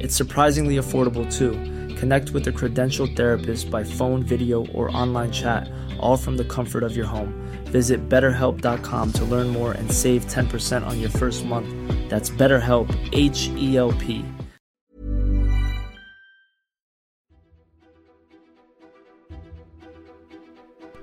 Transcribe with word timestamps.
It's 0.00 0.14
surprisingly 0.14 0.76
affordable 0.76 1.26
too. 1.38 1.52
Connect 1.96 2.30
with 2.30 2.46
a 2.48 2.52
credentialed 2.52 3.16
therapist 3.16 3.70
by 3.70 3.84
phone, 3.84 4.22
video, 4.22 4.66
or 4.74 4.94
online 4.96 5.32
chat, 5.32 5.70
all 5.98 6.16
from 6.16 6.36
the 6.36 6.44
comfort 6.44 6.82
of 6.82 6.96
your 6.96 7.06
home. 7.06 7.32
Visit 7.64 8.08
betterhelp.com 8.08 9.12
to 9.12 9.24
learn 9.24 9.48
more 9.48 9.72
and 9.72 9.90
save 9.90 10.26
10% 10.26 10.86
on 10.86 11.00
your 11.00 11.10
first 11.10 11.44
month. 11.44 11.68
That's 12.10 12.30
BetterHelp, 12.30 12.88
H 13.12 13.50
E 13.56 13.76
L 13.76 13.92
P. 13.92 14.24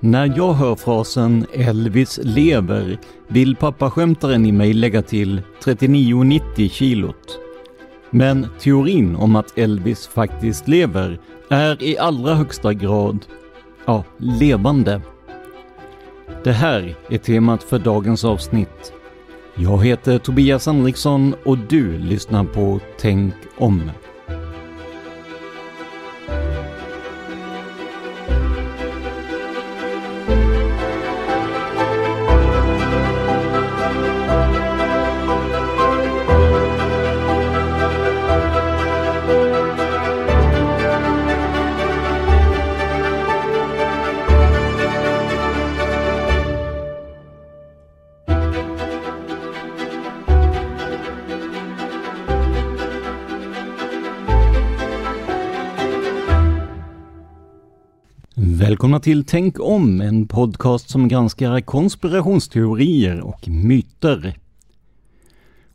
När 0.00 0.32
jag 0.36 0.52
hör 0.52 0.76
frasen 0.76 1.46
“Elvis 1.52 2.20
lever” 2.22 2.98
vill 3.28 3.56
pappaskämtaren 3.56 4.46
i 4.46 4.52
mig 4.52 4.72
lägga 4.72 5.02
till 5.02 5.42
39,90 5.64 6.68
kilot. 6.68 7.43
Men 8.14 8.46
teorin 8.58 9.16
om 9.16 9.36
att 9.36 9.58
Elvis 9.58 10.06
faktiskt 10.06 10.68
lever 10.68 11.18
är 11.50 11.82
i 11.82 11.98
allra 11.98 12.34
högsta 12.34 12.74
grad, 12.74 13.26
ja, 13.84 14.04
levande. 14.16 15.00
Det 16.44 16.52
här 16.52 16.96
är 17.08 17.18
temat 17.18 17.62
för 17.62 17.78
dagens 17.78 18.24
avsnitt. 18.24 18.92
Jag 19.54 19.84
heter 19.84 20.18
Tobias 20.18 20.66
Henriksson 20.66 21.34
och 21.44 21.58
du 21.58 21.98
lyssnar 21.98 22.44
på 22.44 22.80
Tänk 22.98 23.34
om. 23.56 23.90
Välkomna 58.84 59.00
till 59.00 59.24
Tänk 59.24 59.60
om, 59.60 60.00
en 60.00 60.28
podcast 60.28 60.90
som 60.90 61.08
granskar 61.08 61.60
konspirationsteorier 61.60 63.20
och 63.20 63.48
myter. 63.48 64.38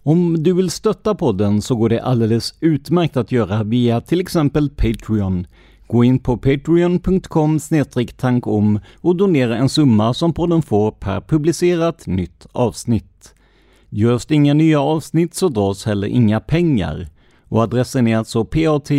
Om 0.03 0.43
du 0.43 0.53
vill 0.53 0.69
stötta 0.69 1.15
podden 1.15 1.61
så 1.61 1.75
går 1.75 1.89
det 1.89 2.03
alldeles 2.03 2.53
utmärkt 2.59 3.17
att 3.17 3.31
göra 3.31 3.63
via 3.63 4.01
till 4.01 4.21
exempel 4.21 4.69
Patreon. 4.69 5.47
Gå 5.87 6.03
in 6.03 6.19
på 6.19 6.37
patreon.com 6.37 7.59
tankom 8.17 8.79
och 9.01 9.15
donera 9.15 9.57
en 9.57 9.69
summa 9.69 10.13
som 10.13 10.33
podden 10.33 10.61
får 10.61 10.91
per 10.91 11.21
publicerat 11.21 12.07
nytt 12.07 12.47
avsnitt. 12.51 13.35
Görs 13.89 14.25
det 14.25 14.35
inga 14.35 14.53
nya 14.53 14.81
avsnitt 14.81 15.35
så 15.35 15.49
dras 15.49 15.85
heller 15.85 16.07
inga 16.07 16.39
pengar. 16.39 17.07
Och 17.47 17.63
adressen 17.63 18.07
är 18.07 18.17
alltså 18.17 18.45
patreon.com 18.45 18.97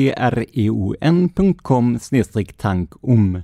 tankom. 2.56 3.42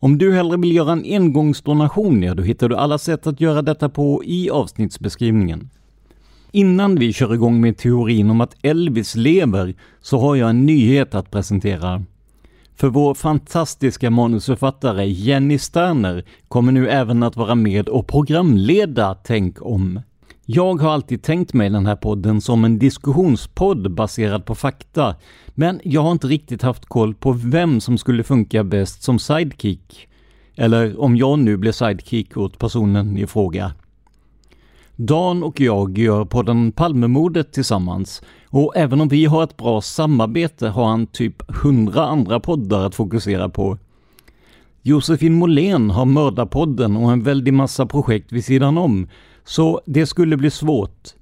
Om 0.00 0.18
du 0.18 0.32
hellre 0.32 0.56
vill 0.56 0.76
göra 0.76 0.92
en 0.92 1.04
engångsdonation, 1.04 2.22
ja 2.22 2.34
då 2.34 2.42
hittar 2.42 2.68
du 2.68 2.76
alla 2.76 2.98
sätt 2.98 3.26
att 3.26 3.40
göra 3.40 3.62
detta 3.62 3.88
på 3.88 4.24
i 4.24 4.50
avsnittsbeskrivningen. 4.50 5.70
Innan 6.52 6.96
vi 6.96 7.12
kör 7.12 7.34
igång 7.34 7.60
med 7.60 7.76
teorin 7.76 8.30
om 8.30 8.40
att 8.40 8.56
Elvis 8.62 9.14
lever 9.16 9.74
så 10.00 10.18
har 10.18 10.36
jag 10.36 10.50
en 10.50 10.66
nyhet 10.66 11.14
att 11.14 11.30
presentera. 11.30 12.04
För 12.74 12.88
vår 12.88 13.14
fantastiska 13.14 14.10
manusförfattare 14.10 15.06
Jenny 15.06 15.58
Sterner 15.58 16.24
kommer 16.48 16.72
nu 16.72 16.88
även 16.88 17.22
att 17.22 17.36
vara 17.36 17.54
med 17.54 17.88
och 17.88 18.06
programleda 18.06 19.14
Tänk 19.14 19.62
om. 19.62 20.00
Jag 20.48 20.80
har 20.80 20.90
alltid 20.90 21.22
tänkt 21.22 21.52
mig 21.54 21.70
den 21.70 21.86
här 21.86 21.96
podden 21.96 22.40
som 22.40 22.64
en 22.64 22.78
diskussionspodd 22.78 23.90
baserad 23.94 24.44
på 24.44 24.54
fakta, 24.54 25.16
men 25.48 25.80
jag 25.84 26.02
har 26.02 26.12
inte 26.12 26.26
riktigt 26.26 26.62
haft 26.62 26.86
koll 26.86 27.14
på 27.14 27.32
vem 27.32 27.80
som 27.80 27.98
skulle 27.98 28.22
funka 28.22 28.64
bäst 28.64 29.02
som 29.02 29.18
sidekick. 29.18 30.08
Eller 30.56 31.00
om 31.00 31.16
jag 31.16 31.38
nu 31.38 31.56
blir 31.56 31.72
sidekick 31.72 32.36
åt 32.36 32.58
personen 32.58 33.18
i 33.18 33.26
fråga. 33.26 33.72
Dan 34.96 35.42
och 35.42 35.60
jag 35.60 35.98
gör 35.98 36.24
podden 36.24 36.72
Palmemordet 36.72 37.52
tillsammans 37.52 38.22
och 38.46 38.76
även 38.76 39.00
om 39.00 39.08
vi 39.08 39.24
har 39.24 39.44
ett 39.44 39.56
bra 39.56 39.80
samarbete 39.80 40.68
har 40.68 40.86
han 40.86 41.06
typ 41.06 41.56
hundra 41.62 42.06
andra 42.06 42.40
poddar 42.40 42.86
att 42.86 42.94
fokusera 42.94 43.48
på. 43.48 43.78
Josefin 44.82 45.34
Måhlén 45.34 45.90
har 45.90 46.04
Mördarpodden 46.04 46.96
och 46.96 47.12
en 47.12 47.22
väldig 47.22 47.54
massa 47.54 47.86
projekt 47.86 48.32
vid 48.32 48.44
sidan 48.44 48.78
om, 48.78 49.08
så 49.46 49.80
det 49.86 50.06
skulle 50.06 50.36
bli 50.36 50.50
svårt. 50.50 51.14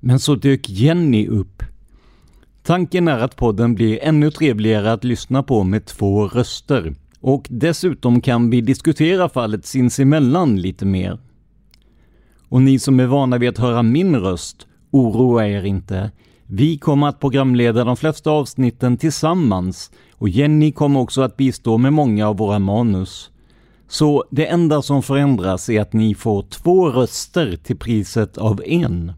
Men 0.00 0.18
så 0.18 0.34
dök 0.34 0.68
Jenny 0.68 1.26
upp. 1.26 1.62
Tanken 2.62 3.08
är 3.08 3.18
att 3.18 3.36
podden 3.36 3.74
blir 3.74 3.98
ännu 4.02 4.30
trevligare 4.30 4.92
att 4.92 5.04
lyssna 5.04 5.42
på 5.42 5.64
med 5.64 5.86
två 5.86 6.26
röster. 6.26 6.94
Och 7.20 7.46
dessutom 7.50 8.20
kan 8.20 8.50
vi 8.50 8.60
diskutera 8.60 9.28
fallet 9.28 9.66
sinsemellan 9.66 10.60
lite 10.60 10.86
mer. 10.86 11.18
Och 12.48 12.62
ni 12.62 12.78
som 12.78 13.00
är 13.00 13.06
vana 13.06 13.38
vid 13.38 13.48
att 13.48 13.58
höra 13.58 13.82
min 13.82 14.16
röst, 14.16 14.66
oroa 14.90 15.48
er 15.48 15.64
inte. 15.64 16.10
Vi 16.46 16.78
kommer 16.78 17.08
att 17.08 17.20
programleda 17.20 17.84
de 17.84 17.96
flesta 17.96 18.30
avsnitten 18.30 18.96
tillsammans 18.96 19.90
och 20.12 20.28
Jenny 20.28 20.72
kommer 20.72 21.00
också 21.00 21.22
att 21.22 21.36
bistå 21.36 21.78
med 21.78 21.92
många 21.92 22.28
av 22.28 22.36
våra 22.36 22.58
manus. 22.58 23.30
Så 23.90 24.24
det 24.30 24.46
enda 24.46 24.82
som 24.82 25.02
förändras 25.02 25.68
är 25.68 25.80
att 25.80 25.92
ni 25.92 26.14
får 26.14 26.42
två 26.42 26.90
röster 26.90 27.56
till 27.56 27.76
priset 27.76 28.38
av 28.38 28.62
en. 28.66 29.12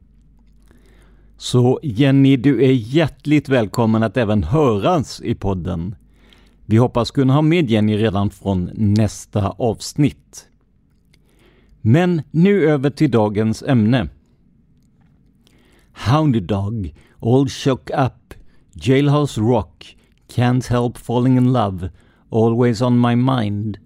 Så 1.37 1.81
Jenny, 1.83 2.37
du 2.37 2.65
är 2.65 2.73
hjärtligt 2.73 3.49
välkommen 3.49 4.03
att 4.03 4.17
även 4.17 4.45
höras 4.45 5.21
i 5.21 5.35
podden. 5.35 5.95
Vi 6.67 6.77
hoppas 6.77 7.11
kunna 7.11 7.35
ha 7.35 7.43
med 7.43 7.71
Jenny 7.71 7.97
redan 7.97 8.31
från 8.31 8.71
nästa 8.75 9.49
avsnitt. 9.49 10.49
Men 11.81 12.23
nu 12.31 12.71
över 12.71 12.91
till 12.91 13.11
dagens 13.11 13.63
ämne. 13.63 14.09
Hound 16.11 16.43
Dog, 16.43 16.95
All 17.21 17.49
Shook 17.49 17.91
Up, 17.91 18.35
Jailhouse 18.73 19.41
Rock, 19.41 19.97
Can't 20.35 20.69
Help 20.71 20.99
Falling 20.99 21.37
In 21.37 21.53
Love, 21.53 21.91
Always 22.31 22.83
On 22.83 23.01
My 23.01 23.17
Mind. 23.17 23.79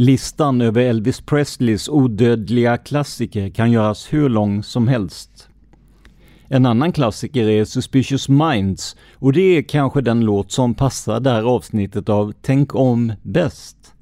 Listan 0.00 0.60
över 0.60 0.82
Elvis 0.82 1.20
Presleys 1.20 1.88
odödliga 1.88 2.76
klassiker 2.76 3.48
kan 3.48 3.72
göras 3.72 4.12
hur 4.12 4.28
lång 4.28 4.62
som 4.62 4.88
helst. 4.88 5.48
En 6.48 6.66
annan 6.66 6.92
klassiker 6.92 7.48
är 7.48 7.64
Suspicious 7.64 8.28
Minds 8.28 8.96
och 9.14 9.32
det 9.32 9.40
är 9.40 9.62
kanske 9.62 10.00
den 10.00 10.20
låt 10.20 10.52
som 10.52 10.74
passar 10.74 11.20
det 11.20 11.30
här 11.30 11.42
avsnittet 11.42 12.08
av 12.08 12.32
Tänk 12.42 12.74
om 12.74 13.12
bäst. 13.22 13.94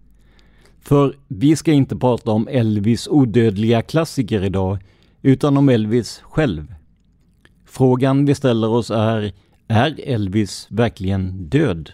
För 0.81 1.15
vi 1.29 1.57
ska 1.57 1.73
inte 1.73 1.97
prata 1.97 2.31
om 2.31 2.49
Elvis 2.49 3.09
odödliga 3.09 3.83
klassiker 3.83 4.45
idag, 4.45 4.79
utan 5.23 5.57
om 5.57 5.69
Elvis 5.69 6.21
själv. 6.23 6.75
Frågan 7.67 8.25
vi 8.25 8.35
ställer 8.35 8.69
oss 8.69 8.91
är, 8.91 9.33
är 9.69 10.01
Elvis 10.05 10.67
verkligen 10.71 11.49
död? 11.49 11.91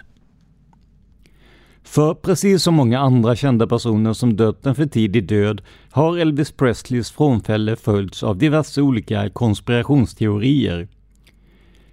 För 1.85 2.15
precis 2.15 2.63
som 2.63 2.75
många 2.75 2.99
andra 2.99 3.37
kända 3.37 3.67
personer 3.67 4.13
som 4.13 4.37
dött 4.37 4.67
en 4.67 4.75
för 4.75 4.87
tidig 4.87 5.29
död 5.29 5.63
har 5.91 6.19
Elvis 6.19 6.53
Presleys 6.53 7.11
frånfälle 7.11 7.77
följts 7.77 8.23
av 8.23 8.39
diverse 8.39 8.83
olika 8.83 9.31
konspirationsteorier. 9.31 10.89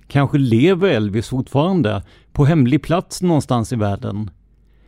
Kanske 0.08 0.38
lever 0.38 0.90
Elvis 0.90 1.30
fortfarande 1.30 2.04
på 2.32 2.46
hemlig 2.46 2.84
plats 2.84 3.22
någonstans 3.22 3.74
i 3.74 3.76
världen? 3.76 4.32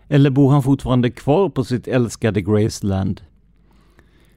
Eller 0.07 0.29
bor 0.29 0.51
han 0.51 0.63
fortfarande 0.63 1.09
kvar 1.09 1.49
på 1.49 1.63
sitt 1.63 1.87
älskade 1.87 2.41
Graceland? 2.41 3.21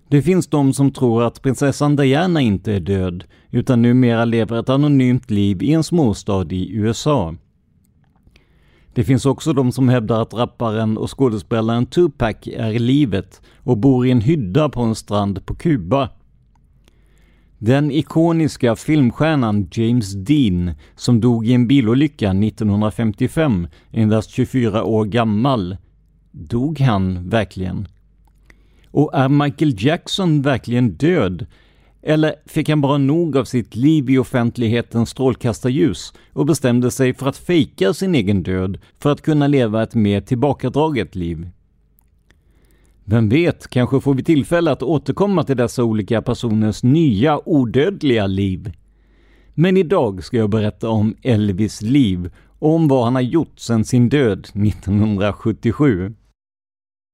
Det 0.08 0.22
finns 0.22 0.46
de 0.46 0.72
som 0.72 0.92
tror 0.92 1.24
att 1.24 1.42
prinsessan 1.42 1.96
Diana 1.96 2.40
inte 2.40 2.72
är 2.72 2.80
död, 2.80 3.24
utan 3.50 3.82
numera 3.82 4.24
lever 4.24 4.60
ett 4.60 4.68
anonymt 4.68 5.30
liv 5.30 5.62
i 5.62 5.72
en 5.72 5.84
småstad 5.84 6.46
i 6.50 6.72
USA. 6.72 7.34
Det 8.94 9.04
finns 9.04 9.26
också 9.26 9.52
de 9.52 9.72
som 9.72 9.88
hävdar 9.88 10.22
att 10.22 10.34
rapparen 10.34 10.98
och 10.98 11.18
skådespelaren 11.18 11.86
Tupac 11.86 12.36
är 12.46 12.70
i 12.70 12.78
livet 12.78 13.42
och 13.56 13.78
bor 13.78 14.06
i 14.06 14.10
en 14.10 14.20
hydda 14.20 14.68
på 14.68 14.82
en 14.82 14.94
strand 14.94 15.46
på 15.46 15.54
Kuba. 15.54 16.08
Den 17.58 17.90
ikoniska 17.90 18.76
filmstjärnan 18.76 19.68
James 19.72 20.12
Dean, 20.12 20.70
som 20.96 21.20
dog 21.20 21.46
i 21.46 21.52
en 21.52 21.66
bilolycka 21.66 22.30
1955, 22.30 23.68
endast 23.90 24.30
24 24.30 24.84
år 24.84 25.04
gammal. 25.04 25.76
Dog 26.30 26.80
han 26.80 27.28
verkligen? 27.28 27.88
Och 28.90 29.10
är 29.14 29.28
Michael 29.28 29.74
Jackson 29.78 30.42
verkligen 30.42 30.90
död? 30.90 31.46
Eller 32.06 32.34
fick 32.46 32.68
han 32.68 32.80
bara 32.80 32.98
nog 32.98 33.36
av 33.36 33.44
sitt 33.44 33.76
liv 33.76 34.10
i 34.10 34.18
offentlighetens 34.18 35.10
strålkastarljus 35.10 36.12
och 36.32 36.46
bestämde 36.46 36.90
sig 36.90 37.14
för 37.14 37.28
att 37.28 37.36
fejka 37.36 37.94
sin 37.94 38.14
egen 38.14 38.42
död 38.42 38.78
för 38.98 39.10
att 39.10 39.22
kunna 39.22 39.46
leva 39.46 39.82
ett 39.82 39.94
mer 39.94 40.20
tillbakadraget 40.20 41.14
liv? 41.14 41.48
Vem 43.04 43.28
vet, 43.28 43.68
kanske 43.68 44.00
får 44.00 44.14
vi 44.14 44.24
tillfälle 44.24 44.70
att 44.70 44.82
återkomma 44.82 45.44
till 45.44 45.56
dessa 45.56 45.84
olika 45.84 46.22
personers 46.22 46.82
nya 46.82 47.48
odödliga 47.48 48.26
liv. 48.26 48.72
Men 49.54 49.76
idag 49.76 50.24
ska 50.24 50.36
jag 50.36 50.50
berätta 50.50 50.88
om 50.88 51.16
Elvis 51.22 51.82
liv 51.82 52.30
och 52.58 52.74
om 52.74 52.88
vad 52.88 53.04
han 53.04 53.14
har 53.14 53.22
gjort 53.22 53.58
sedan 53.58 53.84
sin 53.84 54.08
död 54.08 54.38
1977. 54.38 56.14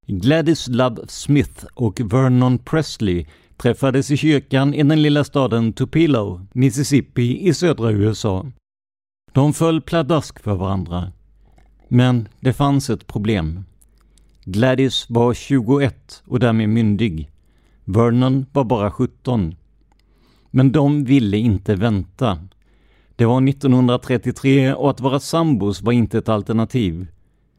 Gladys 0.06 0.68
Love 0.68 1.02
Smith 1.08 1.64
och 1.74 2.00
Vernon 2.00 2.58
Presley 2.58 3.26
träffades 3.60 4.10
i 4.10 4.16
kyrkan 4.16 4.74
i 4.74 4.82
den 4.82 5.02
lilla 5.02 5.24
staden 5.24 5.72
Tupelo, 5.72 6.40
Mississippi 6.52 7.48
i 7.48 7.54
södra 7.54 7.90
USA. 7.90 8.46
De 9.32 9.52
föll 9.52 9.80
pladask 9.80 10.40
för 10.40 10.54
varandra. 10.54 11.12
Men 11.88 12.28
det 12.40 12.52
fanns 12.52 12.90
ett 12.90 13.06
problem. 13.06 13.64
Gladys 14.44 15.06
var 15.08 15.34
21 15.34 16.22
och 16.26 16.40
därmed 16.40 16.68
myndig. 16.68 17.30
Vernon 17.84 18.46
var 18.52 18.64
bara 18.64 18.90
17. 18.90 19.54
Men 20.50 20.72
de 20.72 21.04
ville 21.04 21.36
inte 21.36 21.74
vänta. 21.74 22.38
Det 23.16 23.24
var 23.24 23.48
1933 23.48 24.74
och 24.74 24.90
att 24.90 25.00
vara 25.00 25.20
sambos 25.20 25.82
var 25.82 25.92
inte 25.92 26.18
ett 26.18 26.28
alternativ. 26.28 27.06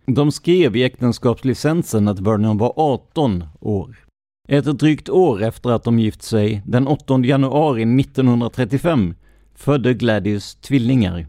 De 0.06 0.31
skrev 0.31 0.75
i 0.75 0.83
äktenskapslicensen 0.83 2.07
att 2.07 2.19
Vernon 2.19 2.57
var 2.57 2.74
18 2.75 3.44
år. 3.59 4.11
Ett 4.51 4.80
drygt 4.80 5.09
år 5.09 5.44
efter 5.44 5.69
att 5.69 5.83
de 5.83 6.00
gift 6.00 6.21
sig, 6.21 6.62
den 6.65 6.88
8 6.88 7.19
januari 7.19 7.81
1935, 8.01 9.13
födde 9.56 9.94
Gladys 9.94 10.56
tvillingar. 10.56 11.27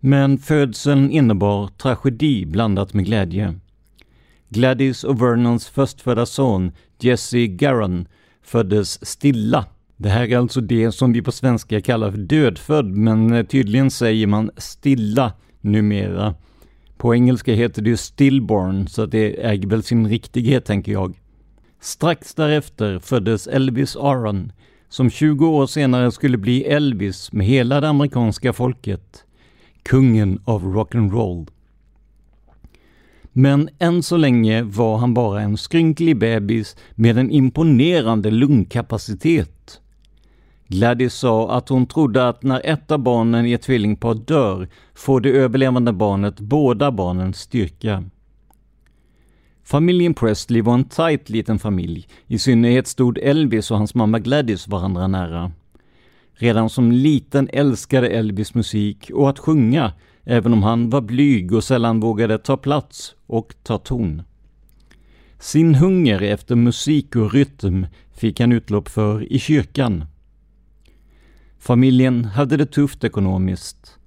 Men 0.00 0.38
födseln 0.38 1.10
innebar 1.10 1.66
tragedi 1.66 2.46
blandat 2.46 2.94
med 2.94 3.04
glädje. 3.04 3.54
Gladys 4.48 5.04
och 5.04 5.22
Vernons 5.22 5.68
förstfödda 5.68 6.26
son, 6.26 6.72
Jesse 7.00 7.46
Garon, 7.46 8.08
föddes 8.42 9.06
stilla. 9.06 9.66
Det 9.96 10.08
här 10.08 10.32
är 10.32 10.38
alltså 10.38 10.60
det 10.60 10.92
som 10.92 11.12
vi 11.12 11.22
på 11.22 11.32
svenska 11.32 11.80
kallar 11.80 12.10
för 12.10 12.18
dödfödd, 12.18 12.86
men 12.86 13.32
eh, 13.32 13.46
tydligen 13.46 13.90
säger 13.90 14.26
man 14.26 14.50
stilla 14.56 15.32
numera. 15.60 16.34
På 16.96 17.14
engelska 17.14 17.54
heter 17.54 17.82
det 17.82 17.90
ju 17.90 17.96
stillborn, 17.96 18.88
så 18.88 19.06
det 19.06 19.46
äger 19.46 19.68
väl 19.68 19.82
sin 19.82 20.08
riktighet 20.08 20.64
tänker 20.64 20.92
jag. 20.92 21.14
Strax 21.84 22.34
därefter 22.34 22.98
föddes 22.98 23.46
Elvis 23.46 23.96
Aron, 23.96 24.52
som 24.88 25.10
20 25.10 25.46
år 25.46 25.66
senare 25.66 26.12
skulle 26.12 26.38
bli 26.38 26.64
Elvis 26.64 27.32
med 27.32 27.46
hela 27.46 27.80
det 27.80 27.88
amerikanska 27.88 28.52
folket. 28.52 29.24
Kungen 29.82 30.40
av 30.44 30.62
rock'n'roll. 30.62 31.46
Men 33.32 33.68
än 33.78 34.02
så 34.02 34.16
länge 34.16 34.62
var 34.62 34.96
han 34.96 35.14
bara 35.14 35.40
en 35.40 35.56
skrynklig 35.56 36.18
bebis 36.18 36.76
med 36.94 37.18
en 37.18 37.30
imponerande 37.30 38.30
lungkapacitet. 38.30 39.80
Gladys 40.68 41.14
sa 41.14 41.56
att 41.56 41.68
hon 41.68 41.86
trodde 41.86 42.28
att 42.28 42.42
när 42.42 42.60
ett 42.64 42.90
av 42.90 42.98
barnen 42.98 43.46
i 43.46 43.52
ett 43.52 43.62
tvillingpar 43.62 44.14
dör 44.14 44.68
får 44.94 45.20
det 45.20 45.30
överlevande 45.30 45.92
barnet 45.92 46.40
båda 46.40 46.92
barnens 46.92 47.38
styrka. 47.38 48.04
Familjen 49.64 50.14
Presley 50.14 50.62
var 50.62 50.74
en 50.74 50.84
tight 50.84 51.30
liten 51.30 51.58
familj. 51.58 52.08
I 52.26 52.38
synnerhet 52.38 52.86
stod 52.86 53.18
Elvis 53.18 53.70
och 53.70 53.78
hans 53.78 53.94
mamma 53.94 54.18
Gladys 54.18 54.68
varandra 54.68 55.06
nära. 55.06 55.52
Redan 56.34 56.70
som 56.70 56.92
liten 56.92 57.48
älskade 57.52 58.08
Elvis 58.08 58.54
musik 58.54 59.10
och 59.14 59.30
att 59.30 59.38
sjunga, 59.38 59.92
även 60.24 60.52
om 60.52 60.62
han 60.62 60.90
var 60.90 61.00
blyg 61.00 61.52
och 61.52 61.64
sällan 61.64 62.00
vågade 62.00 62.38
ta 62.38 62.56
plats 62.56 63.14
och 63.26 63.54
ta 63.62 63.78
ton. 63.78 64.22
Sin 65.38 65.74
hunger 65.74 66.22
efter 66.22 66.56
musik 66.56 67.16
och 67.16 67.32
rytm 67.32 67.86
fick 68.14 68.40
han 68.40 68.52
utlopp 68.52 68.88
för 68.88 69.32
i 69.32 69.38
kyrkan. 69.38 70.04
Familjen 71.58 72.24
hade 72.24 72.56
det 72.56 72.66
tufft 72.66 73.04
ekonomiskt. 73.04 73.98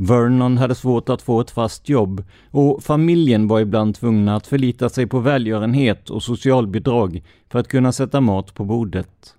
Vernon 0.00 0.58
hade 0.58 0.74
svårt 0.74 1.08
att 1.08 1.22
få 1.22 1.40
ett 1.40 1.50
fast 1.50 1.88
jobb 1.88 2.24
och 2.50 2.82
familjen 2.82 3.48
var 3.48 3.60
ibland 3.60 3.94
tvungna 3.94 4.36
att 4.36 4.46
förlita 4.46 4.88
sig 4.88 5.06
på 5.06 5.18
välgörenhet 5.18 6.10
och 6.10 6.22
socialbidrag 6.22 7.22
för 7.48 7.58
att 7.58 7.68
kunna 7.68 7.92
sätta 7.92 8.20
mat 8.20 8.54
på 8.54 8.64
bordet. 8.64 9.34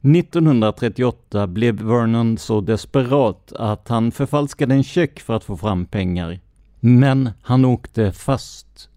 1938 0.00 1.46
blev 1.46 1.82
Vernon 1.82 2.38
så 2.38 2.60
desperat 2.60 3.52
att 3.52 3.88
han 3.88 4.12
förfalskade 4.12 4.74
en 4.74 4.84
check 4.84 5.20
för 5.20 5.36
att 5.36 5.44
få 5.44 5.56
fram 5.56 5.86
pengar. 5.86 6.40
Men 6.80 7.30
han 7.42 7.64
åkte 7.64 8.12
fast. 8.12 8.88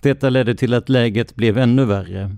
Detta 0.00 0.30
ledde 0.30 0.54
till 0.54 0.74
att 0.74 0.88
läget 0.88 1.34
blev 1.34 1.58
ännu 1.58 1.84
värre. 1.84 2.36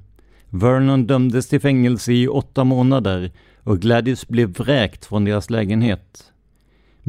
Vernon 0.50 1.06
dömdes 1.06 1.48
till 1.48 1.60
fängelse 1.60 2.12
i 2.12 2.28
åtta 2.28 2.64
månader 2.64 3.32
och 3.62 3.78
Gladys 3.78 4.28
blev 4.28 4.48
vräkt 4.48 5.06
från 5.06 5.25
deras 5.25 5.50
lägenhet. 5.50 6.32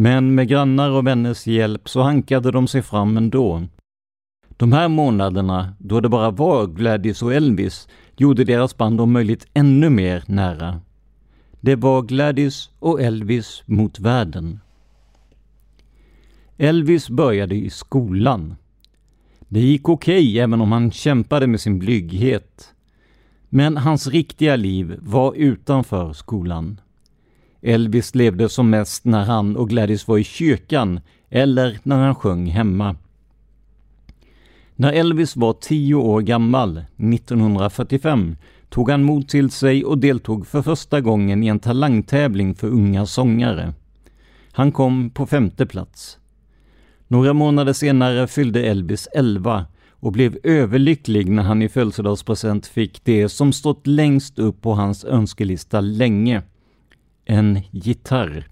Men 0.01 0.35
med 0.35 0.47
grannar 0.47 0.89
och 0.89 1.07
vänners 1.07 1.47
hjälp 1.47 1.89
så 1.89 2.01
hankade 2.01 2.51
de 2.51 2.67
sig 2.67 2.81
fram 2.81 3.17
ändå. 3.17 3.63
De 4.57 4.71
här 4.71 4.87
månaderna, 4.87 5.73
då 5.79 5.99
det 5.99 6.09
bara 6.09 6.31
var 6.31 6.67
Gladys 6.67 7.21
och 7.21 7.33
Elvis, 7.33 7.87
gjorde 8.17 8.43
deras 8.43 8.77
band 8.77 9.01
om 9.01 9.11
möjligt 9.11 9.47
ännu 9.53 9.89
mer 9.89 10.23
nära. 10.27 10.81
Det 11.61 11.75
var 11.75 12.01
Gladys 12.01 12.69
och 12.79 13.01
Elvis 13.01 13.63
mot 13.65 13.99
världen. 13.99 14.59
Elvis 16.57 17.09
började 17.09 17.55
i 17.55 17.69
skolan. 17.69 18.55
Det 19.39 19.59
gick 19.59 19.89
okej 19.89 20.19
okay, 20.19 20.39
även 20.39 20.61
om 20.61 20.71
han 20.71 20.91
kämpade 20.91 21.47
med 21.47 21.61
sin 21.61 21.79
blyghet. 21.79 22.73
Men 23.49 23.77
hans 23.77 24.07
riktiga 24.07 24.55
liv 24.55 24.97
var 25.01 25.33
utanför 25.35 26.13
skolan. 26.13 26.79
Elvis 27.61 28.15
levde 28.15 28.49
som 28.49 28.69
mest 28.69 29.05
när 29.05 29.25
han 29.25 29.57
och 29.57 29.69
Gladys 29.69 30.07
var 30.07 30.17
i 30.17 30.23
kyrkan 30.23 30.99
eller 31.29 31.79
när 31.83 31.97
han 31.97 32.15
sjöng 32.15 32.45
hemma. 32.45 32.95
När 34.75 34.93
Elvis 34.93 35.35
var 35.35 35.53
tio 35.53 35.95
år 35.95 36.21
gammal, 36.21 36.77
1945, 36.77 38.35
tog 38.69 38.89
han 38.89 39.03
mod 39.03 39.27
till 39.27 39.51
sig 39.51 39.85
och 39.85 39.97
deltog 39.97 40.47
för 40.47 40.61
första 40.61 41.01
gången 41.01 41.43
i 41.43 41.47
en 41.47 41.59
talangtävling 41.59 42.55
för 42.55 42.67
unga 42.67 43.05
sångare. 43.05 43.73
Han 44.51 44.71
kom 44.71 45.09
på 45.09 45.25
femte 45.25 45.65
plats. 45.65 46.17
Några 47.07 47.33
månader 47.33 47.73
senare 47.73 48.27
fyllde 48.27 48.63
Elvis 48.63 49.07
11 49.13 49.65
och 49.91 50.11
blev 50.11 50.37
överlycklig 50.43 51.29
när 51.29 51.43
han 51.43 51.61
i 51.61 51.69
födelsedagspresent 51.69 52.67
fick 52.67 53.03
det 53.03 53.29
som 53.29 53.53
stått 53.53 53.87
längst 53.87 54.39
upp 54.39 54.61
på 54.61 54.73
hans 54.73 55.05
önskelista 55.05 55.81
länge 55.81 56.41
en 57.29 57.59
gitarr. 57.71 58.47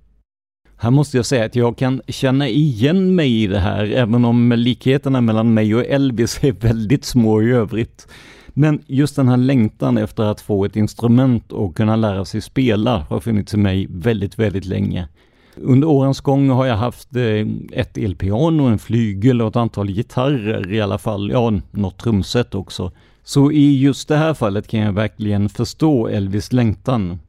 Här 0.78 0.92
måste 0.92 1.18
jag 1.18 1.26
säga 1.26 1.46
att 1.46 1.56
jag 1.56 1.78
kan 1.78 2.02
känna 2.08 2.48
igen 2.48 3.16
mig 3.16 3.44
i 3.44 3.48
det 3.48 3.60
här, 3.60 3.84
även 3.86 4.26
om 4.26 4.52
likheterna 4.52 5.22
mellan 5.22 5.54
mig 5.54 5.76
och 5.76 5.86
Elvis 5.86 6.44
är 6.44 6.52
väldigt 6.52 7.06
små 7.06 7.42
i 7.42 7.52
övrigt. 7.52 8.08
Men 8.48 8.82
just 8.88 9.16
den 9.16 9.28
här 9.28 9.38
längtan 9.38 9.98
efter 9.98 10.24
att 10.24 10.42
få 10.42 10.66
ett 10.66 10.76
instrument 10.76 11.52
och 11.52 11.78
kunna 11.78 11.96
lära 11.96 12.26
sig 12.26 12.42
spela 12.42 13.06
har 13.10 13.20
funnits 13.20 13.54
i 13.54 13.58
mig 13.58 13.88
väldigt, 13.90 14.40
väldigt 14.40 14.66
länge. 14.66 15.08
Under 15.56 15.88
årens 15.88 16.22
gång 16.22 16.50
har 16.50 16.66
jag 16.66 16.78
haft 16.78 17.16
eh, 17.16 17.48
ett 17.72 17.98
elpiano, 17.98 18.64
en 18.64 18.80
flygel 18.80 19.42
och 19.42 19.48
ett 19.48 19.56
antal 19.56 19.88
gitarrer 19.88 20.74
i 20.74 20.82
alla 20.82 20.98
fall, 20.98 21.32
ja, 21.32 21.54
något 21.72 21.98
trumset 21.98 22.56
också. 22.56 22.92
Så 23.24 23.52
i 23.52 23.80
just 23.80 24.08
det 24.08 24.18
här 24.18 24.34
fallet 24.34 24.68
kan 24.68 24.80
jag 24.80 24.94
verkligen 24.94 25.50
förstå 25.50 26.08
Elvis 26.08 26.54
längtan. 26.54 27.20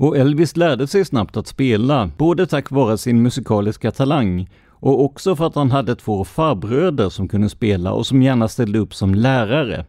Och 0.00 0.16
Elvis 0.16 0.56
lärde 0.56 0.86
sig 0.86 1.04
snabbt 1.04 1.36
att 1.36 1.46
spela, 1.46 2.10
både 2.16 2.46
tack 2.46 2.70
vare 2.70 2.98
sin 2.98 3.22
musikaliska 3.22 3.90
talang 3.90 4.50
och 4.68 5.04
också 5.04 5.36
för 5.36 5.46
att 5.46 5.54
han 5.54 5.70
hade 5.70 5.96
två 5.96 6.24
farbröder 6.24 7.08
som 7.08 7.28
kunde 7.28 7.48
spela 7.48 7.92
och 7.92 8.06
som 8.06 8.22
gärna 8.22 8.48
ställde 8.48 8.78
upp 8.78 8.94
som 8.94 9.14
lärare. 9.14 9.86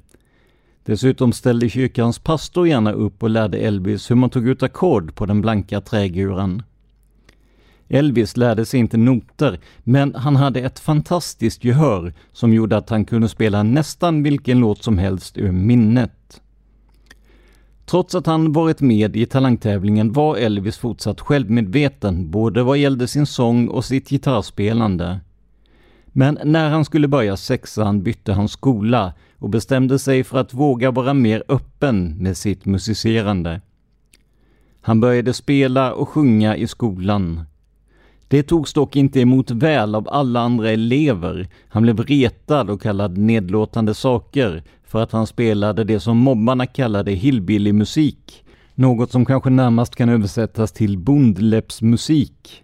Dessutom 0.85 1.33
ställde 1.33 1.69
kyrkans 1.69 2.19
pastor 2.19 2.67
gärna 2.67 2.91
upp 2.91 3.23
och 3.23 3.29
lärde 3.29 3.57
Elvis 3.57 4.11
hur 4.11 4.15
man 4.15 4.29
tog 4.29 4.47
ut 4.47 4.63
ackord 4.63 5.15
på 5.15 5.25
den 5.25 5.41
blanka 5.41 5.81
träguran. 5.81 6.63
Elvis 7.89 8.37
lärde 8.37 8.65
sig 8.65 8.79
inte 8.79 8.97
noter, 8.97 9.59
men 9.83 10.15
han 10.15 10.35
hade 10.35 10.59
ett 10.59 10.79
fantastiskt 10.79 11.63
gehör 11.63 12.13
som 12.31 12.53
gjorde 12.53 12.77
att 12.77 12.89
han 12.89 13.05
kunde 13.05 13.29
spela 13.29 13.63
nästan 13.63 14.23
vilken 14.23 14.59
låt 14.59 14.83
som 14.83 14.97
helst 14.97 15.37
ur 15.37 15.51
minnet. 15.51 16.41
Trots 17.85 18.15
att 18.15 18.25
han 18.25 18.53
varit 18.53 18.81
med 18.81 19.15
i 19.15 19.25
talangtävlingen 19.25 20.13
var 20.13 20.37
Elvis 20.37 20.77
fortsatt 20.77 21.21
självmedveten 21.21 22.31
både 22.31 22.63
vad 22.63 22.77
gällde 22.77 23.07
sin 23.07 23.25
sång 23.25 23.67
och 23.67 23.85
sitt 23.85 24.09
gitarrspelande. 24.09 25.19
Men 26.05 26.39
när 26.43 26.69
han 26.69 26.85
skulle 26.85 27.07
börja 27.07 27.37
sexan 27.37 28.03
bytte 28.03 28.33
han 28.33 28.47
skola 28.47 29.13
och 29.37 29.49
bestämde 29.49 29.99
sig 29.99 30.23
för 30.23 30.37
att 30.37 30.53
våga 30.53 30.91
vara 30.91 31.13
mer 31.13 31.43
öppen 31.47 32.17
med 32.17 32.37
sitt 32.37 32.65
musicerande. 32.65 33.61
Han 34.81 34.99
började 34.99 35.33
spela 35.33 35.93
och 35.93 36.09
sjunga 36.09 36.55
i 36.55 36.67
skolan. 36.67 37.45
Det 38.27 38.43
togs 38.43 38.73
dock 38.73 38.95
inte 38.95 39.19
emot 39.19 39.51
väl 39.51 39.95
av 39.95 40.09
alla 40.09 40.39
andra 40.39 40.69
elever. 40.71 41.47
Han 41.69 41.83
blev 41.83 41.99
retad 41.99 42.69
och 42.69 42.81
kallad 42.81 43.17
nedlåtande 43.17 43.93
saker 43.93 44.63
för 44.91 45.03
att 45.03 45.11
han 45.11 45.27
spelade 45.27 45.83
det 45.83 45.99
som 45.99 46.17
mobbarna 46.17 46.65
kallade 46.65 47.11
hillbilly-musik. 47.11 48.43
Något 48.75 49.11
som 49.11 49.25
kanske 49.25 49.49
närmast 49.49 49.95
kan 49.95 50.09
översättas 50.09 50.71
till 50.71 50.97
bondläppsmusik. 50.97 52.63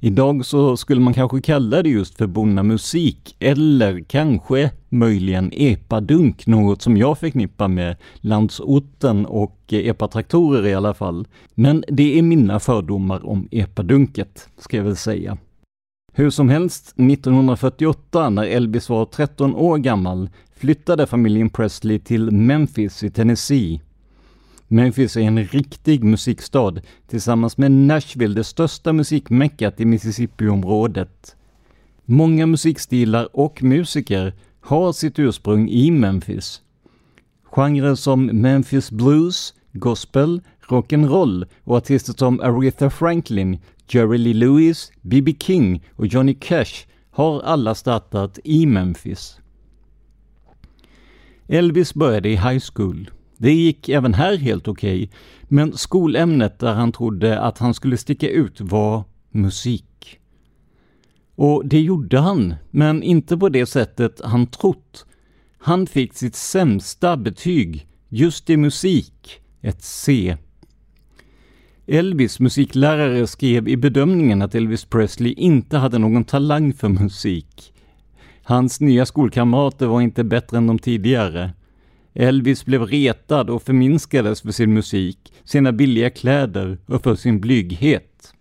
Idag 0.00 0.46
så 0.46 0.76
skulle 0.76 1.00
man 1.00 1.14
kanske 1.14 1.40
kalla 1.40 1.82
det 1.82 1.88
just 1.88 2.18
för 2.18 2.26
bonnamusik 2.26 3.36
eller 3.38 4.00
kanske 4.00 4.70
möjligen 4.88 5.52
epadunk, 5.52 6.46
något 6.46 6.82
som 6.82 6.96
jag 6.96 7.18
förknippar 7.18 7.68
med 7.68 7.96
landsorten 8.20 9.26
och 9.26 9.58
epatraktorer 9.68 10.66
i 10.66 10.74
alla 10.74 10.94
fall. 10.94 11.26
Men 11.54 11.84
det 11.88 12.18
är 12.18 12.22
mina 12.22 12.60
fördomar 12.60 13.26
om 13.26 13.48
epadunket, 13.50 14.48
ska 14.58 14.76
jag 14.76 14.84
väl 14.84 14.96
säga. 14.96 15.38
Hur 16.14 16.30
som 16.30 16.48
helst, 16.48 16.94
1948 16.96 18.30
när 18.30 18.44
Elvis 18.44 18.88
var 18.88 19.04
13 19.04 19.54
år 19.54 19.78
gammal 19.78 20.28
flyttade 20.62 21.06
familjen 21.06 21.50
Presley 21.50 21.98
till 21.98 22.30
Memphis 22.30 23.02
i 23.02 23.10
Tennessee 23.10 23.80
Memphis 24.68 25.16
är 25.16 25.20
en 25.20 25.44
riktig 25.44 26.04
musikstad 26.04 26.74
tillsammans 27.06 27.58
med 27.58 27.72
Nashville 27.72 28.34
det 28.34 28.44
största 28.44 28.92
musikmeckat 28.92 29.80
i 29.80 29.84
Mississippi-området. 29.84 31.36
Många 32.04 32.46
musikstilar 32.46 33.28
och 33.32 33.62
musiker 33.62 34.34
har 34.60 34.92
sitt 34.92 35.18
ursprung 35.18 35.68
i 35.68 35.90
Memphis. 35.90 36.62
Genrer 37.42 37.94
som 37.94 38.26
Memphis 38.26 38.90
Blues, 38.90 39.54
Gospel, 39.72 40.40
Rock'n'Roll 40.68 41.46
och 41.64 41.76
artister 41.76 42.12
som 42.12 42.40
Aretha 42.40 42.90
Franklin, 42.90 43.58
Jerry 43.88 44.18
Lee 44.18 44.34
Lewis, 44.34 44.92
B.B. 45.00 45.34
King 45.40 45.84
och 45.96 46.06
Johnny 46.06 46.34
Cash 46.34 46.86
har 47.10 47.40
alla 47.40 47.74
startat 47.74 48.38
i 48.44 48.66
Memphis. 48.66 49.41
Elvis 51.52 51.94
började 51.94 52.28
i 52.28 52.36
high 52.36 52.62
school 52.74 53.10
det 53.42 53.52
gick 53.52 53.88
även 53.88 54.14
här 54.14 54.36
helt 54.36 54.68
okej, 54.68 55.04
okay, 55.04 55.08
men 55.48 55.72
skolämnet 55.72 56.58
där 56.58 56.72
han 56.74 56.92
trodde 56.92 57.40
att 57.40 57.58
han 57.58 57.74
skulle 57.74 57.96
sticka 57.96 58.30
ut 58.30 58.60
var 58.60 59.04
musik. 59.30 60.18
Och 61.34 61.66
det 61.66 61.80
gjorde 61.80 62.18
han, 62.18 62.54
men 62.70 63.02
inte 63.02 63.36
på 63.36 63.48
det 63.48 63.66
sättet 63.66 64.20
han 64.24 64.46
trott. 64.46 65.06
Han 65.58 65.86
fick 65.86 66.14
sitt 66.14 66.34
sämsta 66.34 67.16
betyg 67.16 67.86
just 68.08 68.50
i 68.50 68.56
musik, 68.56 69.40
ett 69.60 69.82
C. 69.82 70.36
Elvis 71.86 72.40
musiklärare 72.40 73.26
skrev 73.26 73.68
i 73.68 73.76
bedömningen 73.76 74.42
att 74.42 74.54
Elvis 74.54 74.84
Presley 74.84 75.32
inte 75.32 75.78
hade 75.78 75.98
någon 75.98 76.24
talang 76.24 76.72
för 76.72 76.88
musik. 76.88 77.72
Hans 78.42 78.80
nya 78.80 79.06
skolkamrater 79.06 79.86
var 79.86 80.00
inte 80.00 80.24
bättre 80.24 80.56
än 80.56 80.66
de 80.66 80.78
tidigare. 80.78 81.52
Elvis 82.14 82.64
blev 82.64 82.82
retad 82.82 83.50
och 83.50 83.62
förminskades 83.62 84.42
för 84.42 84.50
sin 84.50 84.74
musik, 84.74 85.32
sina 85.44 85.72
billiga 85.72 86.10
kläder 86.10 86.78
och 86.86 87.02
för 87.02 87.14
sin 87.14 87.40
blyghet. 87.40 88.34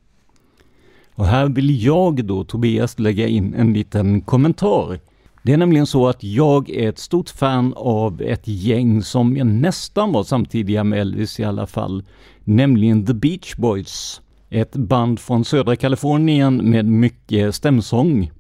Och 1.16 1.26
här 1.26 1.48
vill 1.50 1.84
jag 1.84 2.26
då, 2.26 2.44
Tobias, 2.44 3.00
lägga 3.00 3.28
in 3.28 3.54
en 3.54 3.74
liten 3.74 4.22
kommentar. 4.22 5.00
Det 5.44 5.54
är 5.54 5.58
nämligen 5.58 5.86
så 5.86 6.08
att 6.08 6.24
jag 6.24 6.70
är 6.70 6.90
ett 6.90 7.00
stort 7.00 7.30
fan 7.30 7.74
av 7.78 8.22
ett 8.22 8.48
gäng 8.48 9.04
som 9.04 9.38
jag 9.38 9.48
nästan 9.48 10.12
var 10.12 10.24
samtidiga 10.24 10.84
med 10.84 11.00
Elvis 11.00 11.40
i 11.40 11.44
alla 11.44 11.68
fall, 11.68 12.04
nämligen 12.44 13.06
The 13.06 13.14
Beach 13.14 13.56
Boys. 13.56 14.22
Ett 14.50 14.76
band 14.76 15.20
från 15.20 15.46
södra 15.46 15.76
Kalifornien 15.76 16.70
med 16.70 16.86
mycket 16.86 17.56
stämsång. 17.56 18.32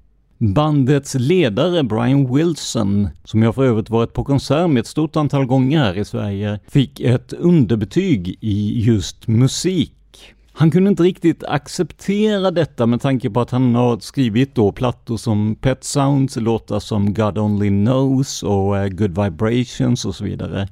Bandets 0.44 1.16
ledare 1.20 1.84
Brian 1.84 2.36
Wilson, 2.36 3.10
som 3.24 3.44
jag 3.44 3.56
för 3.56 3.66
övrigt 3.66 3.90
varit 3.90 4.14
på 4.14 4.24
konsert 4.24 4.70
med 4.70 4.80
ett 4.80 4.88
stort 4.88 5.16
antal 5.16 5.46
gånger 5.46 5.80
här 5.80 5.98
i 5.98 6.06
Sverige, 6.06 6.60
fick 6.68 7.00
ett 7.00 7.34
underbetyg 7.34 8.38
i 8.42 8.82
just 8.82 9.28
musik. 9.28 9.94
Han 10.54 10.72
kunde 10.72 10.90
inte 10.90 11.04
riktigt 11.04 11.44
acceptera 11.44 12.52
detta 12.52 12.86
med 12.86 13.02
tanke 13.02 13.30
på 13.30 13.42
att 13.42 13.52
han 13.52 13.76
har 13.76 14.00
skrivit 14.00 14.56
då 14.56 14.72
plattor 14.72 15.18
som 15.18 15.56
Pet 15.56 15.84
Sounds, 15.84 16.36
låtar 16.36 16.80
som 16.80 17.14
God 17.14 17.38
Only 17.38 17.70
Knows 17.70 18.44
och 18.44 18.78
eh, 18.78 18.88
Good 18.88 19.24
Vibrations 19.24 20.06
och 20.06 20.16
så 20.16 20.24
vidare. 20.24 20.68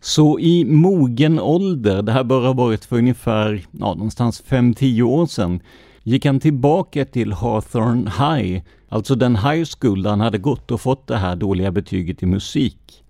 Så 0.00 0.38
i 0.38 0.64
mogen 0.64 1.40
ålder, 1.40 2.02
det 2.02 2.12
här 2.12 2.24
bör 2.24 2.46
ha 2.46 2.52
varit 2.52 2.84
för 2.84 2.96
ungefär, 2.96 3.62
ja, 3.70 3.94
någonstans 3.94 4.42
5-10 4.48 5.02
år 5.02 5.26
sedan, 5.26 5.60
gick 6.02 6.26
han 6.26 6.40
tillbaka 6.40 7.04
till 7.04 7.32
Hawthorne 7.32 8.10
High, 8.10 8.62
alltså 8.94 9.14
den 9.14 9.36
high 9.36 9.64
school 9.80 10.02
där 10.02 10.10
han 10.10 10.20
hade 10.20 10.38
gått 10.38 10.70
och 10.70 10.80
fått 10.80 11.06
det 11.06 11.16
här 11.16 11.36
dåliga 11.36 11.70
betyget 11.70 12.22
i 12.22 12.26
musik. 12.26 13.04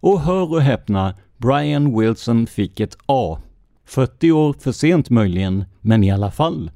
Och 0.00 0.20
hör 0.20 0.52
och 0.52 0.62
häpna, 0.62 1.14
Brian 1.36 1.98
Wilson 1.98 2.46
fick 2.46 2.80
ett 2.80 2.96
A. 3.06 3.38
40 3.84 4.32
år 4.32 4.54
för 4.58 4.72
sent 4.72 5.10
möjligen, 5.10 5.64
men 5.80 6.04
i 6.04 6.10
alla 6.10 6.30
fall. 6.30 6.70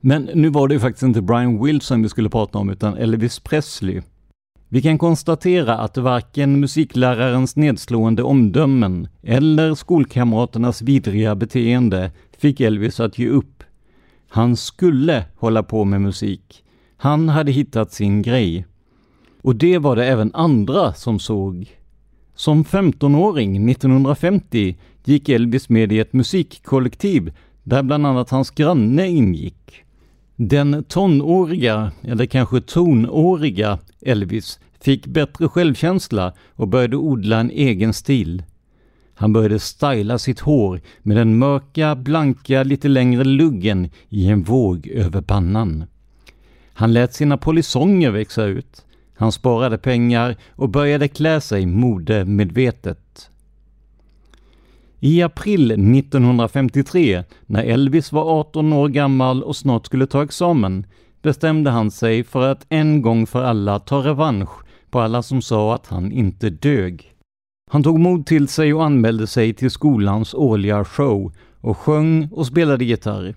Men 0.00 0.30
nu 0.34 0.48
var 0.48 0.68
det 0.68 0.74
ju 0.74 0.80
faktiskt 0.80 1.02
inte 1.02 1.22
Brian 1.22 1.64
Wilson 1.64 2.02
vi 2.02 2.08
skulle 2.08 2.30
prata 2.30 2.58
om, 2.58 2.70
utan 2.70 2.96
Elvis 2.96 3.38
Presley. 3.38 4.02
Vi 4.68 4.82
kan 4.82 4.98
konstatera 4.98 5.78
att 5.78 5.96
varken 5.96 6.60
musiklärarens 6.60 7.56
nedslående 7.56 8.22
omdömen 8.22 9.08
eller 9.22 9.74
skolkamraternas 9.74 10.82
vidriga 10.82 11.34
beteende 11.34 12.10
fick 12.38 12.60
Elvis 12.60 13.00
att 13.00 13.18
ge 13.18 13.28
upp 13.28 13.58
han 14.28 14.56
skulle 14.56 15.24
hålla 15.36 15.62
på 15.62 15.84
med 15.84 16.00
musik. 16.00 16.64
Han 17.00 17.28
hade 17.28 17.52
hittat 17.52 17.92
sin 17.92 18.22
grej. 18.22 18.66
Och 19.42 19.56
det 19.56 19.78
var 19.78 19.96
det 19.96 20.06
även 20.06 20.34
andra 20.34 20.92
som 20.92 21.18
såg. 21.18 21.66
Som 22.34 22.64
15-åring 22.64 23.70
1950 23.70 24.76
gick 25.04 25.28
Elvis 25.28 25.68
med 25.68 25.92
i 25.92 25.98
ett 25.98 26.12
musikkollektiv 26.12 27.32
där 27.62 27.82
bland 27.82 28.06
annat 28.06 28.30
hans 28.30 28.50
granne 28.50 29.08
ingick. 29.08 29.72
Den 30.36 30.84
tonåriga, 30.84 31.92
eller 32.02 32.26
kanske 32.26 32.60
tonåriga, 32.60 33.78
Elvis 34.00 34.60
fick 34.80 35.06
bättre 35.06 35.48
självkänsla 35.48 36.32
och 36.54 36.68
började 36.68 36.96
odla 36.96 37.40
en 37.40 37.50
egen 37.50 37.92
stil. 37.92 38.42
Han 39.14 39.32
började 39.32 39.58
styla 39.58 40.18
sitt 40.18 40.40
hår 40.40 40.80
med 41.02 41.16
den 41.16 41.38
mörka, 41.38 41.96
blanka, 41.96 42.62
lite 42.62 42.88
längre 42.88 43.24
luggen 43.24 43.88
i 44.08 44.28
en 44.28 44.42
våg 44.42 44.86
över 44.86 45.22
pannan. 45.22 45.84
Han 46.78 46.92
lät 46.92 47.14
sina 47.14 47.36
polisonger 47.36 48.10
växa 48.10 48.44
ut. 48.44 48.86
Han 49.16 49.32
sparade 49.32 49.78
pengar 49.78 50.36
och 50.50 50.68
började 50.68 51.08
klä 51.08 51.40
sig 51.40 51.66
modemedvetet. 51.66 53.30
I 55.00 55.22
april 55.22 55.70
1953, 55.70 57.24
när 57.46 57.64
Elvis 57.64 58.12
var 58.12 58.40
18 58.40 58.72
år 58.72 58.88
gammal 58.88 59.42
och 59.42 59.56
snart 59.56 59.86
skulle 59.86 60.06
ta 60.06 60.22
examen, 60.22 60.86
bestämde 61.22 61.70
han 61.70 61.90
sig 61.90 62.24
för 62.24 62.48
att 62.48 62.66
en 62.68 63.02
gång 63.02 63.26
för 63.26 63.44
alla 63.44 63.78
ta 63.78 63.98
revansch 63.98 64.50
på 64.90 65.00
alla 65.00 65.22
som 65.22 65.42
sa 65.42 65.74
att 65.74 65.86
han 65.86 66.12
inte 66.12 66.50
dög. 66.50 67.14
Han 67.70 67.82
tog 67.82 67.98
mod 67.98 68.26
till 68.26 68.48
sig 68.48 68.74
och 68.74 68.84
anmälde 68.84 69.26
sig 69.26 69.54
till 69.54 69.70
skolans 69.70 70.34
årliga 70.34 70.84
show 70.84 71.32
och 71.60 71.78
sjöng 71.78 72.28
och 72.32 72.46
spelade 72.46 72.84
gitarr. 72.84 73.34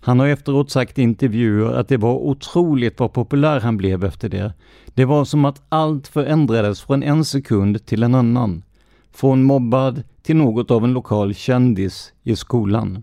Han 0.00 0.18
har 0.20 0.26
efteråt 0.26 0.70
sagt 0.70 0.98
i 0.98 1.02
intervjuer 1.02 1.72
att 1.72 1.88
det 1.88 1.96
var 1.96 2.14
otroligt 2.14 3.00
vad 3.00 3.12
populär 3.12 3.60
han 3.60 3.76
blev 3.76 4.04
efter 4.04 4.28
det. 4.28 4.52
Det 4.94 5.04
var 5.04 5.24
som 5.24 5.44
att 5.44 5.62
allt 5.68 6.08
förändrades 6.08 6.80
från 6.80 7.02
en 7.02 7.24
sekund 7.24 7.86
till 7.86 8.02
en 8.02 8.14
annan. 8.14 8.62
Från 9.12 9.42
mobbad 9.42 10.02
till 10.22 10.36
något 10.36 10.70
av 10.70 10.84
en 10.84 10.92
lokal 10.92 11.34
kändis 11.34 12.12
i 12.22 12.36
skolan. 12.36 13.02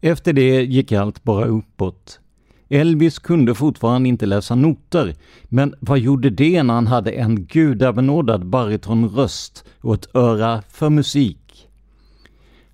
Efter 0.00 0.32
det 0.32 0.62
gick 0.62 0.92
allt 0.92 1.22
bara 1.24 1.44
uppåt. 1.44 2.20
Elvis 2.68 3.18
kunde 3.18 3.54
fortfarande 3.54 4.08
inte 4.08 4.26
läsa 4.26 4.54
noter, 4.54 5.14
men 5.44 5.74
vad 5.80 5.98
gjorde 5.98 6.30
det 6.30 6.62
när 6.62 6.74
han 6.74 6.86
hade 6.86 7.10
en 7.10 7.44
gudabenådad 7.44 8.46
baritonröst 8.46 9.64
och 9.80 9.94
ett 9.94 10.14
öra 10.14 10.62
för 10.68 10.90
musik? 10.90 11.43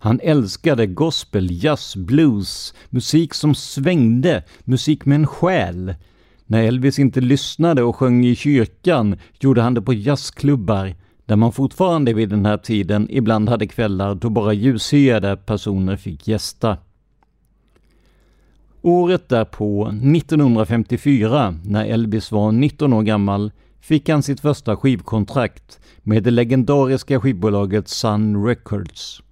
Han 0.02 0.20
älskade 0.22 0.86
gospel, 0.86 1.64
jazz, 1.64 1.96
blues, 1.96 2.74
musik 2.90 3.34
som 3.34 3.54
svängde, 3.54 4.42
musik 4.64 5.04
med 5.04 5.16
en 5.16 5.26
själ. 5.26 5.94
När 6.46 6.62
Elvis 6.62 6.98
inte 6.98 7.20
lyssnade 7.20 7.82
och 7.82 7.96
sjöng 7.96 8.24
i 8.24 8.36
kyrkan 8.36 9.16
gjorde 9.40 9.62
han 9.62 9.74
det 9.74 9.82
på 9.82 9.92
jazzklubbar, 9.92 10.94
där 11.26 11.36
man 11.36 11.52
fortfarande 11.52 12.12
vid 12.12 12.28
den 12.28 12.46
här 12.46 12.56
tiden 12.56 13.06
ibland 13.10 13.48
hade 13.48 13.66
kvällar 13.66 14.14
då 14.14 14.30
bara 14.30 14.52
ljushyade 14.52 15.36
personer 15.36 15.96
fick 15.96 16.28
gästa. 16.28 16.78
Året 18.82 19.28
därpå, 19.28 19.86
1954, 19.86 21.54
när 21.64 21.84
Elvis 21.84 22.32
var 22.32 22.52
19 22.52 22.92
år 22.92 23.02
gammal, 23.02 23.52
fick 23.80 24.08
han 24.08 24.22
sitt 24.22 24.40
första 24.40 24.76
skivkontrakt 24.76 25.80
med 26.02 26.22
det 26.22 26.30
legendariska 26.30 27.20
skivbolaget 27.20 27.88
Sun 27.88 28.46
Records. 28.46 29.22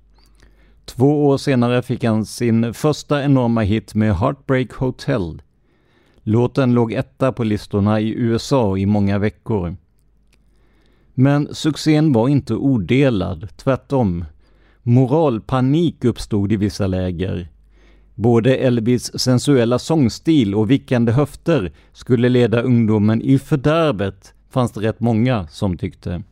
Två 0.88 1.26
år 1.26 1.38
senare 1.38 1.82
fick 1.82 2.04
han 2.04 2.26
sin 2.26 2.74
första 2.74 3.24
enorma 3.24 3.60
hit 3.60 3.94
med 3.94 4.16
Heartbreak 4.16 4.72
Hotel. 4.72 5.42
Låten 6.22 6.74
låg 6.74 6.92
etta 6.92 7.32
på 7.32 7.44
listorna 7.44 8.00
i 8.00 8.14
USA 8.14 8.78
i 8.78 8.86
många 8.86 9.18
veckor. 9.18 9.76
Men 11.14 11.54
succén 11.54 12.12
var 12.12 12.28
inte 12.28 12.54
odelad, 12.54 13.48
tvärtom. 13.56 14.24
Moralpanik 14.82 16.04
uppstod 16.04 16.52
i 16.52 16.56
vissa 16.56 16.86
läger. 16.86 17.48
Både 18.14 18.56
Elvis 18.56 19.20
sensuella 19.20 19.78
sångstil 19.78 20.54
och 20.54 20.70
vickande 20.70 21.12
höfter 21.12 21.72
skulle 21.92 22.28
leda 22.28 22.62
ungdomen 22.62 23.22
i 23.22 23.38
fördärvet, 23.38 24.34
fanns 24.50 24.72
det 24.72 24.80
rätt 24.80 25.00
många 25.00 25.46
som 25.46 25.76
tyckte. 25.76 26.22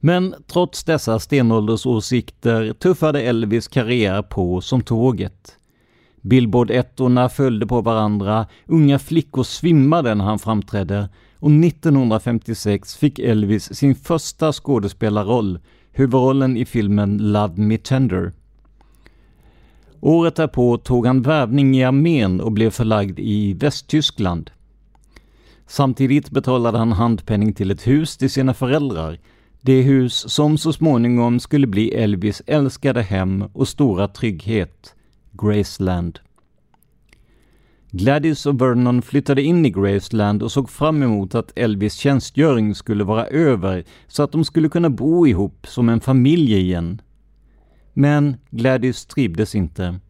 Men 0.00 0.34
trots 0.46 0.84
dessa 0.84 1.18
stenåldersåsikter 1.18 2.72
tuffade 2.72 3.22
Elvis 3.22 3.68
karriär 3.68 4.22
på 4.22 4.60
som 4.60 4.82
tåget. 4.82 5.56
Billboard-ettorna 6.20 7.28
följde 7.28 7.66
på 7.66 7.80
varandra, 7.80 8.46
unga 8.66 8.98
flickor 8.98 9.42
svimmade 9.42 10.14
när 10.14 10.24
han 10.24 10.38
framträdde 10.38 11.08
och 11.38 11.50
1956 11.50 12.96
fick 12.96 13.18
Elvis 13.18 13.74
sin 13.74 13.94
första 13.94 14.52
skådespelarroll, 14.52 15.58
huvudrollen 15.92 16.56
i 16.56 16.64
filmen 16.64 17.32
Love 17.32 17.54
Me 17.56 17.78
Tender. 17.78 18.32
Året 20.00 20.36
därpå 20.36 20.78
tog 20.78 21.06
han 21.06 21.22
värvning 21.22 21.76
i 21.76 21.84
armén 21.84 22.40
och 22.40 22.52
blev 22.52 22.70
förlagd 22.70 23.18
i 23.18 23.52
Västtyskland. 23.52 24.50
Samtidigt 25.66 26.30
betalade 26.30 26.78
han 26.78 26.92
handpenning 26.92 27.52
till 27.52 27.70
ett 27.70 27.86
hus 27.86 28.16
till 28.16 28.30
sina 28.30 28.54
föräldrar 28.54 29.18
det 29.68 29.82
hus 29.82 30.32
som 30.32 30.58
så 30.58 30.72
småningom 30.72 31.40
skulle 31.40 31.66
bli 31.66 31.90
Elvis 31.90 32.42
älskade 32.46 33.02
hem 33.02 33.44
och 33.52 33.68
stora 33.68 34.08
trygghet, 34.08 34.94
Graceland. 35.32 36.18
Gladys 37.90 38.46
och 38.46 38.60
Vernon 38.60 39.02
flyttade 39.02 39.42
in 39.42 39.66
i 39.66 39.70
Graceland 39.70 40.42
och 40.42 40.52
såg 40.52 40.70
fram 40.70 41.02
emot 41.02 41.34
att 41.34 41.58
Elvis 41.58 41.94
tjänstgöring 41.94 42.74
skulle 42.74 43.04
vara 43.04 43.26
över 43.26 43.84
så 44.06 44.22
att 44.22 44.32
de 44.32 44.44
skulle 44.44 44.68
kunna 44.68 44.90
bo 44.90 45.26
ihop 45.26 45.66
som 45.66 45.88
en 45.88 46.00
familj 46.00 46.54
igen. 46.54 47.02
Men 47.92 48.36
Gladys 48.50 49.06
trivdes 49.06 49.54
inte. 49.54 50.00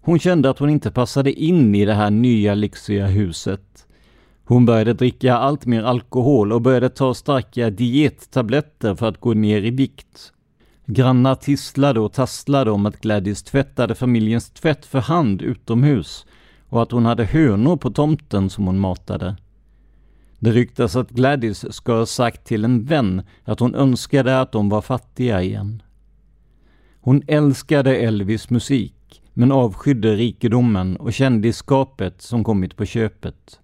Hon 0.00 0.18
kände 0.18 0.50
att 0.50 0.58
hon 0.58 0.70
inte 0.70 0.90
passade 0.90 1.32
in 1.32 1.74
i 1.74 1.84
det 1.84 1.94
här 1.94 2.10
nya 2.10 2.54
lyxiga 2.54 3.06
huset. 3.06 3.86
Hon 4.52 4.66
började 4.66 4.92
dricka 4.92 5.36
allt 5.36 5.66
mer 5.66 5.82
alkohol 5.82 6.52
och 6.52 6.62
började 6.62 6.88
ta 6.88 7.14
starka 7.14 7.70
diettabletter 7.70 8.94
för 8.94 9.08
att 9.08 9.20
gå 9.20 9.34
ner 9.34 9.62
i 9.62 9.70
vikt. 9.70 10.32
Grannar 10.86 11.34
tisslade 11.34 12.00
och 12.00 12.12
tasslade 12.12 12.70
om 12.70 12.86
att 12.86 13.00
Gladys 13.00 13.42
tvättade 13.42 13.94
familjens 13.94 14.50
tvätt 14.50 14.86
för 14.86 15.00
hand 15.00 15.42
utomhus 15.42 16.26
och 16.68 16.82
att 16.82 16.92
hon 16.92 17.06
hade 17.06 17.24
hönor 17.24 17.76
på 17.76 17.90
tomten 17.90 18.50
som 18.50 18.66
hon 18.66 18.78
matade. 18.78 19.36
Det 20.38 20.50
ryktas 20.50 20.96
att 20.96 21.10
Gladys 21.10 21.74
ska 21.74 21.96
ha 21.96 22.06
sagt 22.06 22.44
till 22.44 22.64
en 22.64 22.84
vän 22.84 23.22
att 23.44 23.60
hon 23.60 23.74
önskade 23.74 24.40
att 24.40 24.52
de 24.52 24.68
var 24.68 24.80
fattiga 24.80 25.42
igen. 25.42 25.82
Hon 27.00 27.22
älskade 27.26 27.96
Elvis 27.96 28.50
musik, 28.50 29.22
men 29.32 29.52
avskydde 29.52 30.16
rikedomen 30.16 30.96
och 30.96 31.12
kändisskapet 31.12 32.22
som 32.22 32.44
kommit 32.44 32.76
på 32.76 32.84
köpet. 32.84 33.58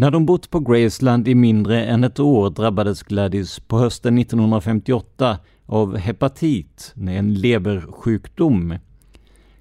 När 0.00 0.10
de 0.10 0.26
bott 0.26 0.50
på 0.50 0.60
Graceland 0.60 1.28
i 1.28 1.34
mindre 1.34 1.84
än 1.84 2.04
ett 2.04 2.20
år 2.20 2.50
drabbades 2.50 3.02
Gladys 3.02 3.60
på 3.60 3.78
hösten 3.78 4.18
1958 4.18 5.38
av 5.66 5.96
hepatit, 5.96 6.94
en 6.96 7.34
leversjukdom. 7.34 8.74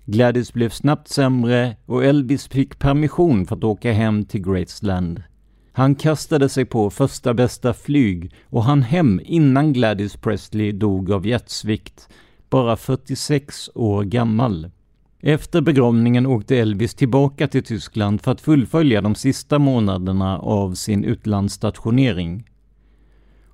Gladys 0.06 0.54
blev 0.54 0.70
snabbt 0.70 1.08
sämre 1.08 1.76
och 1.86 2.06
Elvis 2.06 2.48
fick 2.48 2.80
permission 2.80 3.46
för 3.46 3.56
att 3.56 3.64
åka 3.64 3.94
hem 3.94 4.26
till 4.26 4.42
Graceland. 4.42 5.24
Han 5.72 5.96
kastade 5.96 6.50
sig 6.50 6.66
på 6.66 6.90
första 6.90 7.34
bästa 7.34 7.74
flyg 7.74 8.32
och 8.46 8.64
han 8.64 8.82
hem 8.82 9.22
innan 9.24 9.74
Gladys 9.74 10.16
Presley 10.16 10.72
dog 10.72 11.12
av 11.12 11.28
hjärtsvikt, 11.28 12.10
bara 12.50 12.78
46 12.78 13.70
år 13.76 14.04
gammal. 14.04 14.72
Efter 15.22 15.62
begravningen 15.62 16.26
åkte 16.26 16.58
Elvis 16.58 16.96
tillbaka 16.96 17.48
till 17.48 17.64
Tyskland 17.64 18.22
för 18.22 18.32
att 18.32 18.42
fullfölja 18.42 19.02
de 19.02 19.16
sista 19.16 19.60
månaderna 19.60 20.40
av 20.40 20.74
sin 20.74 21.04
utlandsstationering. 21.04 22.50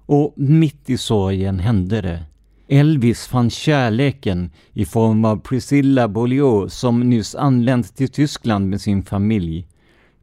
Och 0.05 0.33
mitt 0.37 0.89
i 0.89 0.97
sorgen 0.97 1.59
hände 1.59 2.01
det. 2.01 2.23
Elvis 2.67 3.27
fann 3.27 3.49
kärleken 3.49 4.51
i 4.73 4.85
form 4.85 5.25
av 5.25 5.37
Priscilla 5.37 6.07
Beaulieu 6.07 6.69
som 6.69 6.99
nyss 6.99 7.35
anlänt 7.35 7.95
till 7.95 8.09
Tyskland 8.09 8.69
med 8.69 8.81
sin 8.81 9.03
familj. 9.03 9.67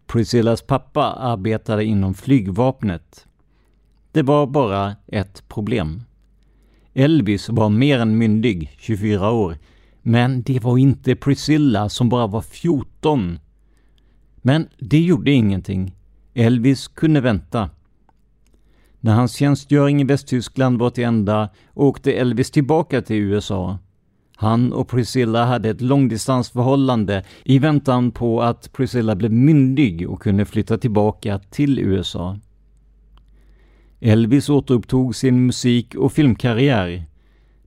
Priscillas 0.07 0.63
pappa 0.63 1.03
arbetade 1.13 1.85
inom 1.85 2.15
flygvapnet. 2.15 3.27
Det 4.13 4.23
var 4.23 4.47
bara 4.47 4.97
ett 5.07 5.49
problem. 5.49 6.03
Elvis 6.95 7.49
var 7.49 7.69
mer 7.69 7.99
än 7.99 8.19
myndig, 8.19 8.77
24 8.79 9.31
år, 9.31 9.57
men 10.03 10.43
det 10.43 10.63
var 10.63 10.79
inte 10.79 11.17
Priscilla 11.17 11.89
som 11.89 12.09
bara 12.09 12.27
var 12.27 12.41
14. 12.43 13.39
Men 14.37 14.69
det 14.79 15.01
gjorde 15.01 15.31
ingenting. 15.31 15.97
Elvis 16.35 16.89
kunde 16.89 17.21
vänta. 17.21 17.71
När 19.01 19.15
hans 19.15 19.37
tjänstgöring 19.37 20.01
i 20.01 20.05
Västtyskland 20.05 20.79
var 20.79 20.91
till 20.91 21.05
ända 21.05 21.49
åkte 21.75 22.13
Elvis 22.13 22.51
tillbaka 22.51 23.03
till 23.03 23.17
USA. 23.17 23.79
Han 24.37 24.73
och 24.73 24.89
Priscilla 24.89 25.45
hade 25.45 25.71
ett 25.71 25.81
långdistansförhållande 25.81 27.25
i 27.45 27.59
väntan 27.59 28.11
på 28.11 28.43
att 28.43 28.73
Priscilla 28.73 29.17
blev 29.17 29.33
myndig 29.33 30.11
och 30.11 30.23
kunde 30.23 30.45
flytta 30.45 30.79
tillbaka 30.79 31.39
till 31.39 31.79
USA. 31.79 32.39
Elvis 34.01 34.49
återupptog 34.49 35.17
sin 35.17 35.47
musik 35.47 35.95
och 35.95 36.13
filmkarriär 36.13 37.10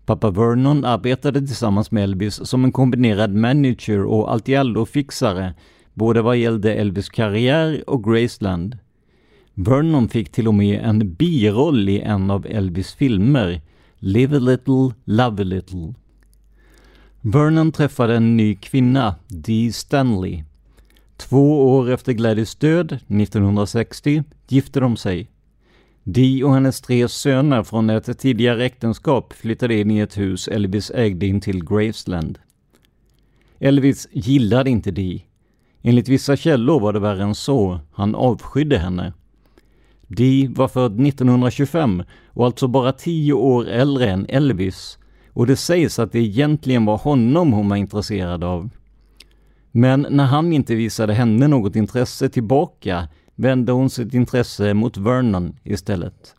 Pappa 0.05 0.31
Vernon 0.31 0.85
arbetade 0.85 1.39
tillsammans 1.39 1.91
med 1.91 2.03
Elvis 2.03 2.47
som 2.49 2.63
en 2.63 2.71
kombinerad 2.71 3.33
manager 3.33 4.03
och 4.03 4.31
alltiallo-fixare 4.31 5.53
både 5.93 6.21
vad 6.21 6.37
gällde 6.37 6.73
Elvis 6.73 7.09
karriär 7.09 7.83
och 7.89 8.03
Graceland. 8.03 8.77
Vernon 9.53 10.09
fick 10.09 10.31
till 10.31 10.47
och 10.47 10.53
med 10.53 10.81
en 10.83 11.13
biroll 11.13 11.89
i 11.89 11.99
en 11.99 12.31
av 12.31 12.45
Elvis 12.45 12.93
filmer, 12.93 13.61
Live 13.99 14.37
a 14.37 14.39
little, 14.39 14.91
love 15.05 15.41
a 15.41 15.45
little. 15.45 15.93
Vernon 17.21 17.71
träffade 17.71 18.15
en 18.15 18.37
ny 18.37 18.55
kvinna, 18.55 19.15
Dee 19.27 19.73
Stanley. 19.73 20.43
Två 21.17 21.75
år 21.75 21.91
efter 21.91 22.13
Gladys 22.13 22.55
död, 22.55 22.91
1960, 22.93 24.23
gifte 24.47 24.79
de 24.79 24.97
sig. 24.97 25.27
Dee 26.03 26.43
och 26.43 26.53
hennes 26.53 26.81
tre 26.81 27.07
söner 27.07 27.63
från 27.63 27.89
ett 27.89 28.19
tidigare 28.19 28.65
äktenskap 28.65 29.33
flyttade 29.33 29.75
in 29.79 29.91
i 29.91 29.99
ett 29.99 30.17
hus 30.17 30.47
Elvis 30.47 30.91
ägde 30.91 31.25
in 31.25 31.41
till 31.41 31.65
Graceland. 31.65 32.39
Elvis 33.59 34.07
gillade 34.11 34.69
inte 34.69 34.91
Dee. 34.91 35.21
Enligt 35.81 36.07
vissa 36.07 36.35
källor 36.35 36.79
var 36.79 36.93
det 36.93 36.99
värre 36.99 37.23
än 37.23 37.35
så. 37.35 37.79
Han 37.91 38.15
avskydde 38.15 38.77
henne. 38.77 39.13
Dee 40.07 40.49
var 40.49 40.67
född 40.67 41.07
1925 41.07 42.03
och 42.27 42.45
alltså 42.45 42.67
bara 42.67 42.91
tio 42.91 43.33
år 43.33 43.67
äldre 43.67 44.09
än 44.09 44.25
Elvis 44.29 44.97
och 45.29 45.47
det 45.47 45.55
sägs 45.55 45.99
att 45.99 46.11
det 46.11 46.19
egentligen 46.19 46.85
var 46.85 46.97
honom 46.97 47.53
hon 47.53 47.69
var 47.69 47.77
intresserad 47.77 48.43
av. 48.43 48.69
Men 49.71 50.07
när 50.09 50.25
han 50.25 50.53
inte 50.53 50.75
visade 50.75 51.13
henne 51.13 51.47
något 51.47 51.75
intresse 51.75 52.29
tillbaka 52.29 53.07
vände 53.35 53.71
hon 53.71 53.89
sitt 53.89 54.13
intresse 54.13 54.73
mot 54.73 54.97
Vernon 54.97 55.55
istället. 55.63 56.35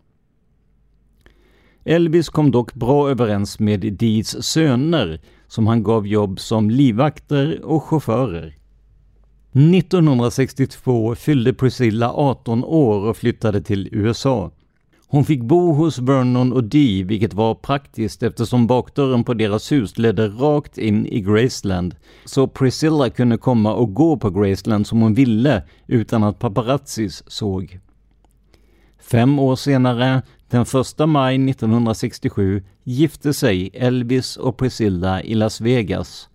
Elvis 1.85 2.29
kom 2.29 2.51
dock 2.51 2.75
bra 2.75 3.11
överens 3.11 3.59
med 3.59 3.81
Dees 3.81 4.45
söner 4.47 5.21
som 5.47 5.67
han 5.67 5.83
gav 5.83 6.07
jobb 6.07 6.41
som 6.41 6.71
livvakter 6.71 7.65
och 7.65 7.85
chaufförer. 7.85 8.57
1962 9.53 11.15
fyllde 11.15 11.55
Priscilla 11.55 12.13
18 12.13 12.65
år 12.65 13.09
och 13.09 13.17
flyttade 13.17 13.63
till 13.63 13.89
USA. 13.93 14.51
Hon 15.09 15.25
fick 15.25 15.43
bo 15.43 15.73
hos 15.73 15.99
Vernon 15.99 16.53
och 16.53 16.65
Dee, 16.65 17.03
vilket 17.03 17.35
var 17.35 17.55
praktiskt 17.55 18.23
eftersom 18.23 18.67
bakdörren 18.67 19.25
på 19.25 19.35
deras 19.35 19.73
hus 19.73 19.99
ledde 19.99 20.29
rakt 20.29 20.79
in 20.79 21.07
i 21.07 21.21
Graceland. 21.21 21.95
Så 22.25 22.49
Priscilla 22.49 23.11
kunde 23.11 23.39
komma 23.39 23.75
och 23.75 23.95
gå 23.95 24.17
på 24.17 24.31
Graceland 24.31 24.87
som 24.87 25.01
hon 25.01 25.15
ville 25.15 25.63
utan 25.87 26.25
att 26.25 26.39
paparazzis 26.39 27.23
såg. 27.27 27.79
Fem 29.01 29.39
år 29.39 29.57
senare, 29.57 30.23
den 30.51 30.63
1 30.63 31.09
maj 31.09 31.51
1967, 31.51 32.63
gifte 32.85 33.35
sig 33.35 33.71
Elvis 33.75 34.37
och 34.37 34.57
Priscilla 34.57 35.23
i 35.23 35.35
Las 35.35 35.61
Vegas. 35.61 36.29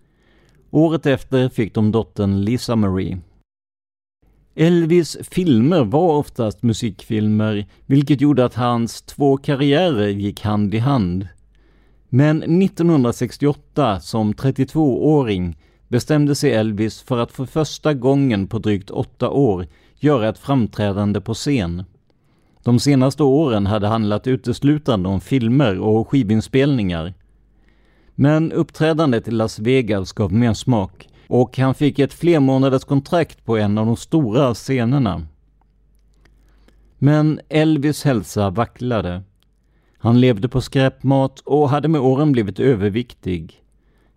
Året 0.71 1.05
efter 1.05 1.49
fick 1.49 1.73
de 1.73 1.91
dottern 1.91 2.41
Lisa 2.41 2.75
Marie. 2.75 3.17
Elvis 4.55 5.17
filmer 5.21 5.83
var 5.83 6.17
oftast 6.17 6.63
musikfilmer, 6.63 7.65
vilket 7.85 8.21
gjorde 8.21 8.45
att 8.45 8.55
hans 8.55 9.01
två 9.01 9.37
karriärer 9.37 10.07
gick 10.07 10.41
hand 10.41 10.73
i 10.73 10.77
hand. 10.77 11.27
Men 12.09 12.61
1968, 12.61 13.99
som 13.99 14.33
32-åring, 14.33 15.57
bestämde 15.87 16.35
sig 16.35 16.51
Elvis 16.51 17.01
för 17.01 17.17
att 17.17 17.31
för 17.31 17.45
första 17.45 17.93
gången 17.93 18.47
på 18.47 18.59
drygt 18.59 18.89
åtta 18.89 19.29
år 19.29 19.67
göra 19.99 20.29
ett 20.29 20.39
framträdande 20.39 21.21
på 21.21 21.33
scen. 21.33 21.83
De 22.63 22.79
senaste 22.79 23.23
åren 23.23 23.65
hade 23.65 23.87
handlat 23.87 24.27
uteslutande 24.27 25.09
om 25.09 25.21
filmer 25.21 25.79
och 25.79 26.09
skivinspelningar. 26.09 27.13
Men 28.15 28.51
uppträdandet 28.51 29.27
i 29.27 29.31
Las 29.31 29.59
Vegas 29.59 30.13
gav 30.13 30.33
mer 30.33 30.53
smak 30.53 31.07
och 31.29 31.57
han 31.57 31.75
fick 31.75 31.99
ett 31.99 32.13
flermånaders 32.13 32.83
kontrakt 32.83 33.45
på 33.45 33.57
en 33.57 33.77
av 33.77 33.85
de 33.85 33.97
stora 33.97 34.53
scenerna. 34.53 35.27
Men 36.97 37.39
Elvis 37.49 38.03
hälsa 38.03 38.49
vacklade. 38.49 39.23
Han 39.97 40.19
levde 40.19 40.49
på 40.49 40.61
skräpmat 40.61 41.39
och 41.39 41.69
hade 41.69 41.87
med 41.87 42.01
åren 42.01 42.31
blivit 42.31 42.59
överviktig. 42.59 43.63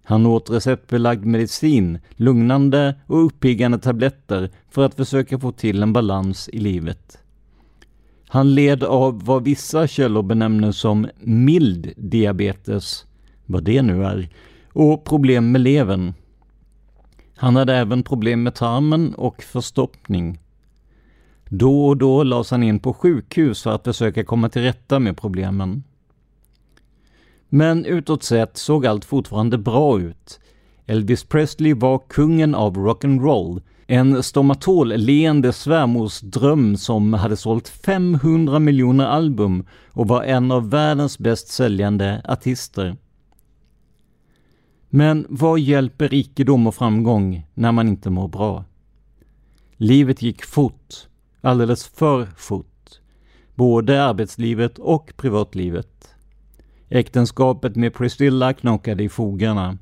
Han 0.05 0.27
åt 0.27 0.51
receptbelagd 0.51 1.25
medicin, 1.25 1.98
lugnande 2.16 2.94
och 3.07 3.27
uppiggande 3.27 3.79
tabletter 3.79 4.51
för 4.70 4.87
att 4.87 4.94
försöka 4.94 5.38
få 5.38 5.53
till 5.53 5.83
en 5.83 5.92
balans 5.92 6.48
i 6.53 6.59
livet. 6.59 7.18
Han 8.29 8.55
led 8.55 8.85
av 8.85 9.25
vad 9.25 9.44
vissa 9.44 9.87
källor 9.87 10.22
benämner 10.22 10.72
som 10.72 11.09
mild 11.20 11.92
diabetes, 11.96 13.07
vad 13.46 13.64
det 13.64 13.83
nu 13.83 14.05
är, 14.05 14.29
och 14.72 15.05
problem 15.05 15.53
med 15.53 15.61
levern. 15.61 16.14
Han 17.42 17.57
hade 17.57 17.76
även 17.76 18.02
problem 18.02 18.42
med 18.42 18.55
tarmen 18.55 19.14
och 19.14 19.42
förstoppning. 19.42 20.38
Då 21.48 21.87
och 21.87 21.96
då 21.96 22.22
lades 22.22 22.50
han 22.50 22.62
in 22.62 22.78
på 22.78 22.94
sjukhus 22.94 23.62
för 23.62 23.70
att 23.70 23.85
försöka 23.85 24.24
komma 24.24 24.48
till 24.48 24.62
rätta 24.62 24.98
med 24.98 25.16
problemen. 25.16 25.85
Men 27.48 27.85
utåt 27.85 28.22
sett 28.22 28.57
såg 28.57 28.87
allt 28.87 29.05
fortfarande 29.05 29.59
bra 29.59 30.00
ut. 30.00 30.40
Elvis 30.87 31.24
Presley 31.24 31.74
var 31.74 32.02
kungen 32.09 32.55
av 32.55 32.76
rock'n'roll, 32.76 33.62
en 33.87 34.22
stomatol-leende 34.22 35.52
svärmorsdröm 35.52 36.76
som 36.76 37.14
hade 37.14 37.37
sålt 37.37 37.68
500 37.68 38.59
miljoner 38.59 39.07
album 39.07 39.66
och 39.90 40.09
var 40.09 40.22
en 40.22 40.52
av 40.52 40.70
världens 40.70 41.18
bäst 41.18 41.48
säljande 41.48 42.22
artister. 42.24 42.96
Men 44.94 45.26
vad 45.28 45.59
hjälper 45.61 46.09
rikedom 46.09 46.66
och 46.66 46.74
framgång 46.74 47.46
när 47.55 47.72
man 47.72 47.88
inte 47.88 48.11
mår 48.11 48.28
bra? 48.28 48.64
Livet 49.76 50.22
gick 50.22 50.44
fort, 50.44 50.94
alldeles 51.40 51.87
för 51.87 52.26
fort. 52.37 53.00
Både 53.55 54.05
arbetslivet 54.05 54.78
och 54.78 55.12
privatlivet. 55.16 56.14
Äktenskapet 56.88 57.76
med 57.76 57.94
Priscilla 57.94 58.52
knakade 58.52 59.05
i 59.05 59.09
fogarna. 59.09 59.78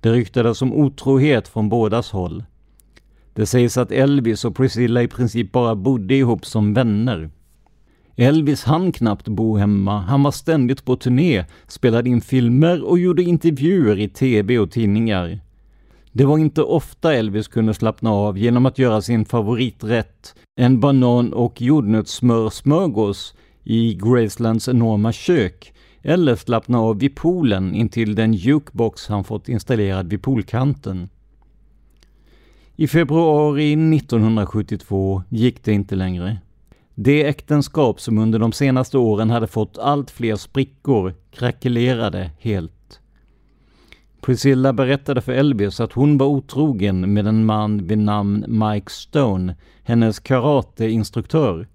Det 0.00 0.12
ryktades 0.12 0.62
om 0.62 0.72
otrohet 0.72 1.48
från 1.48 1.68
bådas 1.68 2.10
håll. 2.10 2.44
Det 3.34 3.46
sägs 3.46 3.76
att 3.76 3.92
Elvis 3.92 4.44
och 4.44 4.56
Priscilla 4.56 5.02
i 5.02 5.08
princip 5.08 5.52
bara 5.52 5.74
bodde 5.74 6.14
ihop 6.14 6.46
som 6.46 6.74
vänner. 6.74 7.30
Elvis 8.16 8.64
hann 8.64 8.92
knappt 8.92 9.28
bo 9.28 9.56
hemma, 9.56 10.00
han 10.00 10.22
var 10.22 10.30
ständigt 10.30 10.84
på 10.84 10.96
turné, 10.96 11.44
spelade 11.66 12.10
in 12.10 12.20
filmer 12.20 12.84
och 12.84 12.98
gjorde 12.98 13.22
intervjuer 13.22 13.98
i 13.98 14.08
tv 14.08 14.58
och 14.58 14.70
tidningar. 14.70 15.40
Det 16.12 16.24
var 16.24 16.38
inte 16.38 16.62
ofta 16.62 17.14
Elvis 17.14 17.48
kunde 17.48 17.74
slappna 17.74 18.10
av 18.10 18.38
genom 18.38 18.66
att 18.66 18.78
göra 18.78 19.02
sin 19.02 19.24
favoriträtt, 19.24 20.34
en 20.56 20.80
banan 20.80 21.32
och 21.32 21.62
jordnötssmörsmörgås 21.62 23.34
i 23.64 23.94
Gracelands 23.94 24.68
enorma 24.68 25.12
kök, 25.12 25.72
eller 26.02 26.36
slappna 26.36 26.80
av 26.80 26.98
vid 26.98 27.16
poolen 27.16 27.74
intill 27.74 28.14
den 28.14 28.34
jukebox 28.34 29.08
han 29.08 29.24
fått 29.24 29.48
installerad 29.48 30.10
vid 30.10 30.22
poolkanten. 30.22 31.08
I 32.76 32.86
februari 32.86 33.72
1972 33.72 35.22
gick 35.28 35.64
det 35.64 35.72
inte 35.72 35.94
längre. 35.94 36.38
Det 36.94 37.24
äktenskap 37.24 38.00
som 38.00 38.18
under 38.18 38.38
de 38.38 38.52
senaste 38.52 38.98
åren 38.98 39.30
hade 39.30 39.46
fått 39.46 39.78
allt 39.78 40.10
fler 40.10 40.36
sprickor 40.36 41.14
krackelerade 41.30 42.30
helt. 42.38 43.00
Priscilla 44.20 44.72
berättade 44.72 45.20
för 45.20 45.32
Elvis 45.32 45.80
att 45.80 45.92
hon 45.92 46.18
var 46.18 46.26
otrogen 46.26 47.12
med 47.12 47.26
en 47.26 47.44
man 47.44 47.86
vid 47.86 47.98
namn 47.98 48.44
Mike 48.48 48.90
Stone, 48.90 49.56
hennes 49.82 50.20
karateinstruktör. 50.20 51.68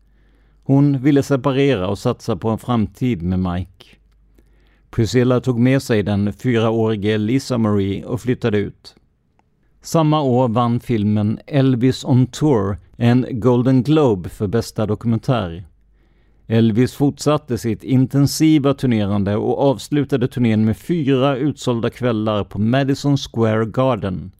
Hon 0.64 1.02
ville 1.02 1.24
separera 1.24 1.88
och 1.88 2.00
satsa 2.00 2.36
på 2.36 2.50
en 2.50 2.58
framtid 2.58 3.22
med 3.22 3.40
Mike. 3.40 3.86
Priscilla 4.90 5.42
tog 5.42 5.60
med 5.60 5.82
sig 5.82 6.04
den 6.04 6.34
fyraårige 6.34 7.18
Lisa 7.18 7.58
Marie 7.58 8.06
och 8.06 8.22
flyttade 8.22 8.58
ut. 8.58 8.96
Samma 9.82 10.22
år 10.22 10.48
vann 10.48 10.80
filmen 10.80 11.40
Elvis 11.48 12.06
on 12.06 12.28
Tour 12.28 12.78
en 12.98 13.26
Golden 13.30 13.84
Globe 13.84 14.30
för 14.30 14.48
bästa 14.48 14.86
dokumentär. 14.86 15.66
Elvis 16.48 16.94
fortsatte 16.94 17.58
sitt 17.58 17.84
intensiva 17.84 18.74
turnerande 18.74 19.36
och 19.36 19.60
avslutade 19.60 20.28
turnén 20.28 20.66
med 20.66 20.78
fyra 20.78 21.36
utsålda 21.36 21.90
kvällar 21.90 22.44
på 22.44 22.60
Madison 22.60 23.18
Square 23.18 23.66
Garden. 23.66 24.32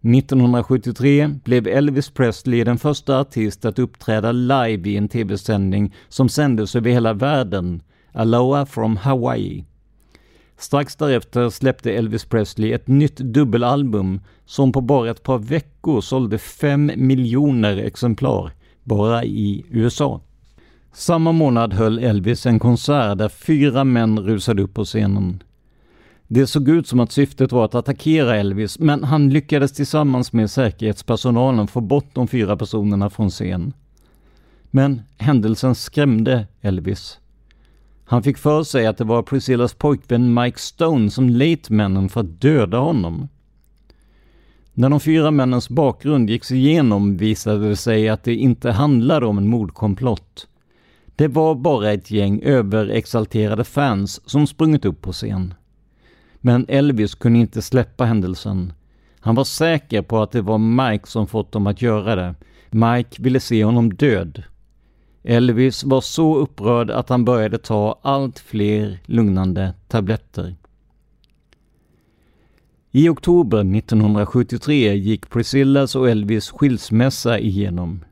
1973 0.00 1.30
blev 1.44 1.66
Elvis 1.66 2.10
Presley 2.10 2.64
den 2.64 2.78
första 2.78 3.20
artist 3.20 3.64
att 3.64 3.78
uppträda 3.78 4.32
live 4.32 4.90
i 4.90 4.96
en 4.96 5.08
tv-sändning 5.08 5.94
som 6.08 6.28
sändes 6.28 6.76
över 6.76 6.90
hela 6.90 7.12
världen, 7.12 7.82
Aloha 8.12 8.66
from 8.66 8.96
Hawaii. 8.96 9.64
Strax 10.60 10.96
därefter 10.96 11.50
släppte 11.50 11.92
Elvis 11.92 12.24
Presley 12.24 12.72
ett 12.72 12.88
nytt 12.88 13.16
dubbelalbum 13.16 14.20
som 14.44 14.72
på 14.72 14.80
bara 14.80 15.10
ett 15.10 15.22
par 15.22 15.38
veckor 15.38 16.00
sålde 16.00 16.38
fem 16.38 16.92
miljoner 16.96 17.76
exemplar, 17.76 18.52
bara 18.84 19.24
i 19.24 19.64
USA. 19.70 20.20
Samma 20.92 21.32
månad 21.32 21.72
höll 21.72 21.98
Elvis 21.98 22.46
en 22.46 22.58
konsert 22.58 23.18
där 23.18 23.28
fyra 23.28 23.84
män 23.84 24.18
rusade 24.18 24.62
upp 24.62 24.74
på 24.74 24.84
scenen. 24.84 25.42
Det 26.28 26.46
såg 26.46 26.68
ut 26.68 26.86
som 26.86 27.00
att 27.00 27.12
syftet 27.12 27.52
var 27.52 27.64
att 27.64 27.74
attackera 27.74 28.36
Elvis, 28.36 28.78
men 28.78 29.04
han 29.04 29.30
lyckades 29.30 29.72
tillsammans 29.72 30.32
med 30.32 30.50
säkerhetspersonalen 30.50 31.66
få 31.66 31.80
bort 31.80 32.14
de 32.14 32.28
fyra 32.28 32.56
personerna 32.56 33.10
från 33.10 33.30
scen. 33.30 33.72
Men 34.70 35.02
händelsen 35.18 35.74
skrämde 35.74 36.46
Elvis. 36.60 37.19
Han 38.10 38.22
fick 38.22 38.38
för 38.38 38.62
sig 38.62 38.86
att 38.86 38.98
det 38.98 39.04
var 39.04 39.22
Priscillas 39.22 39.74
pojkvän 39.74 40.34
Mike 40.34 40.58
Stone 40.58 41.10
som 41.10 41.28
lät 41.28 41.70
männen 41.70 42.08
för 42.08 42.20
att 42.20 42.40
döda 42.40 42.78
honom. 42.78 43.28
När 44.74 44.90
de 44.90 45.00
fyra 45.00 45.30
männens 45.30 45.68
bakgrund 45.68 46.30
gicks 46.30 46.50
igenom 46.50 47.16
visade 47.16 47.68
det 47.68 47.76
sig 47.76 48.08
att 48.08 48.24
det 48.24 48.34
inte 48.34 48.70
handlade 48.70 49.26
om 49.26 49.38
en 49.38 49.48
mordkomplott. 49.48 50.46
Det 51.16 51.28
var 51.28 51.54
bara 51.54 51.92
ett 51.92 52.10
gäng 52.10 52.42
överexalterade 52.42 53.64
fans 53.64 54.30
som 54.30 54.46
sprungit 54.46 54.84
upp 54.84 55.02
på 55.02 55.12
scen. 55.12 55.54
Men 56.40 56.66
Elvis 56.68 57.14
kunde 57.14 57.38
inte 57.38 57.62
släppa 57.62 58.04
händelsen. 58.04 58.72
Han 59.20 59.34
var 59.34 59.44
säker 59.44 60.02
på 60.02 60.22
att 60.22 60.30
det 60.30 60.42
var 60.42 60.58
Mike 60.58 61.06
som 61.06 61.26
fått 61.26 61.52
dem 61.52 61.66
att 61.66 61.82
göra 61.82 62.16
det. 62.16 62.34
Mike 62.70 63.22
ville 63.22 63.40
se 63.40 63.64
honom 63.64 63.94
död. 63.94 64.42
Elvis 65.22 65.84
var 65.84 66.00
så 66.00 66.36
upprörd 66.36 66.90
att 66.90 67.08
han 67.08 67.24
började 67.24 67.58
ta 67.58 67.98
allt 68.02 68.38
fler 68.38 68.98
lugnande 69.06 69.74
tabletter. 69.88 70.54
I 72.90 73.08
oktober 73.08 73.76
1973 73.76 74.94
gick 74.94 75.30
Priscillas 75.30 75.96
och 75.96 76.10
Elvis 76.10 76.50
skilsmässa 76.50 77.38
igenom. 77.38 78.04